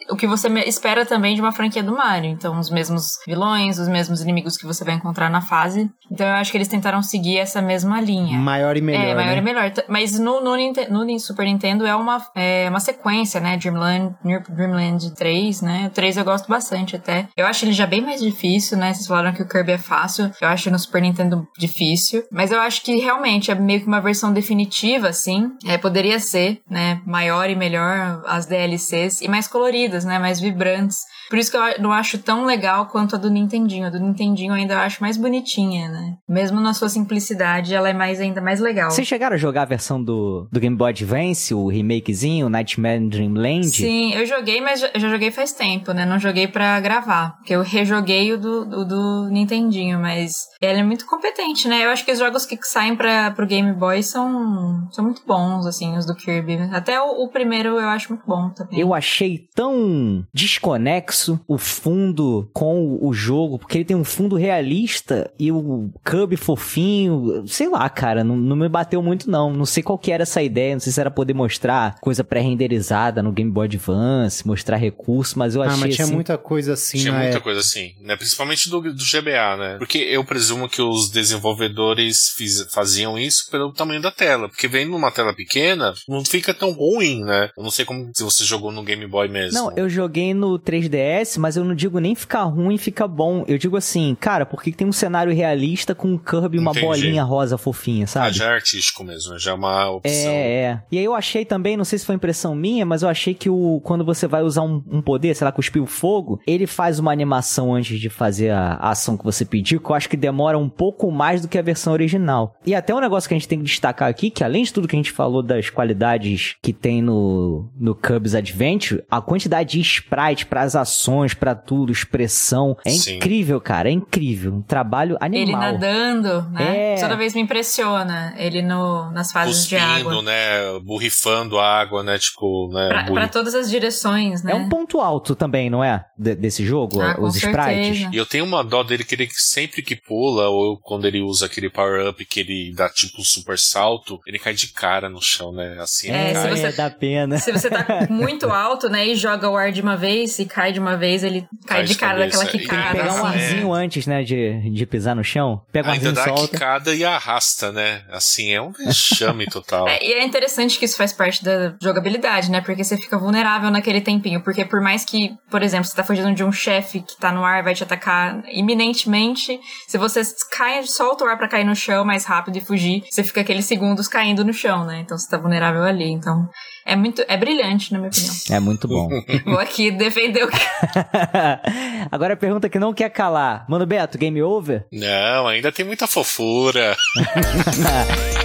O 0.10 0.16
que 0.16 0.28
você 0.28 0.48
espera 0.62 1.06
também 1.06 1.36
de 1.36 1.42
uma 1.42 1.52
franquia 1.52 1.84
do 1.84 1.94
Mario. 1.94 2.30
Então, 2.30 2.60
os 2.60 2.70
mesmos 2.70 3.06
vilões, 3.26 3.80
os 3.80 3.88
mesmos 3.88 4.22
inimigos 4.22 4.58
que 4.58 4.66
você 4.66 4.84
vai 4.84 4.96
encontrar 5.02 5.30
na 5.30 5.42
fase. 5.42 5.90
Então, 6.10 6.28
eu 6.28 6.34
acho 6.34 6.52
que 6.52 6.58
eles 6.58 6.68
tentaram 6.68 7.02
seguir 7.02 7.38
essa 7.38 7.62
mesma 7.62 8.00
linha. 8.02 8.38
Maior 8.38 8.76
e 8.78 8.82
melhor. 8.82 9.04
é, 9.04 9.16
maior 9.16 9.32
né? 9.32 9.38
e 9.38 9.42
melhor. 9.42 9.72
Mas 9.88 10.20
no, 10.20 10.42
no, 10.42 10.56
no 10.90 11.20
Super 11.20 11.46
Nintendo 11.46 11.86
é 11.86 11.96
uma, 11.96 12.22
é 12.36 12.68
uma 12.70 12.80
sequência, 12.80 13.40
né? 13.40 13.58
Dreamland, 13.58 14.16
Dreamland 14.50 15.12
3, 15.16 15.62
né? 15.62 15.88
O 15.88 15.90
3 15.90 16.18
eu 16.18 16.26
gosto 16.26 16.48
bastante 16.48 16.96
até. 16.96 17.28
Eu 17.36 17.46
acho 17.46 17.66
ele 17.66 17.72
já 17.72 17.88
bem 17.88 18.02
mais 18.02 18.22
difícil, 18.22 18.78
né? 18.78 18.94
Vocês 18.94 19.08
falaram 19.08 19.34
que 19.34 19.42
o 19.42 19.48
Kirby 19.48 19.72
é 19.72 19.78
fácil. 19.78 20.32
Eu 20.42 20.48
acho 20.50 20.70
no 20.70 20.78
Super 20.78 21.02
Nintendo 21.02 21.48
difícil. 21.58 22.24
Mas 22.32 22.52
eu 22.52 22.60
acho 22.60 22.84
que 22.84 22.98
realmente 22.98 23.50
é 23.50 23.56
meio 23.56 23.82
que 23.82 23.88
uma 23.88 24.02
versão 24.02 24.34
definitiva, 24.34 25.08
assim. 25.08 25.52
É, 25.66 25.78
poderia 25.78 26.20
ser, 26.20 26.62
né? 26.70 27.02
Maior 27.06 27.50
e 27.50 27.56
melhor 27.56 28.22
as 28.28 28.46
DLCs. 28.46 29.22
E 29.22 29.28
mais 29.28 29.48
coloridas, 29.48 30.04
né? 30.04 30.20
Mais 30.20 30.40
vibrantes. 30.40 31.00
Por 31.32 31.40
isso 31.40 31.50
que 31.50 31.56
eu 31.56 31.82
não 31.82 31.94
acho 31.94 32.18
tão 32.18 32.44
legal 32.46 32.88
quanto 32.88 33.16
a 33.16 33.18
do 33.18 33.30
Nintendinho. 33.30 33.88
A 33.88 33.90
do 33.90 34.00
Nintendinho 34.00 34.52
eu 34.52 34.56
ainda 34.56 34.82
acho 34.82 35.02
mais 35.02 35.16
bonitinha, 35.16 35.88
né? 35.88 36.16
Mesmo 36.28 36.60
na 36.60 36.74
sua 36.74 36.90
simplicidade, 36.90 37.74
ela 37.74 37.88
é 37.90 37.94
mais 37.94 38.20
ainda 38.20 38.42
mais 38.42 38.60
legal. 38.60 38.92
Vocês 38.92 39.08
chegaram 39.08 39.36
a 39.36 39.38
jogar 39.40 39.62
a 39.62 39.66
versão 39.66 40.04
do, 40.04 40.48
do 40.52 40.60
Game 40.60 40.76
Boy 40.76 40.90
Advance, 40.90 41.54
o 41.54 41.68
remakezinho, 41.70 42.50
Nightmare 42.50 43.00
in 43.02 43.08
Dreamland? 43.08 43.70
Sim, 43.70 44.14
eu 44.14 44.26
joguei, 44.26 44.60
mas 44.60 44.82
já- 44.82 44.90
eu 44.94 45.00
joguei 45.00 45.32
faz 45.32 45.54
tempo, 45.54 45.94
né? 45.94 46.06
Não 46.06 46.20
joguei 46.20 46.48
pra 46.50 46.78
gravar. 46.82 47.38
Porque 47.38 47.56
eu 47.56 47.62
rejoguei 47.64 48.34
o 48.34 48.38
do, 48.38 48.66
do, 48.66 48.86
do 48.86 49.30
Nintendinho, 49.30 50.00
mas 50.00 50.34
ele 50.62 50.80
é 50.80 50.84
muito 50.84 51.06
competente, 51.06 51.66
né? 51.70 51.86
Eu 51.86 51.92
acho 51.92 52.04
que 52.04 52.12
os 52.12 52.20
jogos 52.20 52.46
que 52.46 52.58
saem 52.62 52.94
pra, 52.96 53.32
pro 53.32 53.48
Game 53.48 53.72
Boy 53.72 54.04
são, 54.04 54.86
são 54.92 55.06
muito 55.06 55.22
bons, 55.26 55.66
assim, 55.66 55.98
os 55.98 56.06
do 56.06 56.14
Kirby. 56.14 56.58
Até 56.74 57.00
o, 57.02 57.24
o 57.24 57.30
primeiro 57.30 57.80
eu 57.80 57.88
acho 57.88 58.10
muito 58.10 58.26
bom 58.28 58.50
também. 58.50 58.80
Eu 58.82 58.94
achei 58.94 59.40
tão 59.56 60.26
desconexo 60.34 61.21
o 61.48 61.58
fundo 61.58 62.50
com 62.54 62.98
o 63.02 63.14
jogo, 63.14 63.58
porque 63.60 63.78
ele 63.78 63.86
tem 63.86 63.96
um 63.98 64.04
fundo 64.04 64.36
realista 64.36 65.32
e 65.40 65.52
o 65.52 65.90
Kirby 66.06 66.36
fofinho, 66.38 67.44
sei 67.48 67.70
lá, 67.70 67.90
cara, 67.90 68.24
não, 68.24 68.36
não 68.36 68.56
me 68.56 68.70
bateu 68.70 69.02
muito 69.02 69.30
não. 69.30 69.52
Não 69.54 69.66
sei 69.66 69.84
qual 69.84 69.98
que 69.98 70.12
era 70.12 70.24
essa 70.24 70.42
ideia, 70.42 70.74
não 70.76 70.80
sei 70.80 70.92
se 70.94 71.00
era 71.00 71.12
poder 71.12 71.34
mostrar 71.34 72.00
coisa 72.00 72.24
pré-renderizada 72.24 73.22
no 73.24 73.32
Game 73.32 73.52
Boy 73.52 73.66
Advance, 73.66 74.46
mostrar 74.46 74.78
recurso, 74.78 75.38
mas 75.38 75.56
eu 75.56 75.62
Ah, 75.62 75.68
achei 75.68 75.80
mas 75.82 75.96
tinha 75.96 76.06
assim, 76.06 76.14
muita 76.16 76.38
coisa 76.38 76.74
assim 76.74 76.98
Tinha 76.98 77.14
muita 77.14 77.28
época. 77.30 77.42
coisa 77.42 77.60
assim, 77.60 77.94
né? 78.02 78.16
Principalmente 78.16 78.70
do, 78.70 78.82
do 78.82 78.94
GBA, 79.04 79.58
né? 79.58 79.76
Porque 79.78 79.98
eu 79.98 80.24
presumo 80.24 80.70
que 80.70 80.82
os 80.82 81.10
desenvolvedores 81.10 82.30
fiz- 82.36 82.68
faziam 82.72 83.18
isso 83.18 83.50
pelo 83.50 83.72
tamanho 83.74 84.02
da 84.02 84.12
tela. 84.12 84.48
Porque 84.50 84.68
vendo 84.68 84.92
numa 84.92 85.12
tela 85.12 85.34
pequena, 85.36 85.94
não 86.08 86.24
fica 86.26 86.54
tão 86.54 86.72
ruim, 86.72 87.24
né? 87.24 87.50
Eu 87.58 87.64
não 87.64 87.72
sei 87.72 87.86
como 87.86 88.10
se 88.14 88.24
você 88.24 88.44
jogou 88.44 88.72
no 88.72 88.84
Game 88.84 89.06
Boy 89.08 89.28
mesmo. 89.28 89.54
Não, 89.58 89.72
eu 89.78 89.90
joguei 89.90 90.34
no 90.34 90.58
3DS, 90.60 90.92
mas 91.40 91.58
eu 91.58 91.64
não 91.64 91.76
digo 91.76 92.00
nem 92.00 92.16
ficar 92.16 92.44
ruim, 92.44 92.78
fica 92.78 93.08
bom. 93.08 93.44
Eu 93.48 93.58
digo 93.58 93.78
assim, 93.78 94.16
cara, 94.20 94.46
porque 94.46 94.72
tem 94.72 94.88
um 94.88 94.92
cenário 94.92 95.34
realista 95.34 95.94
com 95.96 96.10
um 96.10 96.18
Kirby 96.18 96.58
e 96.58 96.60
uma 96.60 96.72
Entendi. 96.72 96.86
bolinha 96.86 97.24
rosa 97.24 97.58
fofinha, 97.58 98.06
Ah, 98.06 98.08
sabe? 98.08 98.38
já 98.38 98.46
é 98.52 98.54
artístico 98.56 99.04
mesmo, 99.04 99.38
já 99.40 99.52
é 99.52 99.54
uma 99.54 99.90
opção. 99.92 100.32
É, 100.32 100.52
é. 100.64 100.82
E 100.92 100.98
aí 100.98 101.04
eu 101.04 101.14
achei 101.14 101.46
também, 101.46 101.76
não 101.78 101.84
sei 101.86 102.00
se 102.00 102.06
foi 102.06 102.16
impressão 102.16 102.56
minha, 102.56 102.86
mas 102.86 103.02
eu 103.04 103.10
achei 103.10 103.34
que 103.34 103.50
o 103.50 103.80
quando 103.84 104.04
você 104.06 104.28
vai 104.28 104.42
usar 104.44 104.62
um, 104.64 104.84
um 104.90 105.02
poder, 105.02 105.36
sei 105.36 105.46
lá, 105.46 105.52
cuspir 105.52 105.82
o 105.82 105.86
fogo, 105.88 106.40
ele 106.46 106.68
faz 106.68 107.00
uma 107.00 107.12
animação 107.12 107.74
antes 107.74 108.00
de 108.00 108.10
fazer 108.10 108.50
a, 108.52 108.74
a 108.74 108.90
ação 108.92 109.18
que 109.18 109.24
você 109.24 109.44
pediu, 109.46 109.80
que 109.80 109.90
eu 109.90 109.96
acho 109.96 110.10
que 110.10 110.18
demora 110.18 110.58
um 110.58 110.70
pouco 110.70 111.12
mais 111.12 111.42
do 111.42 111.48
que 111.48 111.58
a 111.58 111.62
versão 111.62 111.94
original. 111.94 112.56
E 112.66 112.74
até 112.76 112.94
um 112.94 113.00
negócio 113.00 113.28
que 113.28 113.34
a 113.34 113.38
gente 113.38 113.48
tem 113.48 113.60
que 113.60 113.66
destacar 113.66 114.10
aqui, 114.10 114.30
que 114.30 114.44
além 114.44 114.64
de 114.64 114.74
tudo 114.74 114.88
que 114.88 114.96
a 114.96 115.00
gente 115.00 115.12
falou 115.12 115.42
das 115.44 115.70
qualidades 115.70 116.56
que 116.62 116.72
tem 116.74 117.02
no, 117.02 117.70
no 117.78 117.94
Cubs 117.96 118.36
Adventure, 118.36 119.04
a 119.10 119.22
quantidade 119.22 119.72
de 119.74 119.82
sprite 119.82 120.46
pras 120.46 120.76
ações, 120.76 121.01
pra 121.40 121.56
tudo, 121.56 121.92
expressão, 121.92 122.78
é 122.86 122.90
Sim. 122.92 123.16
incrível, 123.18 123.60
cara, 123.60 123.90
é 123.90 123.92
incrível. 123.92 124.54
Um 124.54 124.62
trabalho 124.62 125.18
animal. 125.20 125.42
Ele 125.42 125.52
nadando, 125.56 126.42
né? 126.52 126.94
É. 126.94 126.96
Toda 127.00 127.16
vez 127.16 127.34
me 127.34 127.42
impressiona. 127.42 128.34
Ele 128.38 128.62
no, 128.62 129.10
nas 129.12 129.32
fases 129.32 129.68
de 129.68 129.76
água. 129.78 129.96
Cuspindo, 130.04 130.22
né? 130.22 130.80
Borrifando 130.84 131.58
a 131.60 131.80
água, 131.82 132.04
né? 132.04 132.18
Tipo, 132.20 132.70
né? 132.74 132.88
Pra, 132.90 133.04
pra 133.12 133.28
todas 133.28 133.56
as 133.56 133.70
direções, 133.70 134.44
né? 134.44 134.52
É 134.52 134.56
um 134.56 134.70
ponto 134.70 135.00
alto 135.00 135.36
também, 135.36 135.70
não 135.70 135.84
é? 135.84 136.06
De- 136.18 136.36
desse 136.36 136.66
jogo, 136.66 137.02
Ah, 137.02 137.16
os 137.20 137.36
sprites. 137.36 137.98
certeza. 137.98 138.10
E 138.14 138.18
eu 138.18 138.26
tenho 138.26 138.46
uma 138.46 138.64
dó 138.64 138.84
dele 138.84 139.04
que 139.04 139.16
ele 139.16 139.28
sempre 139.32 139.82
que 139.82 139.96
pula, 139.96 140.50
ou 140.50 140.78
quando 140.80 141.06
ele 141.06 141.22
usa 141.22 141.46
aquele 141.46 141.70
power-up 141.70 142.24
que 142.26 142.40
ele 142.42 142.74
dá 142.76 142.90
tipo 142.90 143.22
um 143.22 143.24
super 143.24 143.58
salto, 143.58 144.20
ele 144.28 144.38
cai 144.40 144.54
de 144.54 144.68
cara 144.68 145.10
no 145.10 145.22
chão, 145.22 145.52
né? 145.52 145.78
Assim, 145.80 146.10
É, 146.12 146.32
ele 146.32 146.40
se 146.40 146.50
você- 146.62 146.72
dá 146.78 146.90
pena. 146.90 147.38
Se 147.38 147.52
você 147.52 147.70
tá 147.70 147.86
muito 148.10 148.50
alto, 148.52 148.90
né, 148.90 149.08
e 149.08 149.16
joga 149.16 149.50
o 149.50 149.56
ar 149.58 149.72
de 149.72 149.82
uma 149.82 149.96
vez 149.96 150.38
e 150.40 150.46
cai 150.46 150.72
de 150.72 150.80
uma 150.80 150.91
vez, 150.98 151.24
ele 151.24 151.42
cai 151.66 151.78
Cai 151.80 151.84
de 151.86 151.96
cara 151.96 152.18
cabeça. 152.20 152.38
daquela 152.38 152.44
E 152.44 152.52
tem 152.52 152.60
que 152.62 152.68
quicada. 152.68 152.92
Pegar 152.98 153.14
um 153.14 153.26
assim. 153.26 153.38
é. 153.40 153.44
arzinho 153.46 153.74
antes, 153.74 154.08
né, 154.08 154.24
de, 154.24 154.70
de 154.72 154.86
pisar 154.86 155.16
no 155.16 155.24
chão. 155.24 155.62
Pega 155.72 155.90
um 155.90 155.92
Ainda 155.92 156.10
arzinho 156.10 156.26
dá 156.26 156.30
e 156.30 156.34
a 156.34 156.38
solta. 156.38 156.54
quicada 156.54 156.96
e 156.96 157.06
arrasta, 157.06 157.72
né? 157.72 158.02
Assim, 158.12 158.52
é 158.52 158.62
um 158.62 158.72
vexame 158.72 159.46
total. 159.48 159.88
É, 159.92 160.04
e 160.06 160.14
é 160.14 160.24
interessante 160.24 160.78
que 160.78 160.86
isso 160.86 160.96
faz 160.98 161.12
parte 161.14 161.44
da 161.44 161.74
jogabilidade, 161.82 162.50
né? 162.52 162.62
Porque 162.62 162.84
você 162.84 162.96
fica 162.98 163.18
vulnerável 163.18 163.70
naquele 163.72 164.00
tempinho. 164.02 164.42
Porque 164.42 164.64
por 164.66 164.82
mais 164.82 165.04
que, 165.04 165.32
por 165.50 165.62
exemplo, 165.64 165.86
você 165.86 165.96
tá 165.96 166.04
fugindo 166.04 166.34
de 166.34 166.44
um 166.44 166.52
chefe 166.52 167.02
que 167.02 167.18
tá 167.18 167.32
no 167.32 167.44
ar 167.44 167.60
e 167.60 167.64
vai 167.64 167.74
te 167.74 167.84
atacar 167.84 168.42
iminentemente, 168.52 169.60
se 169.88 169.98
você 169.98 170.22
cai, 170.56 170.84
solta 170.84 171.24
o 171.24 171.28
ar 171.28 171.38
pra 171.38 171.48
cair 171.48 171.64
no 171.64 171.76
chão 171.76 172.04
mais 172.04 172.26
rápido 172.26 172.58
e 172.58 172.62
fugir, 172.62 173.04
você 173.10 173.24
fica 173.24 173.42
aqueles 173.42 173.66
segundos 173.66 174.08
caindo 174.08 174.44
no 174.44 174.54
chão, 174.54 174.86
né? 174.86 175.00
Então 175.02 175.18
você 175.18 175.30
tá 175.30 175.38
vulnerável 175.38 175.84
ali. 175.84 176.10
Então 176.12 176.48
é 176.86 176.96
muito. 176.96 177.24
É 177.28 177.38
brilhante, 177.38 177.92
na 177.92 178.00
minha 178.00 178.10
opinião. 178.10 178.34
É 178.50 178.60
muito 178.60 178.88
bom. 178.88 179.10
Vou 179.46 179.60
aqui 179.60 179.92
defender 179.92 180.44
o 180.44 180.48
que. 180.50 180.58
Agora 182.12 182.34
a 182.34 182.38
pergunta 182.38 182.70
que 182.70 182.80
não 182.80 182.94
quer 182.94 183.10
calar. 183.10 183.66
Mano 183.68 183.86
Beto, 183.86 184.18
game 184.18 184.42
over? 184.42 184.86
Não, 184.92 185.48
ainda 185.48 185.72
tem 185.72 185.86
muita 185.86 186.08
fofura. 186.08 186.96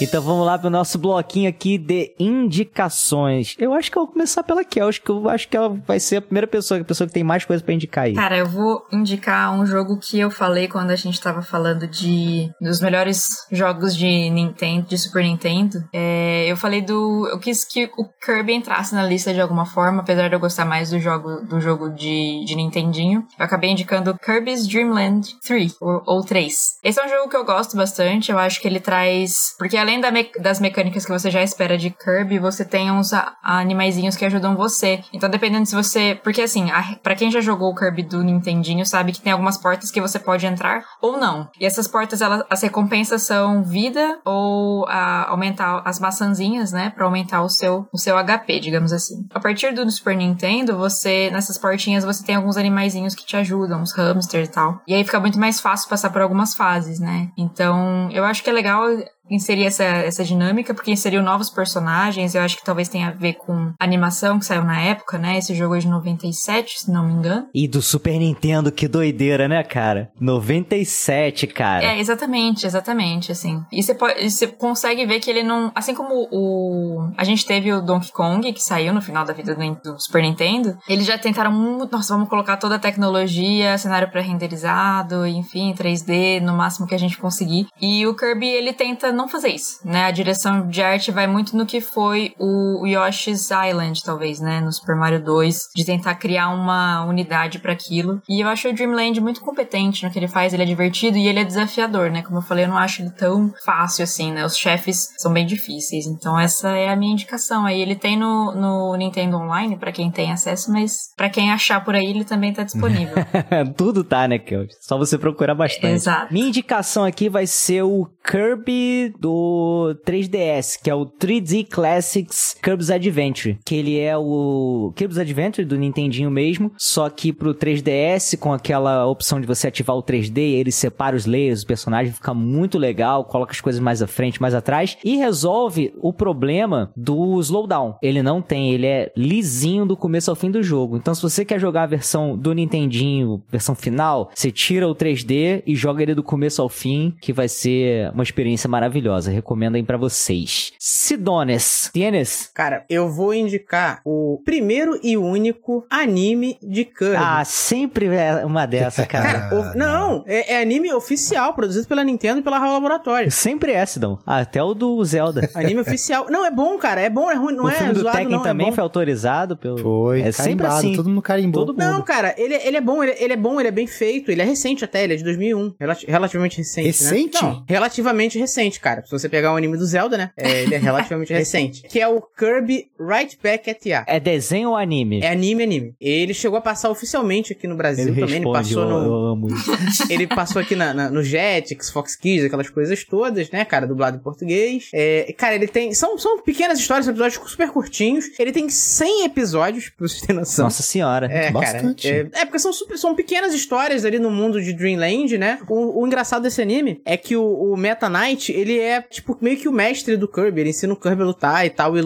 Então 0.00 0.22
vamos 0.22 0.46
lá 0.46 0.58
pro 0.58 0.70
nosso 0.70 0.98
bloquinho 0.98 1.48
aqui 1.48 1.76
de 1.76 2.14
indicações. 2.18 3.54
Eu 3.58 3.74
acho 3.74 3.90
que 3.90 3.98
eu 3.98 4.04
vou 4.04 4.12
começar 4.12 4.42
pela 4.42 4.64
Kel. 4.64 4.88
Acho 4.88 5.02
que 5.02 5.10
eu 5.10 5.28
acho 5.28 5.48
que 5.48 5.56
ela 5.56 5.68
vai 5.86 6.00
ser 6.00 6.16
a 6.16 6.22
primeira 6.22 6.46
pessoa, 6.46 6.80
a 6.80 6.84
pessoa 6.84 7.06
que 7.06 7.12
tem 7.12 7.22
mais 7.24 7.44
coisa 7.44 7.62
pra 7.62 7.74
indicar 7.74 8.04
aí. 8.04 8.14
Cara, 8.14 8.38
eu 8.38 8.46
vou 8.46 8.86
indicar 8.92 9.52
um 9.52 9.66
jogo 9.66 9.98
que 9.98 10.18
eu 10.18 10.30
falei 10.30 10.68
quando 10.68 10.90
a 10.90 10.96
gente 10.96 11.20
tava 11.20 11.42
falando 11.42 11.86
de 11.86 12.50
dos 12.60 12.80
melhores 12.80 13.28
jogos 13.52 13.94
de 13.96 14.30
Nintendo, 14.30 14.86
de 14.86 14.96
Super 14.96 15.22
Nintendo. 15.22 15.84
É, 15.92 16.46
eu 16.50 16.56
falei 16.56 16.80
do. 16.80 17.28
Eu 17.30 17.38
quis 17.38 17.64
que 17.64 17.90
o 17.98 18.04
Kirby 18.24 18.54
entrasse 18.54 18.94
na 18.94 19.02
lista 19.02 19.34
de 19.34 19.40
alguma 19.40 19.66
forma, 19.66 20.00
apesar 20.00 20.28
de 20.28 20.34
eu 20.34 20.40
gostar 20.40 20.64
mais 20.64 20.90
do 20.90 20.98
jogo 20.98 21.42
do 21.42 21.60
jogo 21.60 21.90
de, 21.90 22.44
de 22.46 22.54
Nintendinho. 22.54 23.26
Eu 23.38 23.44
acabei 23.44 23.70
indicando 23.70 24.16
Kirby's 24.18 24.66
Dream 24.66 24.90
Land 24.90 25.36
3, 25.44 25.76
ou, 25.80 26.02
ou 26.06 26.24
3. 26.24 26.78
Esse 26.82 27.00
é 27.00 27.04
um 27.04 27.08
jogo 27.08 27.28
que 27.28 27.36
eu 27.36 27.44
gosto 27.44 27.76
bastante. 27.76 28.32
Eu 28.32 28.38
acho 28.38 28.60
que 28.60 28.68
ele 28.68 28.80
traz. 28.80 29.54
Porque 29.58 29.76
além 29.90 30.00
da 30.00 30.10
me- 30.10 30.30
das 30.40 30.60
mecânicas 30.60 31.04
que 31.04 31.10
você 31.10 31.30
já 31.30 31.42
espera 31.42 31.76
de 31.76 31.90
Kirby, 31.90 32.38
você 32.38 32.64
tem 32.64 32.90
uns 32.92 33.10
animaizinhos 33.42 34.16
que 34.16 34.24
ajudam 34.24 34.54
você. 34.56 35.00
Então, 35.12 35.28
dependendo 35.28 35.66
se 35.66 35.74
você. 35.74 36.18
Porque 36.22 36.42
assim, 36.42 36.70
a, 36.70 36.96
pra 37.02 37.14
quem 37.16 37.30
já 37.30 37.40
jogou 37.40 37.70
o 37.70 37.74
Kirby 37.74 38.02
do 38.04 38.22
Nintendinho, 38.22 38.86
sabe 38.86 39.12
que 39.12 39.20
tem 39.20 39.32
algumas 39.32 39.58
portas 39.58 39.90
que 39.90 40.00
você 40.00 40.18
pode 40.18 40.46
entrar 40.46 40.84
ou 41.02 41.18
não. 41.18 41.48
E 41.58 41.66
essas 41.66 41.88
portas, 41.88 42.20
elas, 42.20 42.44
as 42.48 42.62
recompensas 42.62 43.22
são 43.22 43.64
vida 43.64 44.18
ou 44.24 44.86
a, 44.88 45.28
aumentar 45.30 45.82
as 45.84 45.98
maçãzinhas, 45.98 46.72
né? 46.72 46.90
Pra 46.90 47.04
aumentar 47.04 47.42
o 47.42 47.48
seu, 47.48 47.88
o 47.92 47.98
seu 47.98 48.16
HP, 48.16 48.60
digamos 48.60 48.92
assim. 48.92 49.26
A 49.34 49.40
partir 49.40 49.72
do 49.74 49.90
Super 49.90 50.16
Nintendo, 50.16 50.76
você. 50.76 51.30
Nessas 51.30 51.58
portinhas 51.58 52.04
você 52.04 52.24
tem 52.24 52.36
alguns 52.36 52.56
animaizinhos 52.56 53.14
que 53.14 53.26
te 53.26 53.36
ajudam, 53.36 53.82
os 53.82 53.92
hamsters 53.92 54.48
e 54.48 54.52
tal. 54.52 54.80
E 54.86 54.94
aí 54.94 55.04
fica 55.04 55.18
muito 55.18 55.38
mais 55.38 55.60
fácil 55.60 55.88
passar 55.88 56.10
por 56.10 56.22
algumas 56.22 56.54
fases, 56.54 57.00
né? 57.00 57.28
Então, 57.36 58.08
eu 58.12 58.24
acho 58.24 58.42
que 58.44 58.50
é 58.50 58.52
legal 58.52 58.84
inserir 59.30 59.64
essa, 59.66 59.84
essa 59.84 60.24
dinâmica, 60.24 60.74
porque 60.74 60.90
inseriu 60.90 61.22
novos 61.22 61.50
personagens, 61.50 62.34
eu 62.34 62.42
acho 62.42 62.56
que 62.56 62.64
talvez 62.64 62.88
tenha 62.88 63.08
a 63.08 63.12
ver 63.12 63.34
com 63.34 63.72
animação 63.78 64.38
que 64.38 64.44
saiu 64.44 64.64
na 64.64 64.80
época, 64.80 65.18
né? 65.18 65.38
Esse 65.38 65.54
jogo 65.54 65.76
é 65.76 65.78
de 65.78 65.88
97, 65.88 66.80
se 66.80 66.90
não 66.90 67.04
me 67.06 67.12
engano. 67.12 67.46
E 67.54 67.68
do 67.68 67.80
Super 67.82 68.18
Nintendo, 68.18 68.72
que 68.72 68.88
doideira, 68.88 69.46
né, 69.48 69.62
cara? 69.62 70.10
97, 70.20 71.46
cara. 71.46 71.84
É, 71.84 71.98
exatamente, 72.00 72.66
exatamente, 72.66 73.32
assim. 73.32 73.62
E 73.72 73.82
você 73.82 73.94
pode- 73.94 74.30
você 74.30 74.46
consegue 74.46 75.04
ver 75.06 75.20
que 75.20 75.30
ele 75.30 75.42
não. 75.42 75.70
Assim 75.74 75.94
como 75.94 76.28
o. 76.30 77.10
A 77.16 77.24
gente 77.24 77.44
teve 77.46 77.72
o 77.72 77.80
Donkey 77.80 78.12
Kong, 78.12 78.52
que 78.52 78.62
saiu 78.62 78.92
no 78.92 79.00
final 79.02 79.24
da 79.24 79.32
vida 79.32 79.54
do, 79.54 79.74
do 79.82 80.00
Super 80.00 80.22
Nintendo, 80.22 80.76
eles 80.88 81.06
já 81.06 81.16
tentaram 81.18 81.52
muito. 81.52 81.90
Nossa, 81.92 82.12
vamos 82.14 82.28
colocar 82.28 82.56
toda 82.56 82.76
a 82.76 82.78
tecnologia, 82.78 83.76
cenário 83.78 84.10
pré-renderizado, 84.10 85.26
enfim, 85.26 85.72
3D, 85.74 86.40
no 86.40 86.54
máximo 86.54 86.86
que 86.86 86.94
a 86.94 86.98
gente 86.98 87.18
conseguir. 87.18 87.66
E 87.80 88.06
o 88.06 88.14
Kirby, 88.14 88.48
ele 88.48 88.72
tenta 88.72 89.12
não 89.20 89.28
fazer 89.28 89.48
isso, 89.48 89.80
né? 89.84 90.04
A 90.04 90.10
direção 90.10 90.68
de 90.68 90.82
arte 90.82 91.10
vai 91.10 91.26
muito 91.26 91.56
no 91.56 91.66
que 91.66 91.80
foi 91.80 92.34
o 92.38 92.86
Yoshi's 92.86 93.48
Island, 93.50 94.02
talvez, 94.02 94.40
né? 94.40 94.60
No 94.60 94.72
Super 94.72 94.96
Mario 94.96 95.22
2, 95.22 95.70
de 95.74 95.84
tentar 95.84 96.14
criar 96.14 96.48
uma 96.50 97.04
unidade 97.04 97.58
para 97.58 97.72
aquilo. 97.72 98.20
E 98.28 98.40
eu 98.40 98.48
acho 98.48 98.68
o 98.68 98.72
Dreamland 98.72 99.20
muito 99.20 99.40
competente 99.40 100.04
no 100.04 100.10
que 100.10 100.18
ele 100.18 100.28
faz, 100.28 100.52
ele 100.52 100.62
é 100.62 100.66
divertido 100.66 101.16
e 101.16 101.28
ele 101.28 101.40
é 101.40 101.44
desafiador, 101.44 102.10
né? 102.10 102.22
Como 102.22 102.38
eu 102.38 102.42
falei, 102.42 102.64
eu 102.64 102.68
não 102.68 102.78
acho 102.78 103.02
ele 103.02 103.10
tão 103.10 103.52
fácil 103.64 104.04
assim, 104.04 104.32
né? 104.32 104.44
Os 104.44 104.56
chefes 104.56 105.10
são 105.18 105.32
bem 105.32 105.46
difíceis. 105.46 106.06
Então 106.06 106.38
essa 106.38 106.70
é 106.70 106.88
a 106.88 106.96
minha 106.96 107.12
indicação. 107.12 107.66
Aí 107.66 107.80
ele 107.80 107.96
tem 107.96 108.16
no, 108.16 108.52
no 108.54 108.96
Nintendo 108.96 109.36
Online, 109.36 109.76
para 109.76 109.92
quem 109.92 110.10
tem 110.10 110.32
acesso, 110.32 110.72
mas 110.72 111.12
para 111.16 111.30
quem 111.30 111.50
achar 111.50 111.84
por 111.84 111.94
aí, 111.94 112.06
ele 112.06 112.24
também 112.24 112.52
tá 112.52 112.62
disponível. 112.62 113.14
Tudo 113.76 114.04
tá, 114.04 114.26
né, 114.26 114.38
Kelvin? 114.38 114.68
Só 114.80 114.96
você 114.96 115.18
procurar 115.18 115.54
bastante. 115.54 115.94
Exato. 115.94 116.32
Minha 116.32 116.48
indicação 116.48 117.04
aqui 117.04 117.28
vai 117.28 117.46
ser 117.46 117.82
o 117.82 118.08
Kirby 118.24 119.09
do 119.18 119.94
3DS, 120.06 120.80
que 120.82 120.90
é 120.90 120.94
o 120.94 121.06
3D 121.06 121.66
Classics 121.68 122.56
Kirby's 122.62 122.90
Adventure, 122.90 123.58
que 123.64 123.74
ele 123.74 123.98
é 123.98 124.16
o 124.16 124.92
Kirby's 124.96 125.18
Adventure 125.18 125.64
do 125.64 125.76
Nintendinho 125.76 126.30
mesmo, 126.30 126.72
só 126.76 127.08
que 127.08 127.32
pro 127.32 127.54
3DS 127.54 128.38
com 128.38 128.52
aquela 128.52 129.06
opção 129.06 129.40
de 129.40 129.46
você 129.46 129.68
ativar 129.68 129.96
o 129.96 130.02
3D, 130.02 130.38
ele 130.38 130.72
separa 130.72 131.16
os 131.16 131.26
layers, 131.26 131.62
o 131.62 131.66
personagem 131.66 132.12
fica 132.12 132.34
muito 132.34 132.78
legal, 132.78 133.24
coloca 133.24 133.52
as 133.52 133.60
coisas 133.60 133.80
mais 133.80 134.02
à 134.02 134.06
frente, 134.06 134.40
mais 134.40 134.54
atrás 134.54 134.96
e 135.04 135.16
resolve 135.16 135.92
o 136.00 136.12
problema 136.12 136.92
do 136.96 137.40
slowdown. 137.40 137.96
Ele 138.02 138.22
não 138.22 138.40
tem, 138.42 138.72
ele 138.72 138.86
é 138.86 139.12
lisinho 139.16 139.86
do 139.86 139.96
começo 139.96 140.30
ao 140.30 140.36
fim 140.36 140.50
do 140.50 140.62
jogo. 140.62 140.96
Então 140.96 141.14
se 141.14 141.22
você 141.22 141.44
quer 141.44 141.58
jogar 141.58 141.84
a 141.84 141.86
versão 141.86 142.36
do 142.36 142.52
Nintendinho, 142.52 143.42
versão 143.50 143.74
final, 143.74 144.30
você 144.34 144.50
tira 144.50 144.88
o 144.88 144.94
3D 144.94 145.62
e 145.66 145.74
joga 145.74 146.02
ele 146.02 146.14
do 146.14 146.22
começo 146.22 146.60
ao 146.62 146.68
fim, 146.68 147.14
que 147.20 147.32
vai 147.32 147.48
ser 147.48 148.10
uma 148.12 148.22
experiência 148.22 148.68
maravilhosa. 148.68 148.89
Recomendo 149.30 149.76
aí 149.76 149.82
pra 149.82 149.96
vocês. 149.96 150.72
Sidones, 150.78 151.90
tienes? 151.92 152.50
Cara, 152.54 152.84
eu 152.88 153.08
vou 153.10 153.34
indicar 153.34 154.00
o 154.04 154.40
primeiro 154.44 154.98
e 155.02 155.16
único 155.16 155.84
anime 155.90 156.56
de 156.62 156.84
Kirby. 156.84 157.16
Ah, 157.16 157.44
sempre 157.44 158.06
é 158.06 158.44
uma 158.44 158.66
dessa, 158.66 159.04
cara. 159.06 159.40
Cara, 159.50 159.54
o- 159.74 159.76
não, 159.78 160.24
é, 160.26 160.54
é 160.54 160.62
anime 160.62 160.92
oficial, 160.92 161.52
produzido 161.54 161.86
pela 161.86 162.02
Nintendo 162.04 162.40
e 162.40 162.42
pela 162.42 162.58
HAL 162.58 162.72
Laboratório. 162.72 163.30
Sempre 163.30 163.72
é, 163.72 163.84
Sidão. 163.84 164.18
Até 164.26 164.62
o 164.62 164.72
do 164.74 165.04
Zelda. 165.04 165.48
Anime 165.54 165.80
oficial. 165.80 166.26
Não, 166.30 166.44
é 166.46 166.50
bom, 166.50 166.78
cara. 166.78 167.00
É 167.00 167.10
bom, 167.10 167.30
é 167.30 167.34
ruim. 167.34 167.54
Não 167.54 167.64
o 167.64 167.68
é 167.68 167.72
filme 167.74 167.92
do 167.92 168.00
zoado, 168.00 168.16
Tekken 168.16 168.36
não, 168.36 168.42
também 168.42 168.68
é 168.68 168.72
foi 168.72 168.82
autorizado 168.82 169.56
pelo. 169.56 169.78
Foi, 169.78 170.20
É 170.22 170.32
sempre 170.32 170.66
assim. 170.66 170.94
todo 170.96 171.08
mundo 171.08 171.22
carimbou. 171.22 171.66
Todo 171.66 171.76
Não, 171.78 172.02
cara, 172.02 172.34
ele, 172.38 172.54
ele 172.54 172.76
é 172.76 172.80
bom, 172.80 173.02
ele, 173.02 173.14
ele 173.18 173.32
é 173.32 173.36
bom, 173.36 173.58
ele 173.60 173.68
é 173.68 173.72
bem 173.72 173.86
feito, 173.86 174.30
ele 174.30 174.40
é 174.40 174.44
recente 174.44 174.84
até, 174.84 175.04
ele 175.04 175.14
é 175.14 175.16
de 175.16 175.24
2001, 175.24 175.74
relati- 175.78 176.06
relativamente 176.06 176.58
recente, 176.58 176.86
Recente? 176.86 177.42
né? 177.42 177.50
Não, 177.50 177.64
relativamente 177.68 178.38
recente, 178.38 178.79
cara. 178.80 179.02
Se 179.04 179.10
você 179.10 179.28
pegar 179.28 179.52
o 179.52 179.56
anime 179.56 179.76
do 179.76 179.84
Zelda, 179.86 180.16
né, 180.16 180.30
é, 180.36 180.62
ele 180.62 180.74
é 180.74 180.78
relativamente 180.80 181.32
recente. 181.32 181.82
Que 181.88 182.00
é 182.00 182.08
o 182.08 182.20
Kirby 182.20 182.86
Right 182.98 183.38
Back 183.42 183.70
at 183.70 183.84
Ya. 183.86 184.04
É 184.06 184.18
desenho 184.20 184.70
ou 184.70 184.76
anime? 184.76 185.20
É 185.22 185.30
anime, 185.30 185.62
anime. 185.62 185.94
Ele 186.00 186.34
chegou 186.34 186.58
a 186.58 186.60
passar 186.60 186.90
oficialmente 186.90 187.52
aqui 187.52 187.66
no 187.66 187.76
Brasil 187.76 188.04
Ele 188.08 188.12
também, 188.20 188.36
ele 188.36 188.44
responde, 188.46 188.58
passou 188.74 188.82
eu, 188.82 188.88
no... 188.88 189.04
eu 189.06 189.14
amo. 189.26 189.48
Ele 190.10 190.26
passou 190.26 190.60
aqui 190.62 190.74
na, 190.76 190.92
na- 190.94 191.10
no 191.10 191.22
Jetix, 191.22 191.90
Fox 191.90 192.16
Kids, 192.16 192.44
aquelas 192.44 192.68
coisas 192.70 193.04
todas, 193.04 193.50
né, 193.50 193.64
cara, 193.64 193.86
dublado 193.86 194.16
em 194.16 194.20
português. 194.20 194.88
É, 194.92 195.32
cara, 195.36 195.54
ele 195.54 195.66
tem... 195.68 195.92
São, 195.94 196.16
são 196.18 196.40
pequenas 196.42 196.78
histórias, 196.78 197.04
são 197.06 197.12
episódios 197.12 197.40
super 197.50 197.70
curtinhos. 197.70 198.26
Ele 198.38 198.52
tem 198.52 198.68
100 198.68 199.24
episódios, 199.24 199.88
pra 199.88 200.06
vocês 200.08 200.20
terem 200.20 200.36
noção. 200.40 200.64
Nossa 200.64 200.82
senhora. 200.82 201.26
É, 201.26 201.50
Bastante. 201.50 202.08
cara. 202.08 202.30
É, 202.34 202.40
é 202.40 202.44
porque 202.44 202.58
são, 202.58 202.72
super- 202.72 202.98
são 202.98 203.14
pequenas 203.14 203.54
histórias 203.54 204.04
ali 204.04 204.18
no 204.18 204.30
mundo 204.30 204.60
de 204.62 204.72
Dreamland, 204.72 205.36
né? 205.38 205.58
O, 205.68 206.02
o 206.02 206.06
engraçado 206.06 206.42
desse 206.42 206.60
anime 206.60 207.00
é 207.04 207.16
que 207.16 207.36
o, 207.36 207.44
o 207.72 207.76
Meta 207.76 208.08
Knight, 208.08 208.52
ele 208.52 208.69
é, 208.78 209.00
tipo, 209.02 209.36
meio 209.40 209.56
que 209.56 209.68
o 209.68 209.72
mestre 209.72 210.16
do 210.16 210.28
Kirby. 210.28 210.60
Ele 210.60 210.70
ensina 210.70 210.92
o 210.92 210.96
Kirby 210.96 211.22
a 211.22 211.26
lutar 211.26 211.66
e 211.66 211.70
tal, 211.70 211.96
e, 211.96 212.00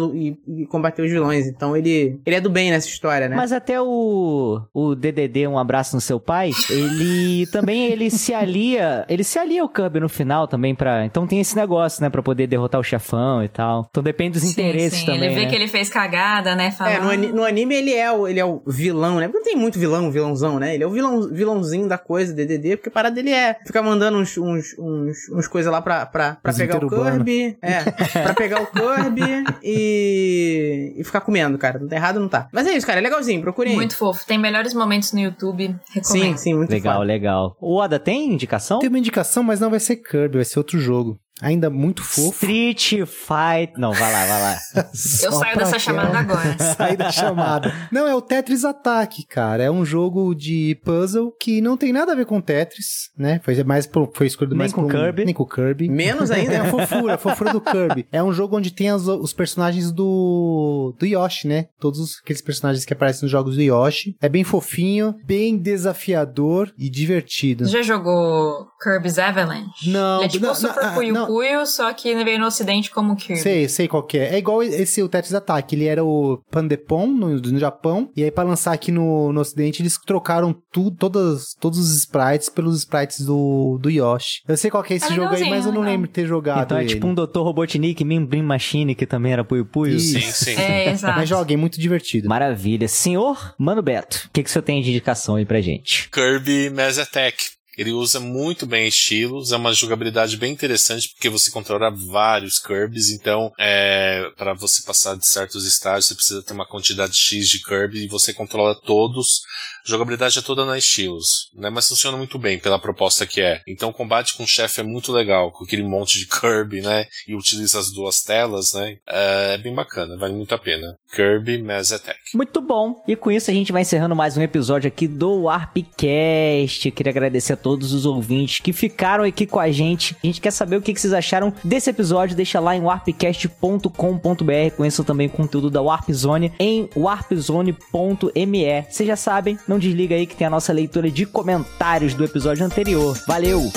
e- 0.46 0.62
e 0.62 0.66
combater 0.66 1.02
os 1.02 1.10
vilões. 1.10 1.46
Então 1.46 1.76
ele, 1.76 2.20
ele 2.24 2.36
é 2.36 2.40
do 2.40 2.48
bem 2.50 2.70
nessa 2.70 2.86
história, 2.88 3.28
né? 3.28 3.36
Mas 3.36 3.52
até 3.52 3.80
o, 3.80 4.60
o 4.72 4.94
DDD, 4.94 5.46
um 5.46 5.58
abraço 5.58 5.94
no 5.94 6.00
seu 6.00 6.18
pai, 6.20 6.50
ele 6.70 7.46
também 7.52 7.86
ele 7.90 8.10
se 8.10 8.32
alia, 8.32 9.04
ele 9.08 9.24
se 9.24 9.38
alia 9.38 9.62
ao 9.62 9.68
Kirby 9.68 10.00
no 10.00 10.08
final 10.08 10.46
também 10.46 10.74
pra... 10.74 11.04
Então 11.04 11.26
tem 11.26 11.40
esse 11.40 11.56
negócio, 11.56 12.02
né, 12.02 12.08
pra 12.10 12.22
poder 12.22 12.46
derrotar 12.46 12.80
o 12.80 12.84
chefão 12.84 13.42
e 13.42 13.48
tal. 13.48 13.86
Então 13.90 14.02
depende 14.02 14.38
dos 14.38 14.42
Sim, 14.42 14.50
interesses 14.50 15.00
sim. 15.00 15.06
também, 15.06 15.24
Ele 15.26 15.34
vê 15.34 15.40
né? 15.42 15.48
que 15.50 15.54
ele 15.56 15.68
fez 15.68 15.88
cagada, 15.88 16.54
né? 16.54 16.70
Fala, 16.70 16.90
É, 16.92 17.00
no, 17.00 17.08
ani- 17.10 17.28
"Ah, 17.28 17.32
no 17.32 17.44
anime 17.44 17.74
ele 17.74 17.92
é, 17.94 18.10
o, 18.12 18.26
ele 18.28 18.38
é 18.40 18.44
o 18.44 18.62
vilão, 18.66 19.16
né? 19.18 19.26
Porque 19.28 19.38
não 19.38 19.44
tem 19.44 19.56
muito 19.56 19.78
vilão, 19.78 20.10
vilãozão, 20.10 20.58
né? 20.58 20.74
Ele 20.74 20.84
é 20.84 20.86
o 20.86 20.90
vilão, 20.90 21.28
vilãozinho 21.30 21.88
da 21.88 21.98
coisa, 21.98 22.32
DDD, 22.32 22.76
porque 22.76 22.88
a 22.88 22.92
parada 22.92 23.14
dele 23.14 23.30
é 23.30 23.56
ficar 23.66 23.82
mandando 23.82 24.18
uns, 24.18 24.36
uns, 24.38 24.76
uns, 24.78 25.28
uns 25.32 25.46
coisas 25.48 25.70
lá 25.72 25.80
pra, 25.82 26.06
pra, 26.06 26.36
pra 26.42 26.52
pegar 26.56 26.84
o. 26.84 26.88
Kirby. 26.88 27.56
É, 27.62 27.82
pra 28.22 28.34
pegar 28.34 28.62
o 28.62 28.66
Kirby 28.66 29.22
e, 29.62 30.94
e 30.96 31.04
ficar 31.04 31.20
comendo, 31.20 31.56
cara. 31.58 31.78
Não 31.78 31.88
tá 31.88 31.96
errado, 31.96 32.20
não 32.20 32.28
tá. 32.28 32.48
Mas 32.52 32.66
é 32.66 32.72
isso, 32.76 32.86
cara, 32.86 32.98
é 32.98 33.02
legalzinho, 33.02 33.40
procurem. 33.40 33.74
Muito 33.74 33.96
fofo. 33.96 34.26
Tem 34.26 34.38
melhores 34.38 34.74
momentos 34.74 35.12
no 35.12 35.20
YouTube. 35.20 35.68
Sim, 35.84 36.00
Recomendo. 36.00 36.36
sim, 36.38 36.54
muito 36.54 36.70
Legal, 36.70 36.94
foda. 36.94 37.04
legal. 37.06 37.56
O 37.60 37.76
Oda 37.76 37.98
tem 37.98 38.32
indicação? 38.32 38.78
Tem 38.78 38.88
uma 38.88 38.98
indicação, 38.98 39.42
mas 39.42 39.60
não 39.60 39.70
vai 39.70 39.80
ser 39.80 39.96
Kirby, 39.96 40.36
vai 40.36 40.44
ser 40.44 40.58
outro 40.58 40.78
jogo. 40.78 41.18
Ainda 41.42 41.68
muito 41.68 42.02
fofo. 42.02 42.30
Street 42.46 42.92
Fight... 43.06 43.72
Não, 43.76 43.92
vai 43.92 44.12
lá, 44.12 44.24
vai 44.26 44.40
lá. 44.40 44.58
Eu 45.22 45.32
saio 45.32 45.58
dessa 45.58 45.78
chamada 45.78 46.16
agora. 46.18 46.56
Sai 46.76 46.96
da 46.96 47.10
chamada. 47.10 47.72
Não, 47.90 48.06
é 48.06 48.14
o 48.14 48.22
Tetris 48.22 48.64
Attack, 48.64 49.26
cara. 49.26 49.62
É 49.64 49.70
um 49.70 49.84
jogo 49.84 50.32
de 50.34 50.78
puzzle 50.84 51.32
que 51.40 51.60
não 51.60 51.76
tem 51.76 51.92
nada 51.92 52.12
a 52.12 52.14
ver 52.14 52.24
com 52.24 52.40
Tetris, 52.40 53.10
né? 53.18 53.40
Foi 53.42 53.62
mais 53.64 53.86
pro- 53.86 54.10
foi 54.14 54.26
escolhido 54.28 54.54
Nem 54.54 54.58
mais 54.60 54.72
com 54.72 54.82
um- 54.82 54.88
Kirby. 54.88 55.24
Nem 55.24 55.34
com 55.34 55.44
Kirby. 55.44 55.88
Menos 55.88 56.30
ainda, 56.30 56.52
É 56.52 56.56
a 56.58 56.62
né? 56.64 56.70
fofura, 56.70 57.14
a 57.14 57.18
fofura 57.18 57.52
do 57.52 57.60
Kirby. 57.60 58.06
É 58.12 58.22
um 58.22 58.32
jogo 58.32 58.56
onde 58.56 58.70
tem 58.70 58.88
as- 58.90 59.06
os 59.08 59.32
personagens 59.32 59.90
do, 59.90 60.94
do 60.98 61.04
Yoshi, 61.04 61.48
né? 61.48 61.66
Todos 61.80 61.98
os- 61.98 62.20
aqueles 62.22 62.40
personagens 62.42 62.84
que 62.84 62.92
aparecem 62.92 63.22
nos 63.22 63.30
jogos 63.32 63.56
do 63.56 63.62
Yoshi. 63.62 64.16
É 64.22 64.28
bem 64.28 64.44
fofinho, 64.44 65.16
bem 65.26 65.58
desafiador 65.58 66.72
e 66.78 66.88
divertido. 66.88 67.66
Já 67.66 67.82
jogou 67.82 68.66
Kirby's 68.84 69.18
Avalanche? 69.18 69.88
Não, 69.90 70.18
Ele 70.18 70.26
é 70.26 70.28
tipo 70.28 70.44
não, 70.44 70.52
um 70.52 70.54
Super 70.54 70.82
não, 70.82 70.88
ah, 70.90 70.92
Puyo 70.92 71.14
não. 71.14 71.26
Puyo, 71.26 71.66
só 71.66 71.92
que 71.94 72.08
ele 72.08 72.22
veio 72.24 72.38
no 72.38 72.46
ocidente 72.46 72.90
como 72.90 73.16
Kirby. 73.16 73.40
Sei, 73.40 73.68
sei 73.68 73.88
qual 73.88 74.02
que 74.02 74.18
é. 74.18 74.34
É 74.34 74.38
igual 74.38 74.62
esse 74.62 75.02
o 75.02 75.08
Tetris 75.08 75.34
Attack. 75.34 75.74
Ele 75.74 75.86
era 75.86 76.04
o 76.04 76.42
Pandepon 76.50 77.06
no, 77.06 77.28
no 77.40 77.58
Japão. 77.58 78.10
E 78.14 78.22
aí, 78.22 78.30
pra 78.30 78.44
lançar 78.44 78.72
aqui 78.72 78.92
no, 78.92 79.32
no 79.32 79.40
Ocidente, 79.40 79.80
eles 79.82 79.98
trocaram 80.04 80.54
tudo, 80.70 80.96
todas, 80.96 81.54
todos 81.58 81.78
os 81.78 81.94
sprites 81.96 82.48
pelos 82.48 82.78
sprites 82.80 83.20
do, 83.24 83.78
do 83.80 83.88
Yoshi. 83.90 84.40
Eu 84.46 84.56
sei 84.56 84.70
qual 84.70 84.82
que 84.82 84.92
é 84.92 84.96
esse 84.96 85.12
É 85.12 85.14
jogo 85.14 85.34
aí, 85.34 85.48
mas 85.48 85.64
eu 85.64 85.72
não 85.72 85.80
legal. 85.80 85.94
lembro 85.94 86.06
de 86.08 86.12
ter 86.12 86.26
jogado. 86.26 86.64
Então 86.64 86.78
é 86.78 86.82
ele. 86.82 86.90
tipo 86.90 87.06
um 87.06 87.14
Dr. 87.14 87.38
Robotnik, 87.38 88.04
Mim 88.04 88.24
Brim 88.24 88.42
Machine, 88.42 88.94
que 88.94 89.06
também 89.06 89.32
era 89.32 89.44
Puyo 89.44 89.64
Puyo. 89.64 89.96
Isso. 89.96 90.20
Sim, 90.20 90.54
sim. 90.54 90.60
É, 90.60 90.90
exato. 90.92 91.18
Mas 91.18 91.28
joguem, 91.28 91.56
muito 91.56 91.80
divertido. 91.80 92.28
Maravilha. 92.28 92.86
Senhor 92.88 93.54
Mano 93.58 93.82
Beto, 93.82 94.26
o 94.26 94.30
que, 94.32 94.42
que 94.42 94.48
o 94.48 94.52
senhor 94.52 94.62
tem 94.62 94.82
de 94.82 94.90
indicação 94.90 95.36
aí 95.36 95.44
pra 95.46 95.60
gente? 95.60 96.08
Kirby 96.10 96.70
Mass 96.70 96.98
Attack. 96.98 97.53
Ele 97.76 97.92
usa 97.92 98.20
muito 98.20 98.66
bem 98.66 98.86
estilos, 98.86 99.52
é 99.52 99.56
uma 99.56 99.72
jogabilidade 99.72 100.36
bem 100.36 100.52
interessante 100.52 101.10
porque 101.10 101.28
você 101.28 101.50
controla 101.50 101.90
vários 101.90 102.58
Kirby's, 102.58 103.10
então 103.10 103.52
é, 103.58 104.30
para 104.36 104.54
você 104.54 104.82
passar 104.82 105.16
de 105.16 105.26
certos 105.26 105.66
estágios 105.66 106.06
você 106.06 106.14
precisa 106.14 106.42
ter 106.42 106.52
uma 106.52 106.66
quantidade 106.66 107.16
X 107.16 107.48
de 107.48 107.62
Kirby 107.62 108.04
e 108.04 108.08
você 108.08 108.32
controla 108.32 108.74
todos. 108.74 109.42
A 109.86 109.90
jogabilidade 109.90 110.38
é 110.38 110.42
toda 110.42 110.64
na 110.64 110.78
estilos, 110.78 111.50
né? 111.54 111.68
Mas 111.70 111.88
funciona 111.88 112.16
muito 112.16 112.38
bem 112.38 112.58
pela 112.58 112.78
proposta 112.78 113.26
que 113.26 113.40
é. 113.40 113.60
Então 113.66 113.90
o 113.90 113.92
combate 113.92 114.36
com 114.36 114.44
o 114.44 114.48
chefe 114.48 114.80
é 114.80 114.84
muito 114.84 115.12
legal, 115.12 115.52
com 115.52 115.64
aquele 115.64 115.82
monte 115.82 116.18
de 116.18 116.26
Kirby, 116.26 116.80
né? 116.80 117.06
E 117.28 117.34
utiliza 117.34 117.78
as 117.78 117.90
duas 117.90 118.22
telas, 118.22 118.72
né? 118.72 118.96
É 119.06 119.58
bem 119.58 119.74
bacana, 119.74 120.16
vale 120.16 120.32
muito 120.32 120.54
a 120.54 120.58
pena. 120.58 120.96
Kirby 121.14 121.62
Mass 121.62 121.92
Attack. 121.92 122.18
Muito 122.34 122.60
bom. 122.60 123.02
E 123.06 123.14
com 123.14 123.30
isso 123.30 123.50
a 123.50 123.54
gente 123.54 123.72
vai 123.72 123.82
encerrando 123.82 124.16
mais 124.16 124.36
um 124.36 124.42
episódio 124.42 124.88
aqui 124.88 125.06
do 125.06 125.42
Warpcast. 125.42 126.90
Queria 126.90 127.10
agradecer 127.10 127.52
a 127.52 127.56
todos 127.64 127.94
os 127.94 128.04
ouvintes 128.04 128.60
que 128.60 128.74
ficaram 128.74 129.24
aqui 129.24 129.46
com 129.46 129.58
a 129.58 129.72
gente. 129.72 130.14
A 130.22 130.26
gente 130.26 130.38
quer 130.38 130.50
saber 130.50 130.76
o 130.76 130.82
que 130.82 130.94
vocês 130.94 131.14
acharam 131.14 131.50
desse 131.64 131.88
episódio. 131.88 132.36
Deixa 132.36 132.60
lá 132.60 132.76
em 132.76 132.82
warpcast.com.br. 132.82 134.76
Conheçam 134.76 135.02
também 135.02 135.28
o 135.28 135.30
conteúdo 135.30 135.70
da 135.70 135.80
Warp 135.80 136.10
Zone 136.10 136.52
em 136.60 136.90
warpzone.me. 136.94 138.82
Vocês 138.90 139.06
já 139.06 139.16
sabem, 139.16 139.58
não 139.66 139.78
desliga 139.78 140.14
aí 140.14 140.26
que 140.26 140.36
tem 140.36 140.46
a 140.46 140.50
nossa 140.50 140.74
leitura 140.74 141.10
de 141.10 141.24
comentários 141.24 142.12
do 142.12 142.22
episódio 142.22 142.66
anterior. 142.66 143.18
Valeu! 143.26 143.72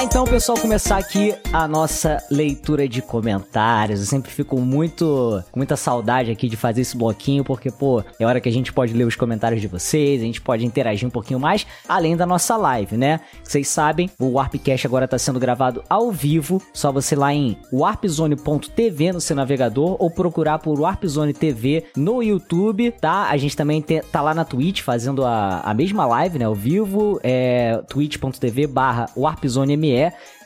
Lá 0.00 0.04
então, 0.04 0.24
pessoal, 0.24 0.58
começar 0.58 0.96
aqui 0.96 1.34
a 1.52 1.68
nossa 1.68 2.22
leitura 2.30 2.88
de 2.88 3.02
comentários. 3.02 4.00
Eu 4.00 4.06
sempre 4.06 4.30
fico 4.30 4.58
muito 4.58 5.42
com 5.50 5.58
muita 5.58 5.76
saudade 5.76 6.30
aqui 6.30 6.48
de 6.48 6.56
fazer 6.56 6.80
esse 6.80 6.96
bloquinho, 6.96 7.44
porque, 7.44 7.70
pô, 7.70 8.02
é 8.18 8.24
hora 8.24 8.40
que 8.40 8.48
a 8.48 8.52
gente 8.52 8.72
pode 8.72 8.92
ler 8.92 9.04
os 9.04 9.16
comentários 9.16 9.60
de 9.60 9.66
vocês, 9.66 10.22
a 10.22 10.24
gente 10.24 10.40
pode 10.40 10.64
interagir 10.64 11.06
um 11.06 11.10
pouquinho 11.10 11.38
mais, 11.38 11.66
além 11.88 12.16
da 12.16 12.24
nossa 12.24 12.56
live, 12.56 12.96
né? 12.96 13.20
Vocês 13.42 13.68
sabem, 13.68 14.10
o 14.18 14.32
Warpcast 14.32 14.86
agora 14.86 15.06
tá 15.06 15.18
sendo 15.18 15.38
gravado 15.38 15.82
ao 15.88 16.10
vivo. 16.10 16.62
Só 16.72 16.90
você 16.90 17.14
ir 17.14 17.18
lá 17.18 17.34
em 17.34 17.56
warpzone.tv 17.72 19.12
no 19.12 19.20
seu 19.20 19.36
navegador 19.36 19.96
ou 19.98 20.10
procurar 20.10 20.58
por 20.60 20.80
Warpzone 20.80 21.34
TV 21.34 21.84
no 21.96 22.22
YouTube, 22.22 22.90
tá? 22.92 23.28
A 23.28 23.36
gente 23.36 23.56
também 23.56 23.82
tá 23.82 24.22
lá 24.22 24.34
na 24.34 24.44
Twitch 24.44 24.80
fazendo 24.80 25.24
a, 25.24 25.60
a 25.60 25.74
mesma 25.74 26.06
live, 26.06 26.38
né? 26.38 26.44
Ao 26.46 26.54
vivo, 26.54 27.20
é 27.22 27.82
twitch.tv 27.88 28.66
barra 28.66 29.06
warpzone 29.16 29.76
ME, 29.76 29.89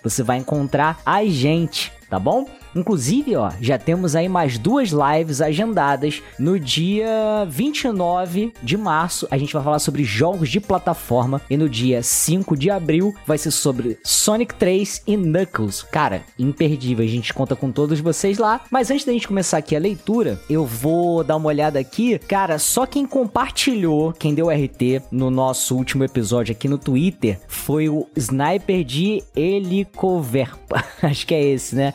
você 0.02 0.22
vai 0.22 0.38
encontrar 0.38 1.00
a 1.04 1.24
gente, 1.24 1.92
tá 2.08 2.18
bom? 2.18 2.46
Inclusive, 2.74 3.36
ó, 3.36 3.50
já 3.60 3.78
temos 3.78 4.16
aí 4.16 4.28
mais 4.28 4.58
duas 4.58 4.90
lives 4.90 5.40
agendadas. 5.40 6.22
No 6.38 6.58
dia 6.58 7.46
29 7.48 8.52
de 8.62 8.76
março, 8.76 9.26
a 9.30 9.38
gente 9.38 9.52
vai 9.52 9.62
falar 9.62 9.78
sobre 9.78 10.04
jogos 10.04 10.50
de 10.50 10.60
plataforma. 10.60 11.40
E 11.48 11.56
no 11.56 11.68
dia 11.68 12.02
5 12.02 12.56
de 12.56 12.70
abril, 12.70 13.14
vai 13.26 13.38
ser 13.38 13.50
sobre 13.50 13.98
Sonic 14.04 14.54
3 14.54 15.02
e 15.06 15.16
Knuckles. 15.16 15.82
Cara, 15.82 16.22
imperdível. 16.38 17.04
A 17.04 17.08
gente 17.08 17.32
conta 17.32 17.54
com 17.54 17.70
todos 17.70 18.00
vocês 18.00 18.38
lá. 18.38 18.60
Mas 18.70 18.90
antes 18.90 19.04
da 19.04 19.12
gente 19.12 19.28
começar 19.28 19.58
aqui 19.58 19.76
a 19.76 19.80
leitura, 19.80 20.40
eu 20.48 20.64
vou 20.64 21.22
dar 21.22 21.36
uma 21.36 21.48
olhada 21.48 21.78
aqui. 21.78 22.18
Cara, 22.18 22.58
só 22.58 22.86
quem 22.86 23.06
compartilhou, 23.06 24.12
quem 24.12 24.34
deu 24.34 24.48
RT 24.48 25.02
no 25.10 25.30
nosso 25.30 25.76
último 25.76 26.04
episódio 26.04 26.52
aqui 26.52 26.68
no 26.68 26.78
Twitter, 26.78 27.38
foi 27.48 27.88
o 27.88 28.06
Sniper 28.16 28.84
de 28.84 29.22
Helicoverpa. 29.34 30.84
Acho 31.02 31.26
que 31.26 31.34
é 31.34 31.42
esse, 31.42 31.76
né? 31.76 31.94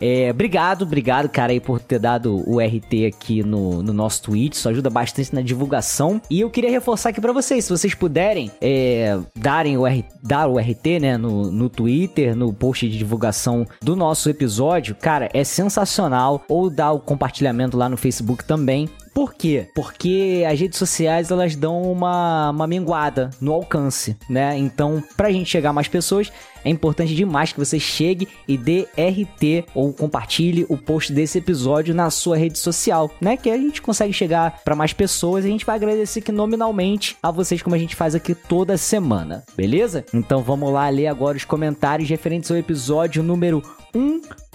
É, 0.00 0.30
obrigado, 0.30 0.82
obrigado, 0.82 1.28
cara, 1.28 1.52
aí 1.52 1.60
por 1.60 1.80
ter 1.80 1.98
dado 1.98 2.42
o 2.48 2.60
RT 2.60 3.06
aqui 3.06 3.42
no, 3.42 3.82
no 3.82 3.92
nosso 3.92 4.22
tweet. 4.22 4.54
Isso 4.54 4.68
ajuda 4.68 4.90
bastante 4.90 5.34
na 5.34 5.42
divulgação. 5.42 6.20
E 6.30 6.40
eu 6.40 6.50
queria 6.50 6.70
reforçar 6.70 7.10
aqui 7.10 7.20
para 7.20 7.32
vocês, 7.32 7.64
se 7.64 7.70
vocês 7.70 7.94
puderem 7.94 8.50
é, 8.60 9.18
darem 9.34 9.76
o 9.76 9.86
R, 9.86 10.04
dar 10.22 10.48
o 10.48 10.58
RT, 10.58 11.00
né, 11.00 11.16
no, 11.16 11.50
no 11.50 11.68
Twitter, 11.68 12.36
no 12.36 12.52
post 12.52 12.88
de 12.88 12.96
divulgação 12.96 13.66
do 13.80 13.96
nosso 13.96 14.28
episódio, 14.30 14.94
cara, 14.94 15.28
é 15.32 15.44
sensacional. 15.44 16.44
Ou 16.48 16.70
dar 16.70 16.92
o 16.92 17.00
compartilhamento 17.00 17.76
lá 17.76 17.88
no 17.88 17.96
Facebook 17.96 18.44
também. 18.44 18.88
Por 19.18 19.34
quê? 19.34 19.66
Porque 19.74 20.44
as 20.48 20.60
redes 20.60 20.78
sociais 20.78 21.32
elas 21.32 21.56
dão 21.56 21.82
uma, 21.82 22.50
uma 22.50 22.68
minguada 22.68 23.30
no 23.40 23.52
alcance, 23.52 24.16
né? 24.30 24.56
Então, 24.56 25.02
pra 25.16 25.32
gente 25.32 25.50
chegar 25.50 25.70
a 25.70 25.72
mais 25.72 25.88
pessoas, 25.88 26.30
é 26.64 26.70
importante 26.70 27.16
demais 27.16 27.52
que 27.52 27.58
você 27.58 27.80
chegue 27.80 28.28
e 28.46 28.56
dê 28.56 28.86
RT 28.96 29.66
ou 29.74 29.92
compartilhe 29.92 30.64
o 30.68 30.76
post 30.76 31.12
desse 31.12 31.36
episódio 31.36 31.92
na 31.96 32.10
sua 32.10 32.36
rede 32.36 32.60
social, 32.60 33.10
né? 33.20 33.36
Que 33.36 33.50
a 33.50 33.56
gente 33.56 33.82
consegue 33.82 34.12
chegar 34.12 34.60
para 34.64 34.76
mais 34.76 34.92
pessoas 34.92 35.44
e 35.44 35.48
a 35.48 35.50
gente 35.50 35.66
vai 35.66 35.74
agradecer 35.74 36.20
aqui 36.20 36.30
nominalmente 36.30 37.16
a 37.20 37.32
vocês 37.32 37.60
como 37.60 37.74
a 37.74 37.78
gente 37.78 37.96
faz 37.96 38.14
aqui 38.14 38.36
toda 38.36 38.76
semana, 38.76 39.42
beleza? 39.56 40.04
Então 40.14 40.44
vamos 40.44 40.72
lá 40.72 40.88
ler 40.90 41.08
agora 41.08 41.36
os 41.36 41.44
comentários 41.44 42.08
referentes 42.08 42.52
ao 42.52 42.56
episódio 42.56 43.20
número 43.20 43.64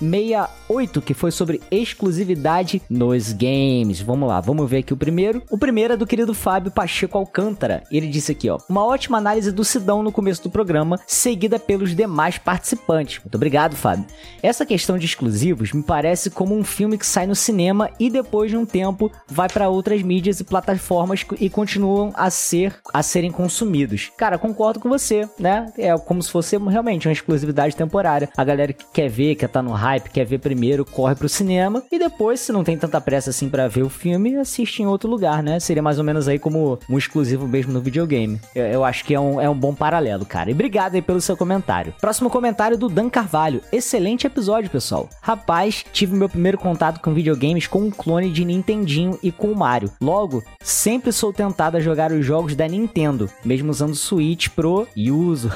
168, 0.03 1.01
que 1.01 1.13
foi 1.13 1.31
sobre 1.31 1.61
exclusividade 1.71 2.81
nos 2.89 3.31
games. 3.31 4.01
Vamos 4.01 4.27
lá, 4.27 4.41
vamos 4.41 4.69
ver 4.69 4.79
aqui 4.79 4.93
o 4.93 4.97
primeiro. 4.97 5.41
O 5.49 5.57
primeiro 5.57 5.93
é 5.93 5.97
do 5.97 6.05
querido 6.07 6.33
Fábio 6.33 6.71
Pacheco 6.71 7.17
Alcântara. 7.17 7.83
Ele 7.91 8.07
disse 8.07 8.31
aqui, 8.31 8.49
ó: 8.49 8.57
"Uma 8.69 8.85
ótima 8.85 9.17
análise 9.17 9.51
do 9.51 9.63
Sidão 9.63 10.03
no 10.03 10.11
começo 10.11 10.43
do 10.43 10.49
programa, 10.49 10.99
seguida 11.07 11.57
pelos 11.57 11.95
demais 11.95 12.37
participantes". 12.37 13.19
Muito 13.23 13.35
obrigado, 13.35 13.75
Fábio. 13.75 14.05
Essa 14.41 14.65
questão 14.65 14.97
de 14.97 15.05
exclusivos 15.05 15.71
me 15.71 15.83
parece 15.83 16.29
como 16.29 16.55
um 16.55 16.63
filme 16.63 16.97
que 16.97 17.05
sai 17.05 17.25
no 17.25 17.35
cinema 17.35 17.89
e 17.99 18.09
depois 18.09 18.51
de 18.51 18.57
um 18.57 18.65
tempo 18.65 19.11
vai 19.27 19.47
para 19.47 19.69
outras 19.69 20.01
mídias 20.01 20.39
e 20.39 20.43
plataformas 20.43 21.25
e 21.39 21.49
continuam 21.49 22.11
a 22.15 22.29
ser 22.29 22.75
a 22.93 23.01
serem 23.03 23.31
consumidos. 23.31 24.11
Cara, 24.17 24.37
concordo 24.37 24.79
com 24.79 24.89
você, 24.89 25.27
né? 25.39 25.71
É 25.77 25.97
como 25.97 26.21
se 26.21 26.31
fosse 26.31 26.57
realmente 26.57 27.07
uma 27.07 27.13
exclusividade 27.13 27.75
temporária. 27.75 28.29
A 28.35 28.43
galera 28.43 28.73
que 28.73 28.85
quer 28.93 29.09
ver, 29.09 29.33
estar 29.33 29.47
tá 29.47 29.61
no 29.61 29.71
hype, 29.71 29.92
quer 29.99 30.25
ver 30.25 30.39
primeiro, 30.39 30.85
corre 30.85 31.15
pro 31.15 31.29
cinema 31.29 31.83
e 31.91 31.99
depois, 31.99 32.39
se 32.39 32.51
não 32.51 32.63
tem 32.63 32.77
tanta 32.77 32.99
pressa 33.01 33.29
assim 33.29 33.49
para 33.49 33.67
ver 33.67 33.83
o 33.83 33.89
filme, 33.89 34.35
assiste 34.35 34.81
em 34.81 34.87
outro 34.87 35.09
lugar, 35.09 35.41
né? 35.43 35.59
Seria 35.59 35.81
mais 35.81 35.97
ou 35.97 36.03
menos 36.03 36.27
aí 36.27 36.39
como 36.39 36.79
um 36.89 36.97
exclusivo 36.97 37.47
mesmo 37.47 37.73
no 37.73 37.81
videogame. 37.81 38.39
Eu, 38.55 38.65
eu 38.65 38.83
acho 38.83 39.05
que 39.05 39.13
é 39.13 39.19
um, 39.19 39.39
é 39.39 39.49
um 39.49 39.57
bom 39.57 39.73
paralelo, 39.73 40.25
cara. 40.25 40.49
E 40.49 40.53
obrigado 40.53 40.95
aí 40.95 41.01
pelo 41.01 41.21
seu 41.21 41.37
comentário. 41.37 41.93
Próximo 41.99 42.29
comentário 42.29 42.77
do 42.77 42.89
Dan 42.89 43.09
Carvalho. 43.09 43.61
Excelente 43.71 44.27
episódio, 44.27 44.69
pessoal. 44.69 45.09
Rapaz, 45.21 45.85
tive 45.91 46.15
meu 46.15 46.29
primeiro 46.29 46.57
contato 46.57 46.99
com 46.99 47.13
videogames 47.13 47.67
com 47.67 47.79
um 47.79 47.91
clone 47.91 48.31
de 48.31 48.45
Nintendinho 48.45 49.17
e 49.21 49.31
com 49.31 49.51
o 49.51 49.57
Mario. 49.57 49.91
Logo, 50.01 50.43
sempre 50.61 51.11
sou 51.11 51.33
tentado 51.33 51.77
a 51.77 51.79
jogar 51.79 52.11
os 52.11 52.25
jogos 52.25 52.55
da 52.55 52.67
Nintendo, 52.67 53.29
mesmo 53.43 53.71
usando 53.71 53.95
Switch 53.95 54.49
Pro 54.49 54.87
e 54.95 55.11
uso. 55.11 55.51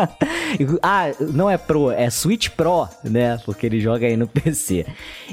ah, 0.82 1.10
não 1.20 1.48
é 1.48 1.56
Pro, 1.56 1.90
é 1.90 2.10
Switch 2.10 2.50
Pro, 2.50 2.88
né? 3.04 3.38
Porque 3.44 3.66
ele 3.66 3.80
joga 3.80 4.06
aí 4.06 4.16
no 4.16 4.26
PC. 4.28 4.86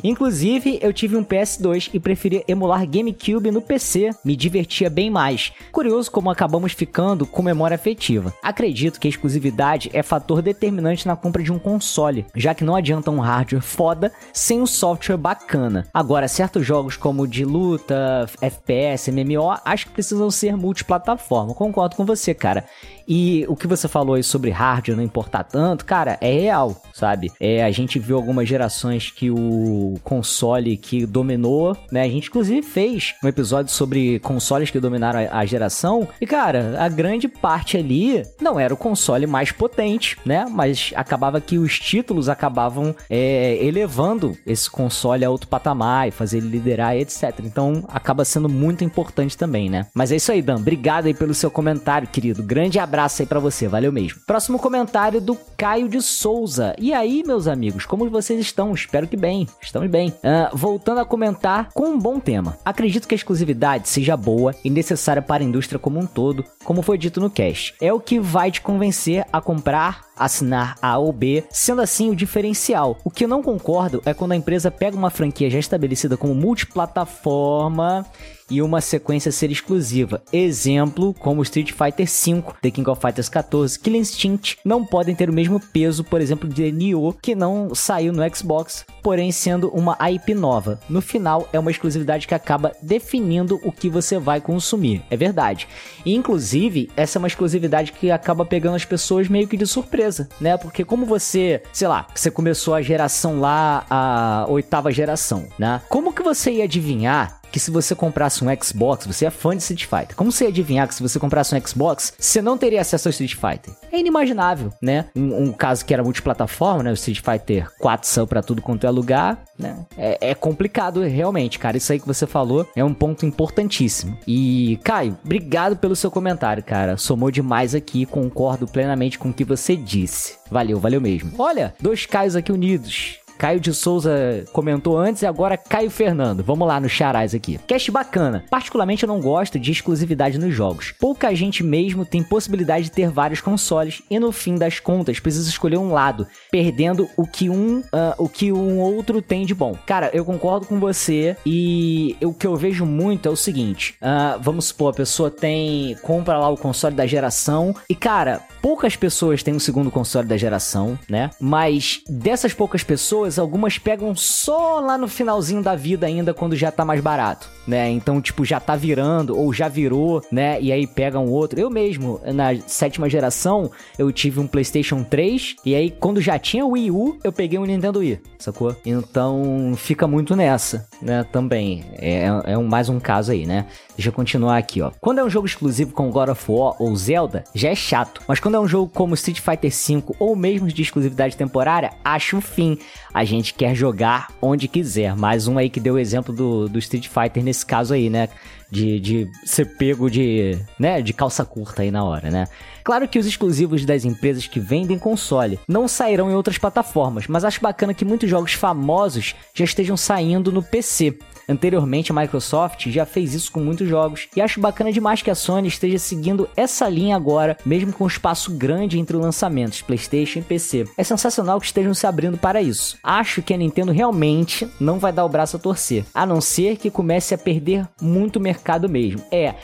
Inclusive, 0.03 0.80
eu 0.82 0.91
tive 0.93 1.16
um 1.16 1.24
PS2 1.24 1.89
e 1.93 1.99
preferia 1.99 2.43
emular 2.47 2.86
GameCube 2.88 3.51
no 3.51 3.62
PC, 3.62 4.12
me 4.24 4.36
divertia 4.36 4.89
bem 4.89 5.10
mais. 5.10 5.51
Curioso 5.72 6.12
como 6.12 6.30
acabamos 6.30 6.74
ficando 6.74 7.26
com 7.26 7.41
memória 7.41 7.76
afetiva. 7.76 8.34
Acredito 8.41 8.99
que 8.99 9.07
a 9.07 9.10
exclusividade 9.10 9.89
é 9.93 10.01
fator 10.01 10.41
determinante 10.41 11.07
na 11.07 11.16
compra 11.16 11.43
de 11.43 11.51
um 11.51 11.60
console, 11.60 12.26
já 12.36 12.53
que 12.53 12.64
não 12.64 12.76
adianta 12.76 13.12
um 13.12 13.20
hardware 13.20 13.62
foda 13.62 14.12
sem 14.34 14.62
um 14.62 14.68
software 14.68 15.18
bacana. 15.18 15.88
Agora, 15.93 16.28
certos 16.28 16.66
jogos 16.66 16.97
como 16.97 17.28
de 17.28 17.45
luta, 17.45 18.28
FPS, 18.41 19.12
MMO, 19.12 19.55
acho 19.64 19.88
que 19.88 19.93
precisam 19.93 20.32
ser 20.32 20.55
multiplataforma. 20.55 21.53
Concordo 21.53 21.95
com 21.95 22.05
você, 22.05 22.34
cara. 22.34 22.66
E 23.07 23.45
o 23.47 23.55
que 23.55 23.68
você 23.68 23.88
falou 23.88 24.16
aí 24.16 24.24
sobre 24.24 24.51
hardware 24.51 24.95
não 24.95 25.03
importar 25.03 25.43
tanto, 25.43 25.84
cara, 25.84 26.18
é 26.22 26.32
real, 26.32 26.82
sabe? 26.93 27.32
É, 27.39 27.64
a 27.64 27.72
gente 27.72 27.99
viu 28.00 28.16
algumas 28.16 28.47
gerações 28.47 29.12
que 29.12 29.30
o 29.30 30.00
console 30.04 30.78
que 30.78 31.06
dominou, 31.06 31.78
né? 31.91 32.04
A 32.04 32.10
gente 32.10 32.30
inclusive 32.30 32.62
fez 32.62 33.16
um 33.24 33.28
episódio 33.28 33.72
sobre 33.72 34.20
consoles 34.20 34.72
que 34.72 34.80
dominaram 34.80 35.20
a, 35.20 35.39
a 35.39 35.45
geração. 35.45 36.08
E, 36.20 36.26
cara, 36.26 36.76
a 36.80 36.88
grande 36.89 37.28
parte 37.28 37.78
ali 37.78 38.24
não 38.41 38.60
era 38.60 38.74
o 38.74 38.78
console 38.78 39.28
mais 39.28 39.52
potente, 39.52 40.18
né? 40.26 40.45
Mas 40.50 40.91
acabava 40.95 41.41
que 41.41 41.58
os 41.58 41.80
títulos 41.80 42.30
acabavam 42.30 42.95
é, 43.10 43.58
elevando 43.64 44.38
esse 44.45 44.70
console 44.70 45.26
a 45.26 45.30
outro 45.30 45.47
patamar 45.47 46.08
e 46.08 46.12
fazer 46.12 46.38
ele 46.38 46.50
liderar, 46.50 46.95
etc. 46.95 47.39
Então 47.43 47.84
acaba 47.88 48.26
sendo 48.26 48.50
muito 48.50 48.84
importante 48.84 49.38
também, 49.38 49.70
né? 49.70 49.88
Mas 49.93 50.12
é 50.12 50.16
isso 50.16 50.32
aí, 50.32 50.41
Dan. 50.41 50.58
Obrigado 50.58 51.06
aí 51.06 51.14
pelo 51.14 51.34
seu 51.34 51.52
comentário, 51.52 52.08
querido. 52.08 52.43
Grande 52.43 52.80
abraço 52.80 53.22
aí 53.22 53.26
pra 53.26 53.39
você, 53.39 53.68
valeu 53.68 53.91
mesmo. 53.91 54.20
Próximo 54.26 54.60
comentário 54.60 55.20
do 55.20 55.38
Caio 55.58 55.88
de 55.88 56.02
Souza. 56.02 56.76
E 56.78 56.93
aí, 56.93 57.24
meus 57.26 57.47
amigos, 57.47 57.86
como 57.90 58.08
vocês 58.08 58.40
estão? 58.40 58.72
Espero 58.72 59.08
que 59.08 59.18
bem, 59.18 59.48
estamos 59.60 59.90
bem. 59.90 60.10
Uh, 60.10 60.56
voltando 60.56 61.00
a 61.00 61.06
comentar 61.06 61.70
com 61.74 61.86
um 61.90 61.98
bom 61.98 62.20
tema. 62.20 62.56
Acredito 62.64 63.08
que 63.08 63.16
a 63.16 63.18
exclusividade 63.18 63.90
seja 63.90 64.16
boa 64.16 64.54
e 64.64 64.70
necessária 64.70 65.24
para 65.24 65.44
a 65.44 65.46
indústria 65.46 65.80
como 65.80 66.00
um 66.00 66.06
todo, 66.06 66.46
como 66.64 66.84
foi 66.84 67.00
dito 67.00 67.20
no 67.20 67.32
cast. 67.32 67.74
É 67.82 67.92
o 67.92 68.00
que 68.00 68.20
vai 68.20 68.52
te 68.52 68.62
convencer 68.62 69.26
a 69.34 69.42
comprar 69.42 70.09
assinar 70.20 70.76
A 70.82 70.97
ou 70.97 71.11
B, 71.11 71.43
sendo 71.49 71.82
assim 71.82 72.09
o 72.09 72.15
diferencial. 72.15 72.97
O 73.03 73.09
que 73.09 73.24
eu 73.24 73.28
não 73.28 73.41
concordo 73.41 74.01
é 74.05 74.13
quando 74.13 74.34
a 74.34 74.36
empresa 74.36 74.70
pega 74.70 74.97
uma 74.97 75.09
franquia 75.09 75.49
já 75.49 75.57
estabelecida 75.57 76.17
como 76.17 76.36
multiplataforma 76.36 78.05
e 78.49 78.61
uma 78.61 78.82
sequência 78.82 79.32
ser 79.32 79.51
exclusiva. 79.51 80.22
Exemplo, 80.34 81.13
como 81.13 81.43
Street 81.43 81.72
Fighter 81.72 82.07
V, 82.07 82.43
The 82.61 82.72
King 82.72 82.89
of 82.89 83.01
Fighters 83.01 83.30
14, 83.30 83.80
Killer 83.80 84.01
Instinct 84.01 84.57
não 84.65 84.86
podem 84.86 85.15
ter 85.15 85.30
o 85.30 85.34
mesmo 85.34 85.59
peso, 85.59 86.03
por 86.03 86.20
exemplo, 86.20 86.49
de 86.49 86.72
Nioh, 86.72 87.13
que 87.22 87.36
não 87.36 87.74
saiu 87.76 88.11
no 88.11 88.24
Xbox, 88.36 88.86
porém 89.03 89.32
sendo 89.32 89.70
uma 89.70 89.97
IP 90.11 90.34
nova. 90.34 90.80
No 90.89 91.01
final, 91.01 91.47
é 91.53 91.59
uma 91.59 91.72
exclusividade 91.72 92.28
que 92.28 92.34
acaba 92.34 92.72
definindo 92.82 93.59
o 93.63 93.72
que 93.72 93.89
você 93.89 94.17
vai 94.17 94.41
consumir. 94.41 95.03
É 95.09 95.17
verdade. 95.17 95.67
E, 96.05 96.15
inclusive, 96.15 96.89
essa 96.95 97.17
é 97.17 97.20
uma 97.20 97.28
exclusividade 97.28 97.91
que 97.91 98.09
acaba 98.09 98.45
pegando 98.45 98.76
as 98.76 98.86
pessoas 98.86 99.28
meio 99.28 99.47
que 99.47 99.57
de 99.57 99.67
surpresa, 99.67 100.09
né? 100.39 100.57
Porque 100.57 100.84
como 100.84 101.05
você, 101.05 101.62
sei 101.72 101.88
lá, 101.88 102.07
você 102.14 102.30
começou 102.32 102.74
a 102.74 102.82
geração 102.82 103.39
lá, 103.39 103.86
a 103.89 104.45
oitava 104.49 104.91
geração, 104.91 105.47
né? 105.57 105.82
Como 105.89 106.14
que 106.14 106.24
você 106.24 106.51
ia 106.51 106.64
adivinhar 106.64 107.39
que 107.52 107.60
se 107.60 107.72
você 107.72 107.95
comprasse 107.95 108.43
um 108.43 108.47
Xbox, 108.62 109.06
você 109.06 109.26
é 109.26 109.30
fã 109.30 109.56
de 109.56 109.62
Street 109.62 109.86
Fighter. 109.86 110.16
Como 110.16 110.32
você 110.32 110.45
ia 110.45 110.50
adivinhar 110.50 110.88
que 110.88 110.95
se 110.95 111.02
você 111.02 111.20
comprasse 111.20 111.56
um 111.56 111.68
Xbox, 111.68 112.14
você 112.18 112.41
não 112.41 112.58
teria 112.58 112.82
acesso 112.82 113.08
ao 113.08 113.12
Street 113.12 113.36
Fighter? 113.36 113.74
É 113.91 114.00
inimaginável, 114.00 114.72
né? 114.82 115.06
Um, 115.16 115.43
um 115.43 115.52
caso 115.52 115.86
que 115.86 115.93
era 115.93 116.04
multiplataforma, 116.04 116.84
né? 116.84 116.91
O 116.91 116.93
Street 116.93 117.22
Fighter 117.22 117.70
4 117.80 118.08
saiu 118.08 118.28
pra 118.28 118.41
tudo 118.41 118.62
quanto 118.62 118.86
é 118.86 118.89
lugar, 118.89 119.43
né? 119.58 119.78
É, 119.97 120.32
é 120.32 120.36
complicado 120.36 121.02
realmente, 121.02 121.60
cara. 121.60 121.78
Isso 121.78 121.91
aí 121.91 122.00
que 122.00 122.08
você 122.08 122.28
falou 122.28 122.68
é 122.76 122.84
um 122.84 122.93
ponto 122.93 123.26
importantíssimo. 123.26 124.18
E, 124.28 124.80
Caio, 124.84 125.18
obrigado 125.24 125.76
pelo 125.78 125.95
seu 125.95 126.12
comentário, 126.12 126.64
cara. 126.64 126.97
Somou 126.97 127.32
demais 127.32 127.74
aqui, 127.76 128.06
concordo 128.06 128.68
plenamente 128.68 129.18
com 129.18 129.30
o 129.30 129.34
que 129.34 129.43
você 129.43 129.76
disse. 129.76 130.38
Valeu, 130.52 130.80
valeu 130.80 131.02
mesmo. 131.02 131.32
Olha, 131.38 131.74
dois 131.80 132.06
Caios 132.06 132.36
aqui 132.36 132.52
unidos. 132.52 133.20
Caio 133.40 133.60
de 133.60 133.74
Souza 133.74 134.44
comentou 134.52 134.98
antes 134.98 135.22
e 135.22 135.26
agora 135.26 135.56
Caio 135.56 135.90
Fernando. 135.90 136.44
Vamos 136.44 136.68
lá 136.68 136.78
no 136.78 136.90
Charaz 136.90 137.34
aqui. 137.34 137.58
Cast 137.66 137.90
bacana. 137.90 138.44
Particularmente 138.50 139.04
eu 139.04 139.08
não 139.08 139.22
gosto 139.22 139.58
de 139.58 139.72
exclusividade 139.72 140.38
nos 140.38 140.54
jogos. 140.54 140.94
Pouca 141.00 141.34
gente 141.34 141.64
mesmo 141.64 142.04
tem 142.04 142.22
possibilidade 142.22 142.86
de 142.86 142.92
ter 142.92 143.10
vários 143.10 143.40
consoles 143.40 144.04
e 144.10 144.20
no 144.20 144.34
fim 144.34 144.56
das 144.56 144.82
contas 144.82 145.22
precisa 145.22 145.50
escolher 145.50 145.78
um 145.78 145.94
lado, 145.94 146.28
perdendo 146.52 147.10
o 147.16 147.26
que 147.26 147.50
um, 147.50 147.80
uh, 147.80 148.14
o 148.18 148.28
que 148.28 148.52
um 148.52 148.80
outro 148.80 149.22
tem 149.22 149.46
de 149.46 149.56
bom. 149.56 149.74
Cara, 149.86 150.10
eu 150.14 150.26
concordo 150.26 150.66
com 150.66 150.78
você 150.78 151.38
e 151.46 152.18
o 152.22 152.34
que 152.34 152.46
eu 152.46 152.58
vejo 152.58 152.86
muito 152.86 153.30
é 153.30 153.32
o 153.32 153.38
seguinte: 153.38 153.96
uh, 154.02 154.38
vamos 154.42 154.66
supor, 154.66 154.92
a 154.92 154.98
pessoa 154.98 155.32
tem. 155.32 155.96
compra 156.02 156.38
lá 156.38 156.50
o 156.50 156.58
console 156.58 156.96
da 156.96 157.08
geração 157.08 157.74
e, 157.90 157.96
cara, 157.96 158.42
poucas 158.62 158.96
pessoas 158.96 159.44
têm 159.44 159.54
um 159.54 159.60
segundo 159.60 159.92
console 159.92 160.28
da 160.28 160.38
geração, 160.38 160.98
né? 161.10 161.30
Mas 161.40 162.02
dessas 162.10 162.54
poucas 162.54 162.84
pessoas, 162.84 163.28
algumas 163.38 163.77
pegam 163.77 164.15
só 164.15 164.80
lá 164.80 164.97
no 164.97 165.07
finalzinho 165.07 165.61
da 165.61 165.75
vida 165.75 166.07
ainda 166.07 166.34
quando 166.34 166.55
já 166.55 166.71
tá 166.71 166.86
mais 166.86 167.01
barato, 167.01 167.49
né? 167.67 167.89
Então, 167.89 168.21
tipo, 168.21 168.45
já 168.45 168.59
tá 168.59 168.75
virando 168.75 169.38
ou 169.38 169.53
já 169.53 169.67
virou, 169.67 170.23
né? 170.32 170.59
E 170.61 170.71
aí 170.71 170.88
pega 170.88 171.19
um 171.19 171.30
outro. 171.30 171.59
Eu 171.59 171.69
mesmo, 171.69 172.21
na 172.34 172.55
sétima 172.65 173.09
geração, 173.09 173.69
eu 173.97 174.11
tive 174.11 174.39
um 174.39 174.47
PlayStation 174.47 175.03
3 175.03 175.57
e 175.65 175.75
aí 175.75 175.91
quando 175.91 176.21
já 176.21 176.39
tinha 176.39 176.65
o 176.65 176.71
Wii 176.71 176.91
U, 176.91 177.19
eu 177.23 177.32
peguei 177.32 177.59
um 177.59 177.65
Nintendo 177.65 177.99
Wii, 177.99 178.21
sacou? 178.39 178.75
Então, 178.86 179.73
fica 179.75 180.07
muito 180.07 180.36
nessa, 180.36 180.88
né? 181.01 181.25
Também. 181.32 181.84
É, 181.97 182.25
é 182.45 182.57
um, 182.57 182.65
mais 182.65 182.89
um 182.89 182.99
caso 182.99 183.32
aí, 183.32 183.45
né? 183.45 183.65
Deixa 183.95 184.09
eu 184.09 184.13
continuar 184.13 184.57
aqui, 184.57 184.82
ó. 184.82 184.91
Quando 185.01 185.19
é 185.19 185.23
um 185.23 185.30
jogo 185.30 185.45
exclusivo 185.45 185.91
como 185.91 186.09
God 186.09 186.30
of 186.30 186.49
War 186.49 186.82
ou 186.82 186.95
Zelda, 186.95 187.43
já 187.53 187.69
é 187.69 187.75
chato. 187.75 188.21
Mas 188.25 188.39
quando 188.39 188.55
é 188.55 188.59
um 188.59 188.67
jogo 188.67 188.89
como 188.93 189.13
Street 189.13 189.41
Fighter 189.41 189.69
V 189.69 190.15
ou 190.19 190.38
mesmo 190.38 190.67
de 190.67 190.82
exclusividade 190.82 191.36
temporária, 191.36 191.91
acho 192.03 192.38
o 192.38 192.41
fim. 192.41 192.80
A 193.20 193.26
gente 193.26 193.53
quer 193.53 193.76
jogar 193.76 194.30
onde 194.41 194.65
quiser. 194.70 195.13
Mais 195.13 195.45
um 195.45 195.57
aí 195.57 195.70
que 195.70 195.82
deu 195.82 195.95
o 195.95 195.99
exemplo 195.99 196.34
do, 196.34 196.70
do 196.70 196.80
Street 196.80 197.09
Fighter 197.09 197.43
nesse 197.43 197.65
caso 197.65 197.93
aí, 197.93 198.09
né? 198.09 198.30
De, 198.72 198.97
de 198.97 199.28
ser 199.43 199.65
pego 199.76 200.09
de, 200.09 200.57
né, 200.80 201.01
de 201.01 201.11
calça 201.11 201.43
curta 201.43 201.82
aí 201.82 201.91
na 201.91 202.01
hora, 202.01 202.32
né? 202.32 202.47
Claro 202.82 203.09
que 203.09 203.20
os 203.20 203.26
exclusivos 203.26 203.84
das 203.84 204.05
empresas 204.05 204.47
que 204.47 204.57
vendem 204.57 204.97
console 204.97 205.59
não 205.67 205.86
sairão 205.86 206.32
em 206.32 206.34
outras 206.34 206.57
plataformas, 206.57 207.28
mas 207.28 207.43
acho 207.43 207.59
bacana 207.59 207.93
que 207.93 208.05
muitos 208.05 208.30
jogos 208.30 208.53
famosos 208.53 209.36
já 209.53 209.65
estejam 209.65 209.97
saindo 209.97 210.49
no 210.49 210.63
PC. 210.63 211.17
Anteriormente, 211.50 212.12
a 212.12 212.16
Microsoft 212.16 212.88
já 212.89 213.06
fez 213.06 213.34
isso 213.34 213.52
com 213.52 213.60
muitos 213.60 213.88
jogos 213.88 214.28
e 214.36 214.41
acho 214.41 214.62
bacana 214.62 214.91
demais 214.91 215.24
que 215.24 215.32
a 215.32 215.36
Sony 215.36 215.68
esteja 215.68 215.97
seguindo 215.97 216.47
essa 216.56 216.88
linha 216.88 217.16
agora, 217.16 217.58
mesmo 217.66 217.91
com 217.91 218.04
um 218.04 218.08
espaço 218.08 218.52
grande 218.52 219.00
entre 219.00 219.18
lançamentos 219.18 219.82
PlayStation 219.82 220.39
e 220.39 220.43
PC. 220.43 220.86
É 220.95 221.04
sensacional 221.04 221.60
que 221.60 221.66
estejam 221.66 221.93
se 221.93 222.06
abrindo 222.06 222.38
para 222.38 222.62
isso. 222.62 222.97
Acho 223.04 223.41
que 223.41 223.54
a 223.54 223.58
Nintendo 223.58 223.91
realmente 223.91 224.70
não 224.80 225.00
vai 225.00 225.12
dar 225.12 225.26
o 225.26 225.30
braço 225.30 225.58
a 225.58 225.60
torcer, 225.60 226.06
a 226.14 226.26
não 226.26 226.39
ser 226.39 226.78
que 226.78 226.91
comece 226.91 227.34
a 227.34 227.38
perder 227.38 227.88
muito 228.00 228.39
mercado 228.39 228.88
mesmo. 228.88 229.24
É, 229.32 229.56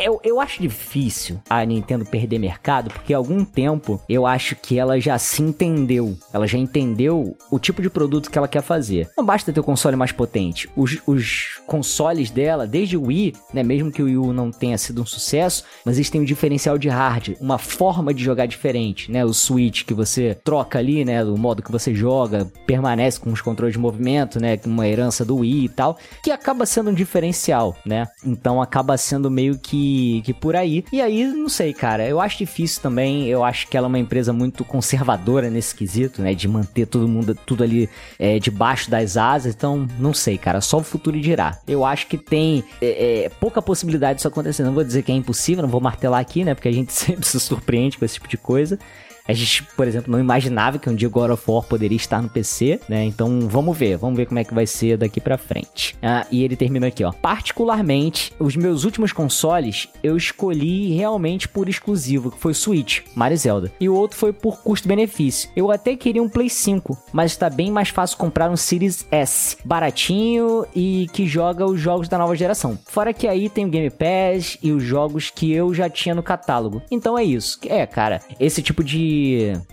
eu, 0.00 0.20
eu 0.24 0.40
acho 0.40 0.62
difícil 0.62 1.40
a 1.48 1.64
Nintendo 1.64 2.04
perder 2.04 2.38
mercado, 2.38 2.90
porque 2.90 3.12
há 3.12 3.16
algum 3.16 3.44
tempo 3.44 4.00
eu 4.08 4.26
acho 4.26 4.56
que 4.56 4.78
ela 4.78 4.98
já 4.98 5.18
se 5.18 5.42
entendeu. 5.42 6.16
Ela 6.32 6.46
já 6.46 6.58
entendeu 6.58 7.36
o 7.50 7.58
tipo 7.58 7.82
de 7.82 7.90
produto 7.90 8.30
que 8.30 8.38
ela 8.38 8.48
quer 8.48 8.62
fazer. 8.62 9.08
Não 9.16 9.24
basta 9.24 9.52
ter 9.52 9.60
o 9.60 9.64
console 9.64 9.96
mais 9.96 10.12
potente. 10.12 10.68
Os, 10.76 10.98
os 11.06 11.60
consoles 11.66 12.30
dela, 12.30 12.66
desde 12.66 12.96
o 12.96 13.06
Wii, 13.06 13.34
né, 13.52 13.62
mesmo 13.62 13.92
que 13.92 14.02
o 14.02 14.06
Wii 14.06 14.16
U 14.16 14.32
não 14.32 14.50
tenha 14.50 14.78
sido 14.78 15.02
um 15.02 15.06
sucesso, 15.06 15.64
mas 15.84 15.96
eles 15.96 16.10
têm 16.10 16.20
um 16.20 16.24
diferencial 16.24 16.78
de 16.78 16.88
hardware, 16.88 17.36
uma 17.40 17.58
forma 17.58 18.14
de 18.14 18.22
jogar 18.22 18.46
diferente, 18.46 19.10
né? 19.10 19.24
O 19.24 19.34
Switch 19.34 19.84
que 19.84 19.94
você 19.94 20.36
troca 20.44 20.78
ali, 20.78 21.04
né? 21.04 21.22
O 21.24 21.36
modo 21.36 21.62
que 21.62 21.70
você 21.70 21.94
joga, 21.94 22.50
permanece 22.66 23.20
com 23.20 23.30
os 23.30 23.40
controles 23.40 23.74
de 23.74 23.78
movimento, 23.78 24.40
né? 24.40 24.58
Uma 24.64 24.88
herança 24.88 25.24
do 25.24 25.36
Wii 25.38 25.64
e 25.64 25.68
tal, 25.68 25.98
que 26.22 26.30
acaba 26.30 26.64
sendo 26.64 26.90
um 26.90 26.94
diferencial, 26.94 27.76
né? 27.84 28.06
Então 28.24 28.62
acaba 28.62 28.96
sendo 28.96 29.30
meio 29.30 29.58
que 29.58 29.89
que, 30.24 30.34
por 30.34 30.56
aí. 30.56 30.84
E 30.92 31.00
aí, 31.00 31.24
não 31.24 31.48
sei, 31.48 31.72
cara. 31.72 32.06
Eu 32.06 32.20
acho 32.20 32.38
difícil 32.38 32.82
também. 32.82 33.26
Eu 33.26 33.44
acho 33.44 33.68
que 33.68 33.76
ela 33.76 33.86
é 33.86 33.88
uma 33.88 33.98
empresa 33.98 34.32
muito 34.32 34.64
conservadora 34.64 35.50
nesse 35.50 35.74
quesito, 35.74 36.22
né? 36.22 36.34
De 36.34 36.46
manter 36.48 36.86
todo 36.86 37.08
mundo, 37.08 37.34
tudo 37.46 37.62
ali 37.64 37.88
é, 38.18 38.38
debaixo 38.38 38.90
das 38.90 39.16
asas. 39.16 39.54
Então, 39.54 39.86
não 39.98 40.12
sei, 40.12 40.38
cara. 40.38 40.60
Só 40.60 40.78
o 40.78 40.82
futuro 40.82 41.20
dirá. 41.20 41.58
Eu 41.66 41.84
acho 41.84 42.06
que 42.06 42.18
tem 42.18 42.64
é, 42.80 43.24
é, 43.24 43.28
pouca 43.28 43.60
possibilidade 43.62 44.16
disso 44.16 44.28
acontecer. 44.28 44.62
Não 44.62 44.74
vou 44.74 44.84
dizer 44.84 45.02
que 45.02 45.12
é 45.12 45.14
impossível, 45.14 45.62
não 45.62 45.70
vou 45.70 45.80
martelar 45.80 46.20
aqui, 46.20 46.44
né? 46.44 46.54
Porque 46.54 46.68
a 46.68 46.72
gente 46.72 46.92
sempre 46.94 47.26
se 47.26 47.38
surpreende 47.40 47.98
com 47.98 48.04
esse 48.04 48.14
tipo 48.14 48.28
de 48.28 48.36
coisa. 48.36 48.78
A 49.26 49.32
gente, 49.32 49.62
por 49.76 49.86
exemplo, 49.86 50.10
não 50.10 50.18
imaginava 50.18 50.78
que 50.78 50.88
um 50.88 50.94
dia 50.94 51.08
God 51.08 51.30
of 51.30 51.42
War 51.46 51.62
poderia 51.62 51.96
estar 51.96 52.22
no 52.22 52.28
PC, 52.28 52.80
né? 52.88 53.04
Então 53.04 53.48
vamos 53.48 53.76
ver, 53.76 53.96
vamos 53.96 54.16
ver 54.16 54.26
como 54.26 54.38
é 54.38 54.44
que 54.44 54.54
vai 54.54 54.66
ser 54.66 54.96
daqui 54.96 55.20
para 55.20 55.38
frente. 55.38 55.96
Ah, 56.02 56.26
e 56.30 56.42
ele 56.42 56.56
termina 56.56 56.86
aqui, 56.86 57.04
ó. 57.04 57.12
Particularmente, 57.12 58.32
os 58.38 58.56
meus 58.56 58.84
últimos 58.84 59.12
consoles 59.12 59.88
eu 60.02 60.16
escolhi 60.16 60.92
realmente 60.94 61.48
por 61.48 61.68
exclusivo, 61.68 62.30
que 62.30 62.38
foi 62.38 62.54
Switch, 62.54 63.00
Mario 63.14 63.36
Zelda. 63.36 63.72
E 63.80 63.88
o 63.88 63.94
outro 63.94 64.16
foi 64.16 64.32
por 64.32 64.62
custo-benefício. 64.62 65.50
Eu 65.54 65.70
até 65.70 65.96
queria 65.96 66.22
um 66.22 66.28
Play 66.28 66.48
5, 66.48 66.98
mas 67.12 67.32
está 67.32 67.48
bem 67.48 67.70
mais 67.70 67.88
fácil 67.88 68.18
comprar 68.18 68.50
um 68.50 68.56
Series 68.56 69.06
S, 69.10 69.56
baratinho 69.64 70.66
e 70.74 71.08
que 71.12 71.26
joga 71.26 71.64
os 71.64 71.80
jogos 71.80 72.08
da 72.08 72.18
nova 72.18 72.34
geração. 72.34 72.78
Fora 72.86 73.12
que 73.12 73.28
aí 73.28 73.48
tem 73.48 73.66
o 73.66 73.70
Game 73.70 73.90
Pass 73.90 74.58
e 74.62 74.72
os 74.72 74.82
jogos 74.82 75.30
que 75.30 75.52
eu 75.52 75.72
já 75.74 75.88
tinha 75.88 76.14
no 76.14 76.22
catálogo. 76.22 76.82
Então 76.90 77.18
é 77.18 77.24
isso. 77.24 77.58
É, 77.66 77.86
cara, 77.86 78.20
esse 78.38 78.62
tipo 78.62 78.82
de 78.82 79.19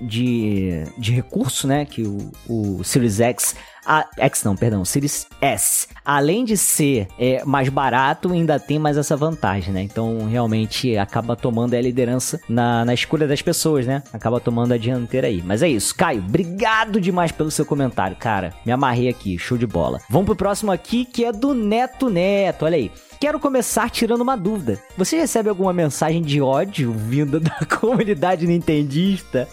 de, 0.01 0.83
de, 0.97 1.11
recurso, 1.11 1.67
né? 1.67 1.85
Que 1.85 2.03
o, 2.03 2.31
o 2.47 2.83
Series 2.83 3.19
X 3.19 3.55
a, 3.87 4.05
X 4.17 4.43
não, 4.43 4.53
perdão, 4.53 4.83
Series 4.83 5.25
S. 5.39 5.87
Além 6.03 6.43
de 6.43 6.57
ser 6.57 7.07
é, 7.17 7.43
mais 7.45 7.69
barato, 7.69 8.33
ainda 8.33 8.59
tem 8.59 8.77
mais 8.77 8.97
essa 8.97 9.15
vantagem, 9.15 9.73
né? 9.73 9.81
Então, 9.81 10.27
realmente, 10.27 10.97
acaba 10.97 11.37
tomando 11.37 11.73
a 11.73 11.81
liderança 11.81 12.41
na, 12.49 12.83
na 12.83 12.93
escolha 12.93 13.25
das 13.25 13.41
pessoas, 13.41 13.87
né? 13.87 14.03
Acaba 14.11 14.41
tomando 14.41 14.73
a 14.73 14.77
dianteira 14.77 15.27
aí. 15.27 15.41
Mas 15.41 15.63
é 15.63 15.69
isso. 15.69 15.95
Caio, 15.95 16.21
obrigado 16.21 16.99
demais 16.99 17.31
pelo 17.31 17.49
seu 17.49 17.65
comentário, 17.65 18.17
cara. 18.17 18.53
Me 18.65 18.73
amarrei 18.73 19.07
aqui, 19.07 19.39
show 19.39 19.57
de 19.57 19.65
bola. 19.65 20.01
Vamos 20.09 20.25
pro 20.25 20.35
próximo 20.35 20.69
aqui, 20.69 21.05
que 21.05 21.23
é 21.23 21.31
do 21.31 21.53
Neto 21.53 22.09
Neto, 22.09 22.65
olha 22.65 22.75
aí. 22.75 22.91
Quero 23.20 23.39
começar 23.39 23.89
tirando 23.89 24.22
uma 24.22 24.38
dúvida. 24.38 24.80
Você 24.95 25.18
recebe 25.18 25.49
alguma 25.49 25.74
mensagem 25.74 26.22
de 26.22 26.39
ódio 26.39 26.91
vinda 26.91 27.39
da 27.39 27.59
comunidade 27.80 28.45
nintendista? 28.45 29.47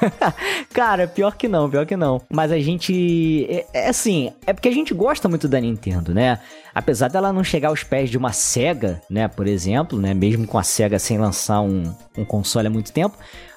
Cara, 0.72 1.06
pior 1.06 1.36
que 1.36 1.46
não, 1.46 1.68
pior 1.68 1.84
que 1.84 1.96
não. 1.96 2.22
Mas 2.30 2.50
a 2.50 2.58
gente. 2.58 3.46
É, 3.48 3.66
é, 3.74 3.88
assim, 3.88 4.32
é 4.46 4.52
porque 4.54 4.68
a 4.68 4.72
gente 4.72 4.94
gosta 4.94 5.28
muito 5.28 5.46
da 5.46 5.60
Nintendo, 5.60 6.14
né? 6.14 6.38
Apesar 6.74 7.08
dela 7.08 7.32
não 7.32 7.44
chegar 7.44 7.68
aos 7.68 7.84
pés 7.84 8.08
de 8.08 8.16
uma 8.16 8.32
SEGA, 8.32 9.00
né? 9.08 9.28
Por 9.28 9.46
exemplo, 9.46 10.00
né? 10.00 10.14
Mesmo 10.14 10.46
com 10.46 10.58
a 10.58 10.62
SEGA 10.62 10.98
sem 10.98 11.18
lançar 11.18 11.60
um, 11.60 11.94
um 12.16 12.24
console 12.24 12.68
há 12.68 12.70
muito 12.70 12.90
tempo. 12.90 13.16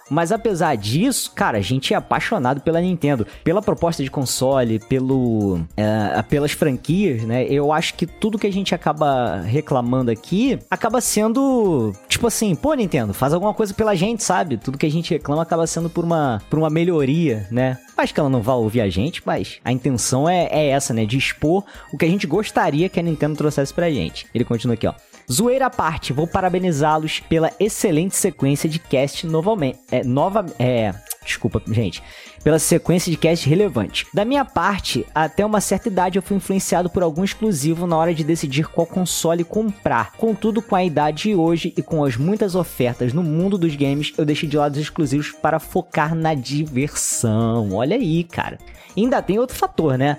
Mas 0.09 0.31
apesar 0.31 0.75
disso, 0.75 1.31
cara, 1.33 1.57
a 1.57 1.61
gente 1.61 1.93
é 1.93 1.97
apaixonado 1.97 2.61
pela 2.61 2.81
Nintendo, 2.81 3.25
pela 3.43 3.61
proposta 3.61 4.03
de 4.03 4.11
console, 4.11 4.79
pelo, 4.79 5.59
é, 5.75 6.21
pelas 6.23 6.51
franquias, 6.51 7.23
né? 7.23 7.45
Eu 7.45 7.71
acho 7.71 7.93
que 7.95 8.05
tudo 8.05 8.37
que 8.37 8.47
a 8.47 8.53
gente 8.53 8.73
acaba 8.73 9.41
reclamando 9.41 10.11
aqui 10.11 10.59
acaba 10.69 11.01
sendo 11.01 11.93
tipo 12.07 12.27
assim, 12.27 12.55
pô, 12.55 12.73
Nintendo, 12.73 13.13
faz 13.13 13.33
alguma 13.33 13.53
coisa 13.53 13.73
pela 13.73 13.95
gente, 13.95 14.23
sabe? 14.23 14.57
Tudo 14.57 14.77
que 14.77 14.85
a 14.85 14.91
gente 14.91 15.13
reclama 15.13 15.41
acaba 15.41 15.67
sendo 15.67 15.89
por 15.89 16.03
uma, 16.03 16.41
por 16.49 16.59
uma 16.59 16.69
melhoria, 16.69 17.47
né? 17.51 17.77
Acho 17.97 18.13
que 18.13 18.19
ela 18.19 18.29
não 18.29 18.41
vai 18.41 18.55
ouvir 18.55 18.81
a 18.81 18.89
gente, 18.89 19.21
mas 19.25 19.59
a 19.65 19.71
intenção 19.71 20.29
é, 20.29 20.47
é 20.51 20.67
essa, 20.69 20.93
né? 20.93 21.05
De 21.05 21.17
expor 21.17 21.63
o 21.91 21.97
que 21.97 22.05
a 22.05 22.09
gente 22.09 22.27
gostaria 22.27 22.89
que 22.89 22.99
a 22.99 23.03
Nintendo 23.03 23.35
trouxesse 23.35 23.73
pra 23.73 23.89
gente. 23.89 24.27
Ele 24.33 24.45
continua 24.45 24.75
aqui, 24.75 24.87
ó. 24.87 24.93
Zoeira 25.29 25.65
à 25.65 25.69
parte, 25.69 26.13
vou 26.13 26.25
parabenizá-los 26.25 27.19
pela 27.19 27.51
excelente 27.59 28.15
sequência 28.15 28.69
de 28.69 28.79
cast 28.79 29.27
novamente. 29.27 29.77
É, 29.91 30.01
nova. 30.01 30.45
É. 30.57 30.93
Desculpa, 31.21 31.61
gente. 31.67 32.01
Pela 32.41 32.57
sequência 32.57 33.11
de 33.11 33.17
cast 33.17 33.49
relevante. 33.49 34.07
Da 34.13 34.23
minha 34.23 34.45
parte, 34.45 35.05
até 35.13 35.45
uma 35.45 35.59
certa 35.59 35.89
idade 35.89 36.17
eu 36.17 36.21
fui 36.21 36.37
influenciado 36.37 36.89
por 36.89 37.03
algum 37.03 37.25
exclusivo 37.25 37.85
na 37.85 37.97
hora 37.97 38.13
de 38.13 38.23
decidir 38.23 38.69
qual 38.69 38.87
console 38.87 39.43
comprar. 39.43 40.13
Contudo, 40.13 40.61
com 40.61 40.73
a 40.73 40.85
idade 40.85 41.23
de 41.23 41.35
hoje 41.35 41.73
e 41.75 41.81
com 41.81 42.05
as 42.05 42.15
muitas 42.15 42.55
ofertas 42.55 43.11
no 43.11 43.21
mundo 43.21 43.57
dos 43.57 43.75
games, 43.75 44.13
eu 44.17 44.23
deixei 44.23 44.47
de 44.47 44.55
lado 44.55 44.75
os 44.75 44.81
exclusivos 44.81 45.31
para 45.31 45.59
focar 45.59 46.15
na 46.15 46.33
diversão. 46.33 47.73
Olha 47.73 47.97
aí, 47.97 48.23
cara. 48.23 48.57
Ainda 48.95 49.21
tem 49.21 49.37
outro 49.37 49.57
fator, 49.57 49.97
né? 49.97 50.17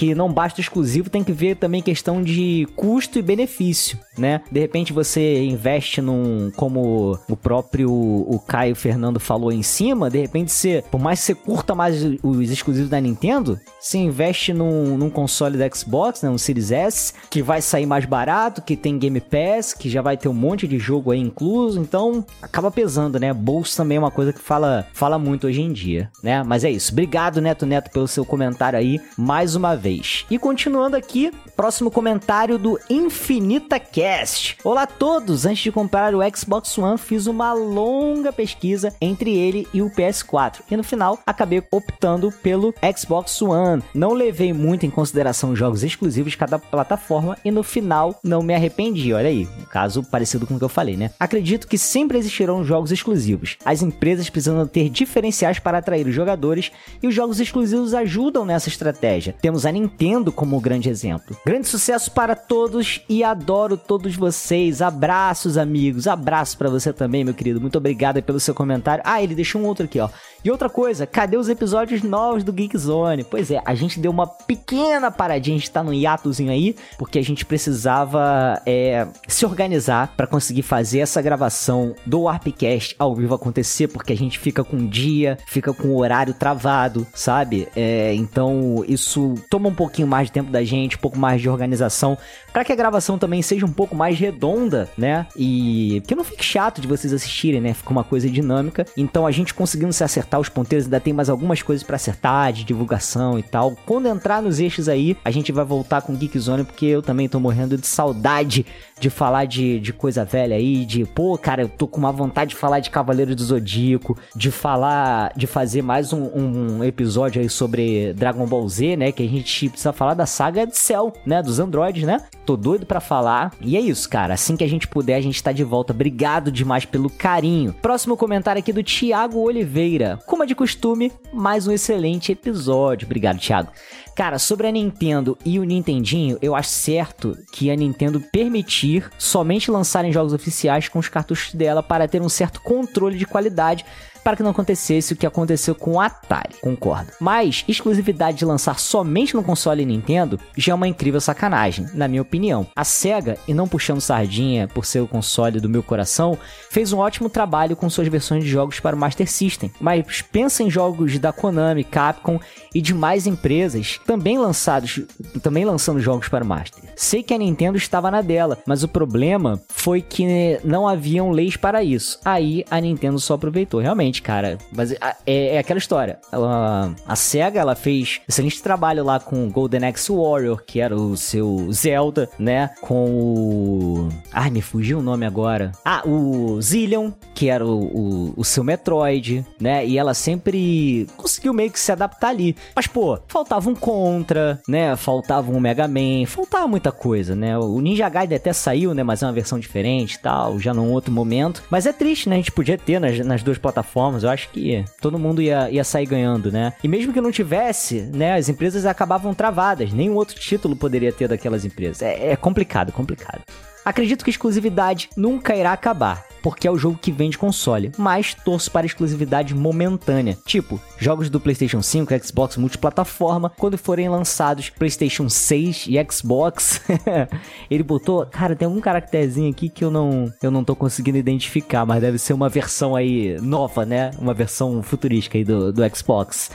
Que 0.00 0.14
não 0.14 0.32
basta 0.32 0.62
exclusivo, 0.62 1.10
tem 1.10 1.22
que 1.22 1.30
ver 1.30 1.56
também 1.56 1.82
questão 1.82 2.22
de 2.22 2.66
custo 2.74 3.18
e 3.18 3.22
benefício, 3.22 3.98
né? 4.16 4.40
De 4.50 4.58
repente 4.58 4.94
você 4.94 5.44
investe 5.44 6.00
num, 6.00 6.50
como 6.56 7.18
o 7.28 7.36
próprio 7.36 7.90
o 7.92 8.42
Caio 8.48 8.74
Fernando 8.74 9.20
falou 9.20 9.52
em 9.52 9.62
cima, 9.62 10.08
de 10.08 10.18
repente 10.18 10.52
você, 10.52 10.82
por 10.90 10.98
mais 10.98 11.20
que 11.20 11.26
você 11.26 11.34
curta 11.34 11.74
mais 11.74 12.02
os 12.22 12.50
exclusivos 12.50 12.88
da 12.88 12.98
Nintendo, 12.98 13.60
você 13.78 13.98
investe 13.98 14.54
num, 14.54 14.96
num 14.96 15.10
console 15.10 15.58
da 15.58 15.68
Xbox, 15.68 16.22
né, 16.22 16.30
um 16.30 16.38
Series 16.38 16.70
S, 16.70 17.12
que 17.28 17.42
vai 17.42 17.60
sair 17.60 17.84
mais 17.84 18.06
barato, 18.06 18.62
que 18.62 18.78
tem 18.78 18.98
Game 18.98 19.20
Pass, 19.20 19.74
que 19.74 19.90
já 19.90 20.00
vai 20.00 20.16
ter 20.16 20.30
um 20.30 20.32
monte 20.32 20.66
de 20.66 20.78
jogo 20.78 21.10
aí 21.10 21.20
incluso, 21.20 21.78
então 21.78 22.24
acaba 22.40 22.70
pesando, 22.70 23.20
né? 23.20 23.34
Bolsa 23.34 23.82
também 23.82 23.96
é 23.96 24.00
uma 24.00 24.10
coisa 24.10 24.32
que 24.32 24.40
fala, 24.40 24.86
fala 24.94 25.18
muito 25.18 25.46
hoje 25.46 25.60
em 25.60 25.70
dia, 25.70 26.10
né? 26.22 26.42
Mas 26.42 26.64
é 26.64 26.70
isso. 26.70 26.90
Obrigado, 26.90 27.38
Neto 27.42 27.66
Neto, 27.66 27.90
pelo 27.90 28.08
seu 28.08 28.24
comentário 28.24 28.78
aí 28.78 28.98
mais 29.14 29.54
uma 29.54 29.76
vez. 29.76 29.89
E 30.30 30.38
continuando 30.38 30.94
aqui, 30.94 31.32
próximo 31.56 31.90
comentário 31.90 32.56
do 32.58 32.78
Infinita 32.88 33.80
Cast. 33.80 34.56
Olá 34.62 34.82
a 34.82 34.86
todos! 34.86 35.44
Antes 35.44 35.64
de 35.64 35.72
comprar 35.72 36.14
o 36.14 36.20
Xbox 36.36 36.78
One, 36.78 36.96
fiz 36.96 37.26
uma 37.26 37.52
longa 37.52 38.32
pesquisa 38.32 38.94
entre 39.00 39.36
ele 39.36 39.66
e 39.74 39.82
o 39.82 39.90
PS4. 39.90 40.60
E 40.70 40.76
no 40.76 40.84
final, 40.84 41.18
acabei 41.26 41.60
optando 41.72 42.30
pelo 42.30 42.72
Xbox 42.96 43.42
One. 43.42 43.82
Não 43.92 44.12
levei 44.12 44.52
muito 44.52 44.86
em 44.86 44.90
consideração 44.90 45.50
os 45.50 45.58
jogos 45.58 45.82
exclusivos 45.82 46.32
de 46.32 46.38
cada 46.38 46.58
plataforma 46.58 47.36
e 47.44 47.50
no 47.50 47.64
final 47.64 48.20
não 48.22 48.42
me 48.42 48.54
arrependi. 48.54 49.12
Olha 49.12 49.28
aí, 49.28 49.48
um 49.58 49.64
caso 49.64 50.04
parecido 50.04 50.46
com 50.46 50.54
o 50.54 50.58
que 50.58 50.64
eu 50.64 50.68
falei, 50.68 50.96
né? 50.96 51.10
Acredito 51.18 51.66
que 51.66 51.76
sempre 51.76 52.16
existirão 52.16 52.64
jogos 52.64 52.92
exclusivos. 52.92 53.56
As 53.64 53.82
empresas 53.82 54.30
precisam 54.30 54.66
ter 54.66 54.88
diferenciais 54.88 55.58
para 55.58 55.78
atrair 55.78 56.06
os 56.06 56.14
jogadores 56.14 56.70
e 57.02 57.08
os 57.08 57.14
jogos 57.14 57.40
exclusivos 57.40 57.92
ajudam 57.92 58.44
nessa 58.44 58.68
estratégia. 58.68 59.34
Temos 59.40 59.66
a 59.66 59.69
Nintendo 59.72 60.32
como 60.32 60.60
grande 60.60 60.88
exemplo. 60.88 61.36
Grande 61.44 61.68
sucesso 61.68 62.10
para 62.10 62.34
todos 62.34 63.02
e 63.08 63.22
adoro 63.22 63.76
todos 63.76 64.16
vocês. 64.16 64.82
Abraços, 64.82 65.56
amigos. 65.56 66.06
Abraço 66.06 66.56
para 66.56 66.70
você 66.70 66.92
também, 66.92 67.24
meu 67.24 67.34
querido. 67.34 67.60
Muito 67.60 67.78
obrigado 67.78 68.22
pelo 68.22 68.40
seu 68.40 68.54
comentário. 68.54 69.02
Ah, 69.06 69.22
ele 69.22 69.34
deixou 69.34 69.60
um 69.60 69.66
outro 69.66 69.84
aqui, 69.84 69.98
ó. 70.00 70.08
E 70.42 70.50
outra 70.50 70.70
coisa, 70.70 71.06
cadê 71.06 71.36
os 71.36 71.50
episódios 71.50 72.02
novos 72.02 72.42
do 72.42 72.52
Geek 72.52 72.76
Zone? 72.78 73.24
Pois 73.24 73.50
é, 73.50 73.60
a 73.62 73.74
gente 73.74 74.00
deu 74.00 74.10
uma 74.10 74.26
pequena 74.26 75.10
paradinha, 75.10 75.56
a 75.56 75.58
gente 75.58 75.70
tá 75.70 75.82
no 75.82 75.92
hiatozinho 75.92 76.50
aí, 76.50 76.74
porque 76.96 77.18
a 77.18 77.22
gente 77.22 77.44
precisava 77.44 78.60
é, 78.64 79.06
se 79.28 79.44
organizar 79.44 80.14
para 80.16 80.26
conseguir 80.26 80.62
fazer 80.62 81.00
essa 81.00 81.20
gravação 81.20 81.94
do 82.06 82.22
Warpcast 82.22 82.96
ao 82.98 83.14
vivo 83.14 83.34
acontecer, 83.34 83.88
porque 83.88 84.14
a 84.14 84.16
gente 84.16 84.38
fica 84.38 84.64
com 84.64 84.76
um 84.76 84.86
dia, 84.86 85.36
fica 85.46 85.74
com 85.74 85.88
o 85.88 85.98
horário 85.98 86.32
travado, 86.32 87.06
sabe? 87.12 87.68
É, 87.76 88.14
então 88.14 88.82
isso 88.88 89.34
toma 89.60 89.68
um 89.68 89.74
pouquinho 89.74 90.08
mais 90.08 90.28
de 90.28 90.32
tempo 90.32 90.50
da 90.50 90.64
gente, 90.64 90.96
um 90.96 91.00
pouco 91.00 91.18
mais 91.18 91.42
de 91.42 91.48
organização, 91.48 92.16
para 92.50 92.64
que 92.64 92.72
a 92.72 92.76
gravação 92.76 93.18
também 93.18 93.42
seja 93.42 93.66
um 93.66 93.72
pouco 93.72 93.94
mais 93.94 94.18
redonda, 94.18 94.88
né? 94.96 95.26
E 95.36 96.02
que 96.06 96.14
não 96.14 96.24
fique 96.24 96.42
chato 96.42 96.80
de 96.80 96.88
vocês 96.88 97.12
assistirem, 97.12 97.60
né? 97.60 97.74
Fica 97.74 97.90
uma 97.90 98.02
coisa 98.02 98.28
dinâmica. 98.28 98.86
Então 98.96 99.26
a 99.26 99.30
gente 99.30 99.52
conseguindo 99.52 99.92
se 99.92 100.02
acertar 100.02 100.40
os 100.40 100.48
ponteiros, 100.48 100.86
ainda 100.86 100.98
tem 100.98 101.12
mais 101.12 101.28
algumas 101.28 101.60
coisas 101.60 101.84
para 101.84 101.96
acertar, 101.96 102.52
de 102.52 102.64
divulgação 102.64 103.38
e 103.38 103.42
tal. 103.42 103.76
Quando 103.84 104.08
entrar 104.08 104.40
nos 104.40 104.58
eixos 104.58 104.88
aí, 104.88 105.16
a 105.22 105.30
gente 105.30 105.52
vai 105.52 105.64
voltar 105.64 106.00
com 106.00 106.16
Geek 106.16 106.38
Zone, 106.38 106.64
porque 106.64 106.86
eu 106.86 107.02
também 107.02 107.28
tô 107.28 107.38
morrendo 107.38 107.76
de 107.76 107.86
saudade 107.86 108.64
de 108.98 109.08
falar 109.08 109.46
de, 109.46 109.80
de 109.80 109.92
coisa 109.92 110.24
velha 110.24 110.56
aí, 110.56 110.84
de 110.84 111.06
pô, 111.06 111.36
cara, 111.38 111.62
eu 111.62 111.68
tô 111.68 111.88
com 111.88 111.98
uma 111.98 112.12
vontade 112.12 112.50
de 112.50 112.56
falar 112.56 112.80
de 112.80 112.90
Cavaleiro 112.90 113.34
do 113.34 113.42
Zodíaco, 113.42 114.16
de 114.36 114.50
falar, 114.50 115.32
de 115.34 115.46
fazer 115.46 115.80
mais 115.80 116.12
um, 116.12 116.28
um 116.34 116.84
episódio 116.84 117.40
aí 117.40 117.48
sobre 117.48 118.12
Dragon 118.12 118.46
Ball 118.46 118.68
Z, 118.68 118.96
né? 118.96 119.10
Que 119.10 119.22
a 119.22 119.28
gente 119.28 119.49
precisa 119.68 119.92
falar 119.92 120.14
da 120.14 120.26
saga 120.26 120.66
de 120.66 120.76
Cell, 120.76 121.12
né? 121.26 121.42
Dos 121.42 121.58
androides, 121.58 122.04
né? 122.04 122.20
Tô 122.46 122.56
doido 122.56 122.86
para 122.86 123.00
falar. 123.00 123.52
E 123.60 123.76
é 123.76 123.80
isso, 123.80 124.08
cara. 124.08 124.34
Assim 124.34 124.56
que 124.56 124.64
a 124.64 124.68
gente 124.68 124.88
puder, 124.88 125.16
a 125.16 125.20
gente 125.20 125.42
tá 125.42 125.52
de 125.52 125.64
volta. 125.64 125.92
Obrigado 125.92 126.50
demais 126.50 126.84
pelo 126.84 127.10
carinho. 127.10 127.72
Próximo 127.82 128.16
comentário 128.16 128.60
aqui 128.60 128.72
do 128.72 128.82
Thiago 128.82 129.38
Oliveira. 129.40 130.18
Como 130.26 130.42
é 130.42 130.46
de 130.46 130.54
costume, 130.54 131.12
mais 131.32 131.66
um 131.66 131.72
excelente 131.72 132.32
episódio. 132.32 133.06
Obrigado, 133.06 133.38
Thiago. 133.38 133.70
Cara, 134.16 134.38
sobre 134.38 134.66
a 134.66 134.70
Nintendo 134.72 135.38
e 135.44 135.58
o 135.58 135.64
Nintendinho, 135.64 136.36
eu 136.42 136.54
acho 136.54 136.68
certo 136.68 137.36
que 137.52 137.70
a 137.70 137.76
Nintendo 137.76 138.20
permitir 138.20 139.10
somente 139.16 139.70
lançarem 139.70 140.12
jogos 140.12 140.32
oficiais 140.32 140.88
com 140.88 140.98
os 140.98 141.08
cartuchos 141.08 141.54
dela 141.54 141.82
para 141.82 142.06
ter 142.06 142.20
um 142.20 142.28
certo 142.28 142.60
controle 142.60 143.16
de 143.16 143.24
qualidade 143.24 143.84
para 144.22 144.36
que 144.36 144.42
não 144.42 144.50
acontecesse 144.50 145.12
o 145.12 145.16
que 145.16 145.26
aconteceu 145.26 145.74
com 145.74 145.92
o 145.92 146.00
Atari, 146.00 146.54
concordo. 146.60 147.12
Mas 147.20 147.64
exclusividade 147.66 148.38
de 148.38 148.44
lançar 148.44 148.78
somente 148.78 149.34
no 149.34 149.42
console 149.42 149.84
Nintendo 149.84 150.38
já 150.56 150.72
é 150.72 150.74
uma 150.74 150.88
incrível 150.88 151.20
sacanagem, 151.20 151.86
na 151.94 152.08
minha 152.08 152.22
opinião. 152.22 152.66
A 152.74 152.84
Sega, 152.84 153.38
e 153.46 153.54
não 153.54 153.68
puxando 153.68 154.00
sardinha 154.00 154.68
por 154.68 154.84
ser 154.84 155.00
o 155.00 155.08
console 155.08 155.60
do 155.60 155.68
meu 155.68 155.82
coração, 155.82 156.38
fez 156.70 156.92
um 156.92 156.98
ótimo 156.98 157.28
trabalho 157.28 157.76
com 157.76 157.88
suas 157.88 158.08
versões 158.08 158.44
de 158.44 158.50
jogos 158.50 158.80
para 158.80 158.96
o 158.96 158.98
Master 158.98 159.30
System. 159.30 159.70
Mas 159.80 160.22
pensa 160.22 160.62
em 160.62 160.70
jogos 160.70 161.18
da 161.18 161.32
Konami, 161.32 161.84
Capcom 161.84 162.38
e 162.74 162.80
demais 162.80 163.26
empresas 163.26 164.00
também 164.06 164.38
lançados, 164.38 165.00
também 165.42 165.64
lançando 165.64 166.00
jogos 166.00 166.28
para 166.28 166.44
o 166.44 166.46
Master. 166.46 166.82
Sei 166.96 167.22
que 167.22 167.34
a 167.34 167.38
Nintendo 167.38 167.78
estava 167.78 168.10
na 168.10 168.22
dela, 168.22 168.58
mas 168.66 168.82
o 168.82 168.88
problema 168.88 169.60
foi 169.68 170.00
que 170.00 170.58
não 170.64 170.86
haviam 170.86 171.30
leis 171.30 171.56
para 171.56 171.82
isso. 171.82 172.18
Aí 172.24 172.64
a 172.70 172.80
Nintendo 172.80 173.18
só 173.18 173.34
aproveitou, 173.34 173.80
realmente, 173.80 174.09
cara. 174.18 174.58
Mas 174.72 174.92
é, 174.92 174.98
é 175.26 175.58
aquela 175.58 175.78
história. 175.78 176.18
A, 176.32 176.90
a 177.06 177.16
SEGA 177.16 177.60
ela 177.60 177.74
fez 177.74 178.20
excelente 178.28 178.62
trabalho 178.62 179.04
lá 179.04 179.20
com 179.20 179.50
Golden 179.50 179.86
Axe 179.86 180.10
Warrior, 180.12 180.62
que 180.66 180.80
era 180.80 180.96
o 180.96 181.16
seu 181.16 181.70
Zelda, 181.72 182.28
né? 182.38 182.70
Com 182.80 183.10
o. 183.10 184.08
Ai, 184.32 184.50
me 184.50 184.62
fugiu 184.62 184.98
o 184.98 185.02
nome 185.02 185.26
agora. 185.26 185.72
Ah, 185.84 186.02
o 186.06 186.60
Zillion, 186.60 187.10
que 187.34 187.48
era 187.48 187.64
o, 187.64 187.80
o, 187.80 188.34
o 188.36 188.44
seu 188.44 188.64
Metroid, 188.64 189.44
né? 189.60 189.86
E 189.86 189.98
ela 189.98 190.14
sempre 190.14 191.06
conseguiu 191.16 191.52
meio 191.52 191.70
que 191.70 191.78
se 191.78 191.92
adaptar 191.92 192.28
ali. 192.28 192.56
Mas, 192.74 192.86
pô, 192.86 193.18
faltava 193.28 193.68
um 193.68 193.74
Contra, 193.74 194.60
né? 194.68 194.94
Faltava 194.96 195.50
um 195.50 195.60
Mega 195.60 195.88
Man, 195.88 196.26
faltava 196.26 196.66
muita 196.68 196.92
coisa, 196.92 197.34
né? 197.34 197.58
O 197.58 197.80
Ninja 197.80 198.08
Gaiden 198.08 198.36
até 198.36 198.52
saiu, 198.52 198.94
né? 198.94 199.02
Mas 199.02 199.22
é 199.22 199.26
uma 199.26 199.32
versão 199.32 199.58
diferente 199.58 200.14
e 200.14 200.18
tal, 200.18 200.58
já 200.58 200.72
num 200.72 200.92
outro 200.92 201.12
momento. 201.12 201.62
Mas 201.70 201.86
é 201.86 201.92
triste, 201.92 202.28
né? 202.28 202.36
A 202.36 202.38
gente 202.38 202.52
podia 202.52 202.78
ter 202.78 203.00
nas, 203.00 203.18
nas 203.20 203.42
duas 203.42 203.58
plataformas. 203.58 203.99
Eu 204.22 204.30
acho 204.30 204.48
que 204.50 204.84
todo 205.00 205.18
mundo 205.18 205.42
ia, 205.42 205.70
ia 205.70 205.84
sair 205.84 206.06
ganhando, 206.06 206.50
né? 206.50 206.72
E 206.82 206.88
mesmo 206.88 207.12
que 207.12 207.20
não 207.20 207.30
tivesse, 207.30 208.02
né? 208.02 208.34
As 208.34 208.48
empresas 208.48 208.86
acabavam 208.86 209.34
travadas. 209.34 209.92
Nenhum 209.92 210.14
outro 210.14 210.38
título 210.38 210.74
poderia 210.74 211.12
ter 211.12 211.28
daquelas 211.28 211.64
empresas. 211.64 212.02
É, 212.02 212.32
é 212.32 212.36
complicado, 212.36 212.92
complicado. 212.92 213.42
Acredito 213.84 214.24
que 214.24 214.30
exclusividade 214.30 215.08
nunca 215.16 215.56
irá 215.56 215.72
acabar, 215.72 216.24
porque 216.42 216.68
é 216.68 216.70
o 216.70 216.76
jogo 216.76 216.98
que 217.00 217.10
vende 217.10 217.38
console, 217.38 217.92
mas 217.96 218.34
torço 218.34 218.70
para 218.70 218.86
exclusividade 218.86 219.54
momentânea, 219.54 220.36
tipo 220.44 220.80
jogos 220.98 221.30
do 221.30 221.40
PlayStation 221.40 221.82
5 221.82 222.12
e 222.12 222.20
Xbox 222.20 222.56
multiplataforma 222.56 223.50
quando 223.50 223.78
forem 223.78 224.08
lançados 224.08 224.68
PlayStation 224.68 225.28
6 225.28 225.86
e 225.88 226.12
Xbox. 226.12 226.82
Ele 227.70 227.82
botou, 227.82 228.26
cara, 228.26 228.54
tem 228.54 228.66
algum 228.66 228.80
caracterzinho 228.80 229.50
aqui 229.50 229.68
que 229.68 229.84
eu 229.84 229.90
não 229.90 230.30
eu 230.42 230.50
não 230.50 230.62
tô 230.62 230.76
conseguindo 230.76 231.16
identificar, 231.16 231.86
mas 231.86 232.02
deve 232.02 232.18
ser 232.18 232.34
uma 232.34 232.48
versão 232.48 232.94
aí 232.94 233.40
nova, 233.40 233.86
né? 233.86 234.10
Uma 234.18 234.34
versão 234.34 234.82
futurística 234.82 235.38
aí 235.38 235.44
do, 235.44 235.72
do 235.72 235.96
Xbox. 235.96 236.50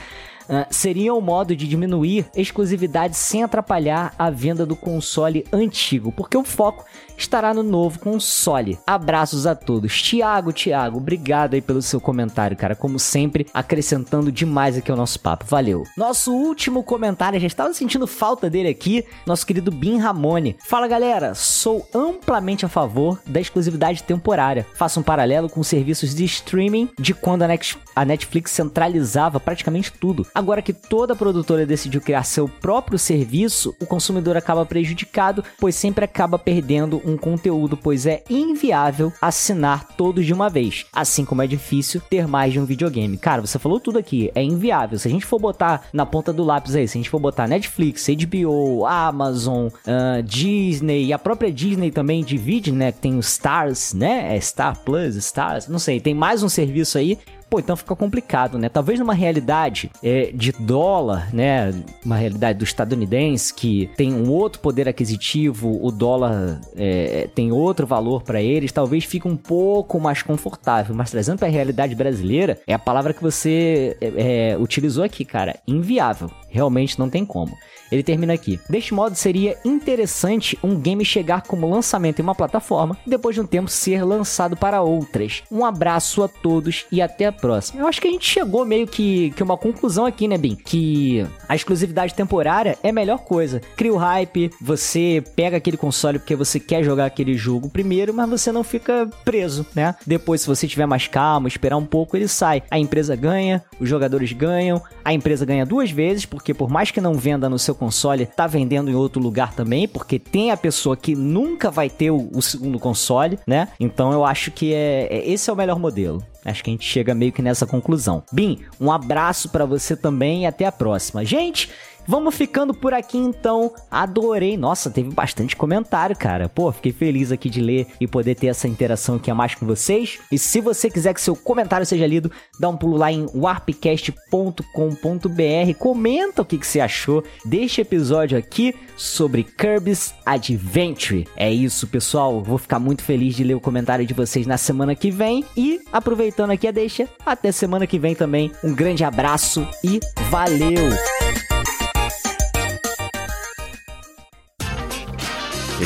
ah, 0.48 0.66
seria 0.70 1.12
um 1.12 1.20
modo 1.20 1.56
de 1.56 1.66
diminuir 1.66 2.26
exclusividade 2.36 3.16
sem 3.16 3.42
atrapalhar 3.42 4.14
a 4.18 4.30
venda 4.30 4.64
do 4.64 4.76
console 4.76 5.44
antigo, 5.52 6.12
porque 6.12 6.36
o 6.36 6.44
foco 6.44 6.84
estará 7.16 7.54
no 7.54 7.62
novo 7.62 7.98
console. 7.98 8.78
Abraços 8.86 9.46
a 9.46 9.54
todos. 9.54 10.00
Tiago, 10.00 10.52
Tiago, 10.52 10.98
obrigado 10.98 11.54
aí 11.54 11.60
pelo 11.60 11.82
seu 11.82 12.00
comentário, 12.00 12.56
cara. 12.56 12.74
Como 12.74 12.98
sempre, 12.98 13.46
acrescentando 13.52 14.30
demais 14.30 14.76
aqui 14.76 14.90
ao 14.90 14.96
nosso 14.96 15.18
papo. 15.20 15.44
Valeu. 15.46 15.84
Nosso 15.96 16.32
último 16.32 16.82
comentário, 16.82 17.40
já 17.40 17.46
estava 17.46 17.72
sentindo 17.72 18.06
falta 18.06 18.50
dele 18.50 18.68
aqui, 18.68 19.04
nosso 19.26 19.46
querido 19.46 19.70
Bin 19.70 19.98
Ramone. 19.98 20.56
Fala 20.64 20.88
galera, 20.88 21.34
sou 21.34 21.88
amplamente 21.94 22.64
a 22.64 22.68
favor 22.68 23.18
da 23.26 23.40
exclusividade 23.40 24.02
temporária. 24.02 24.66
Faço 24.74 25.00
um 25.00 25.02
paralelo 25.02 25.48
com 25.48 25.62
serviços 25.62 26.14
de 26.14 26.24
streaming 26.24 26.88
de 26.98 27.14
quando 27.14 27.42
a 27.42 28.04
Netflix 28.04 28.50
centralizava 28.50 29.40
praticamente 29.40 29.92
tudo. 29.92 30.26
Agora 30.34 30.62
que 30.62 30.72
toda 30.72 31.16
produtora 31.16 31.66
decidiu 31.66 32.00
criar 32.00 32.24
seu 32.24 32.48
próprio 32.48 32.98
serviço, 32.98 33.74
o 33.80 33.86
consumidor 33.86 34.36
acaba 34.36 34.66
prejudicado, 34.66 35.44
pois 35.58 35.74
sempre 35.74 36.04
acaba 36.04 36.38
perdendo 36.38 37.00
um 37.06 37.16
conteúdo, 37.16 37.76
pois 37.76 38.04
é 38.04 38.22
inviável 38.28 39.12
assinar 39.22 39.86
todos 39.96 40.26
de 40.26 40.34
uma 40.34 40.50
vez, 40.50 40.84
assim 40.92 41.24
como 41.24 41.40
é 41.40 41.46
difícil 41.46 42.00
ter 42.00 42.26
mais 42.26 42.52
de 42.52 42.60
um 42.60 42.64
videogame. 42.64 43.16
Cara, 43.16 43.40
você 43.40 43.58
falou 43.58 43.78
tudo 43.78 43.98
aqui, 43.98 44.30
é 44.34 44.42
inviável. 44.42 44.98
Se 44.98 45.06
a 45.06 45.10
gente 45.10 45.24
for 45.24 45.38
botar 45.38 45.84
na 45.92 46.04
ponta 46.04 46.32
do 46.32 46.44
lápis 46.44 46.74
aí, 46.74 46.88
se 46.88 46.98
a 46.98 47.00
gente 47.00 47.10
for 47.10 47.20
botar 47.20 47.46
Netflix, 47.46 48.06
HBO, 48.08 48.84
Amazon, 48.84 49.68
uh, 49.68 50.22
Disney 50.22 51.06
e 51.06 51.12
a 51.12 51.18
própria 51.18 51.52
Disney 51.52 51.90
também 51.90 52.24
divide, 52.24 52.72
né? 52.72 52.90
Tem 52.90 53.16
o 53.16 53.20
Stars, 53.20 53.94
né? 53.94 54.36
É 54.36 54.40
Star 54.40 54.78
Plus, 54.80 55.14
Stars, 55.16 55.68
não 55.68 55.78
sei, 55.78 56.00
tem 56.00 56.14
mais 56.14 56.42
um 56.42 56.48
serviço 56.48 56.98
aí 56.98 57.18
Pô, 57.48 57.60
então 57.60 57.76
fica 57.76 57.94
complicado, 57.94 58.58
né? 58.58 58.68
Talvez 58.68 58.98
numa 58.98 59.14
realidade 59.14 59.90
é, 60.02 60.30
de 60.32 60.52
dólar, 60.52 61.32
né? 61.32 61.72
Uma 62.04 62.16
realidade 62.16 62.58
do 62.58 62.64
estadunidense 62.64 63.54
que 63.54 63.88
tem 63.96 64.12
um 64.12 64.30
outro 64.30 64.60
poder 64.60 64.88
aquisitivo, 64.88 65.78
o 65.80 65.90
dólar 65.92 66.60
é, 66.76 67.28
tem 67.34 67.52
outro 67.52 67.86
valor 67.86 68.22
para 68.22 68.42
eles, 68.42 68.72
talvez 68.72 69.04
fique 69.04 69.28
um 69.28 69.36
pouco 69.36 70.00
mais 70.00 70.22
confortável. 70.22 70.94
Mas 70.94 71.10
trazendo 71.10 71.38
para 71.38 71.46
a 71.46 71.50
realidade 71.50 71.94
brasileira, 71.94 72.58
é 72.66 72.74
a 72.74 72.78
palavra 72.78 73.14
que 73.14 73.22
você 73.22 73.96
é, 74.00 74.52
é 74.52 74.58
utilizou 74.58 75.04
aqui, 75.04 75.24
cara. 75.24 75.56
Inviável. 75.66 76.30
Realmente 76.56 76.98
não 76.98 77.10
tem 77.10 77.22
como. 77.22 77.58
Ele 77.92 78.02
termina 78.02 78.32
aqui. 78.32 78.58
Deste 78.68 78.94
modo, 78.94 79.14
seria 79.14 79.58
interessante 79.62 80.58
um 80.62 80.74
game 80.74 81.04
chegar 81.04 81.42
como 81.42 81.68
lançamento 81.68 82.18
em 82.18 82.22
uma 82.22 82.34
plataforma 82.34 82.96
e 83.06 83.10
depois 83.10 83.34
de 83.34 83.42
um 83.42 83.46
tempo 83.46 83.68
ser 83.68 84.02
lançado 84.02 84.56
para 84.56 84.80
outras. 84.80 85.42
Um 85.52 85.64
abraço 85.64 86.22
a 86.22 86.28
todos 86.28 86.86
e 86.90 87.02
até 87.02 87.26
a 87.26 87.32
próxima. 87.32 87.82
Eu 87.82 87.86
acho 87.86 88.00
que 88.00 88.08
a 88.08 88.10
gente 88.10 88.26
chegou 88.26 88.64
meio 88.64 88.86
que, 88.86 89.30
que 89.32 89.42
uma 89.42 89.58
conclusão 89.58 90.06
aqui, 90.06 90.26
né, 90.26 90.38
Bin? 90.38 90.56
Que 90.56 91.26
a 91.46 91.54
exclusividade 91.54 92.14
temporária 92.14 92.78
é 92.82 92.88
a 92.88 92.92
melhor 92.92 93.18
coisa. 93.18 93.60
Cria 93.76 93.92
o 93.92 93.98
hype, 93.98 94.50
você 94.60 95.22
pega 95.36 95.58
aquele 95.58 95.76
console 95.76 96.18
porque 96.18 96.34
você 96.34 96.58
quer 96.58 96.82
jogar 96.82 97.04
aquele 97.04 97.36
jogo 97.36 97.68
primeiro, 97.68 98.14
mas 98.14 98.30
você 98.30 98.50
não 98.50 98.64
fica 98.64 99.08
preso, 99.24 99.66
né? 99.74 99.94
Depois, 100.06 100.40
se 100.40 100.46
você 100.46 100.66
tiver 100.66 100.86
mais 100.86 101.06
calma, 101.06 101.48
esperar 101.48 101.76
um 101.76 101.84
pouco, 101.84 102.16
ele 102.16 102.28
sai. 102.28 102.62
A 102.70 102.78
empresa 102.78 103.14
ganha, 103.14 103.62
os 103.78 103.88
jogadores 103.88 104.32
ganham, 104.32 104.82
a 105.04 105.12
empresa 105.12 105.44
ganha 105.44 105.66
duas 105.66 105.90
vezes, 105.90 106.24
porque 106.46 106.54
por 106.54 106.70
mais 106.70 106.92
que 106.92 107.00
não 107.00 107.14
venda 107.14 107.48
no 107.48 107.58
seu 107.58 107.74
console, 107.74 108.24
tá 108.24 108.46
vendendo 108.46 108.88
em 108.88 108.94
outro 108.94 109.20
lugar 109.20 109.52
também, 109.52 109.88
porque 109.88 110.16
tem 110.16 110.52
a 110.52 110.56
pessoa 110.56 110.96
que 110.96 111.16
nunca 111.16 111.72
vai 111.72 111.90
ter 111.90 112.12
o, 112.12 112.30
o 112.32 112.40
segundo 112.40 112.78
console, 112.78 113.36
né? 113.44 113.66
Então 113.80 114.12
eu 114.12 114.24
acho 114.24 114.52
que 114.52 114.72
é, 114.72 115.08
é 115.10 115.28
esse 115.28 115.50
é 115.50 115.52
o 115.52 115.56
melhor 115.56 115.76
modelo. 115.76 116.22
Acho 116.44 116.62
que 116.62 116.70
a 116.70 116.72
gente 116.72 116.86
chega 116.88 117.12
meio 117.16 117.32
que 117.32 117.42
nessa 117.42 117.66
conclusão. 117.66 118.22
Bim, 118.30 118.60
um 118.80 118.92
abraço 118.92 119.48
para 119.48 119.64
você 119.64 119.96
também 119.96 120.44
e 120.44 120.46
até 120.46 120.64
a 120.64 120.70
próxima. 120.70 121.24
Gente, 121.24 121.68
Vamos 122.06 122.34
ficando 122.34 122.72
por 122.72 122.94
aqui 122.94 123.18
então. 123.18 123.72
Adorei. 123.90 124.56
Nossa, 124.56 124.90
teve 124.90 125.10
bastante 125.10 125.56
comentário, 125.56 126.16
cara. 126.16 126.48
Pô, 126.48 126.70
fiquei 126.72 126.92
feliz 126.92 127.32
aqui 127.32 127.50
de 127.50 127.60
ler 127.60 127.86
e 128.00 128.06
poder 128.06 128.34
ter 128.34 128.48
essa 128.48 128.68
interação 128.68 129.16
aqui 129.16 129.30
a 129.30 129.34
mais 129.34 129.54
com 129.54 129.66
vocês. 129.66 130.18
E 130.30 130.38
se 130.38 130.60
você 130.60 130.88
quiser 130.88 131.14
que 131.14 131.20
seu 131.20 131.34
comentário 131.34 131.86
seja 131.86 132.06
lido, 132.06 132.30
dá 132.60 132.68
um 132.68 132.76
pulo 132.76 132.96
lá 132.96 133.10
em 133.10 133.26
warpcast.com.br. 133.34 135.78
Comenta 135.78 136.42
o 136.42 136.44
que, 136.44 136.58
que 136.58 136.66
você 136.66 136.80
achou 136.80 137.24
deste 137.44 137.80
episódio 137.80 138.38
aqui 138.38 138.74
sobre 138.96 139.42
Kirby's 139.42 140.14
Adventure. 140.24 141.26
É 141.36 141.52
isso, 141.52 141.86
pessoal. 141.86 142.42
Vou 142.42 142.58
ficar 142.58 142.78
muito 142.78 143.02
feliz 143.02 143.34
de 143.34 143.44
ler 143.44 143.54
o 143.54 143.60
comentário 143.60 144.06
de 144.06 144.14
vocês 144.14 144.46
na 144.46 144.56
semana 144.56 144.94
que 144.94 145.10
vem. 145.10 145.44
E 145.56 145.80
aproveitando 145.92 146.50
aqui 146.50 146.66
a 146.66 146.70
deixa, 146.70 147.08
até 147.24 147.52
semana 147.52 147.86
que 147.86 147.98
vem 147.98 148.14
também. 148.14 148.50
Um 148.62 148.74
grande 148.74 149.04
abraço 149.04 149.66
e 149.82 150.00
valeu! 150.30 151.55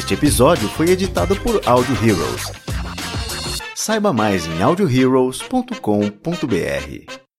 Este 0.00 0.14
episódio 0.14 0.66
foi 0.70 0.88
editado 0.88 1.36
por 1.36 1.60
Audio 1.66 1.94
Heroes. 2.02 2.50
Saiba 3.74 4.14
mais 4.14 4.46
em 4.46 4.62
audioheroes.com.br. 4.62 7.29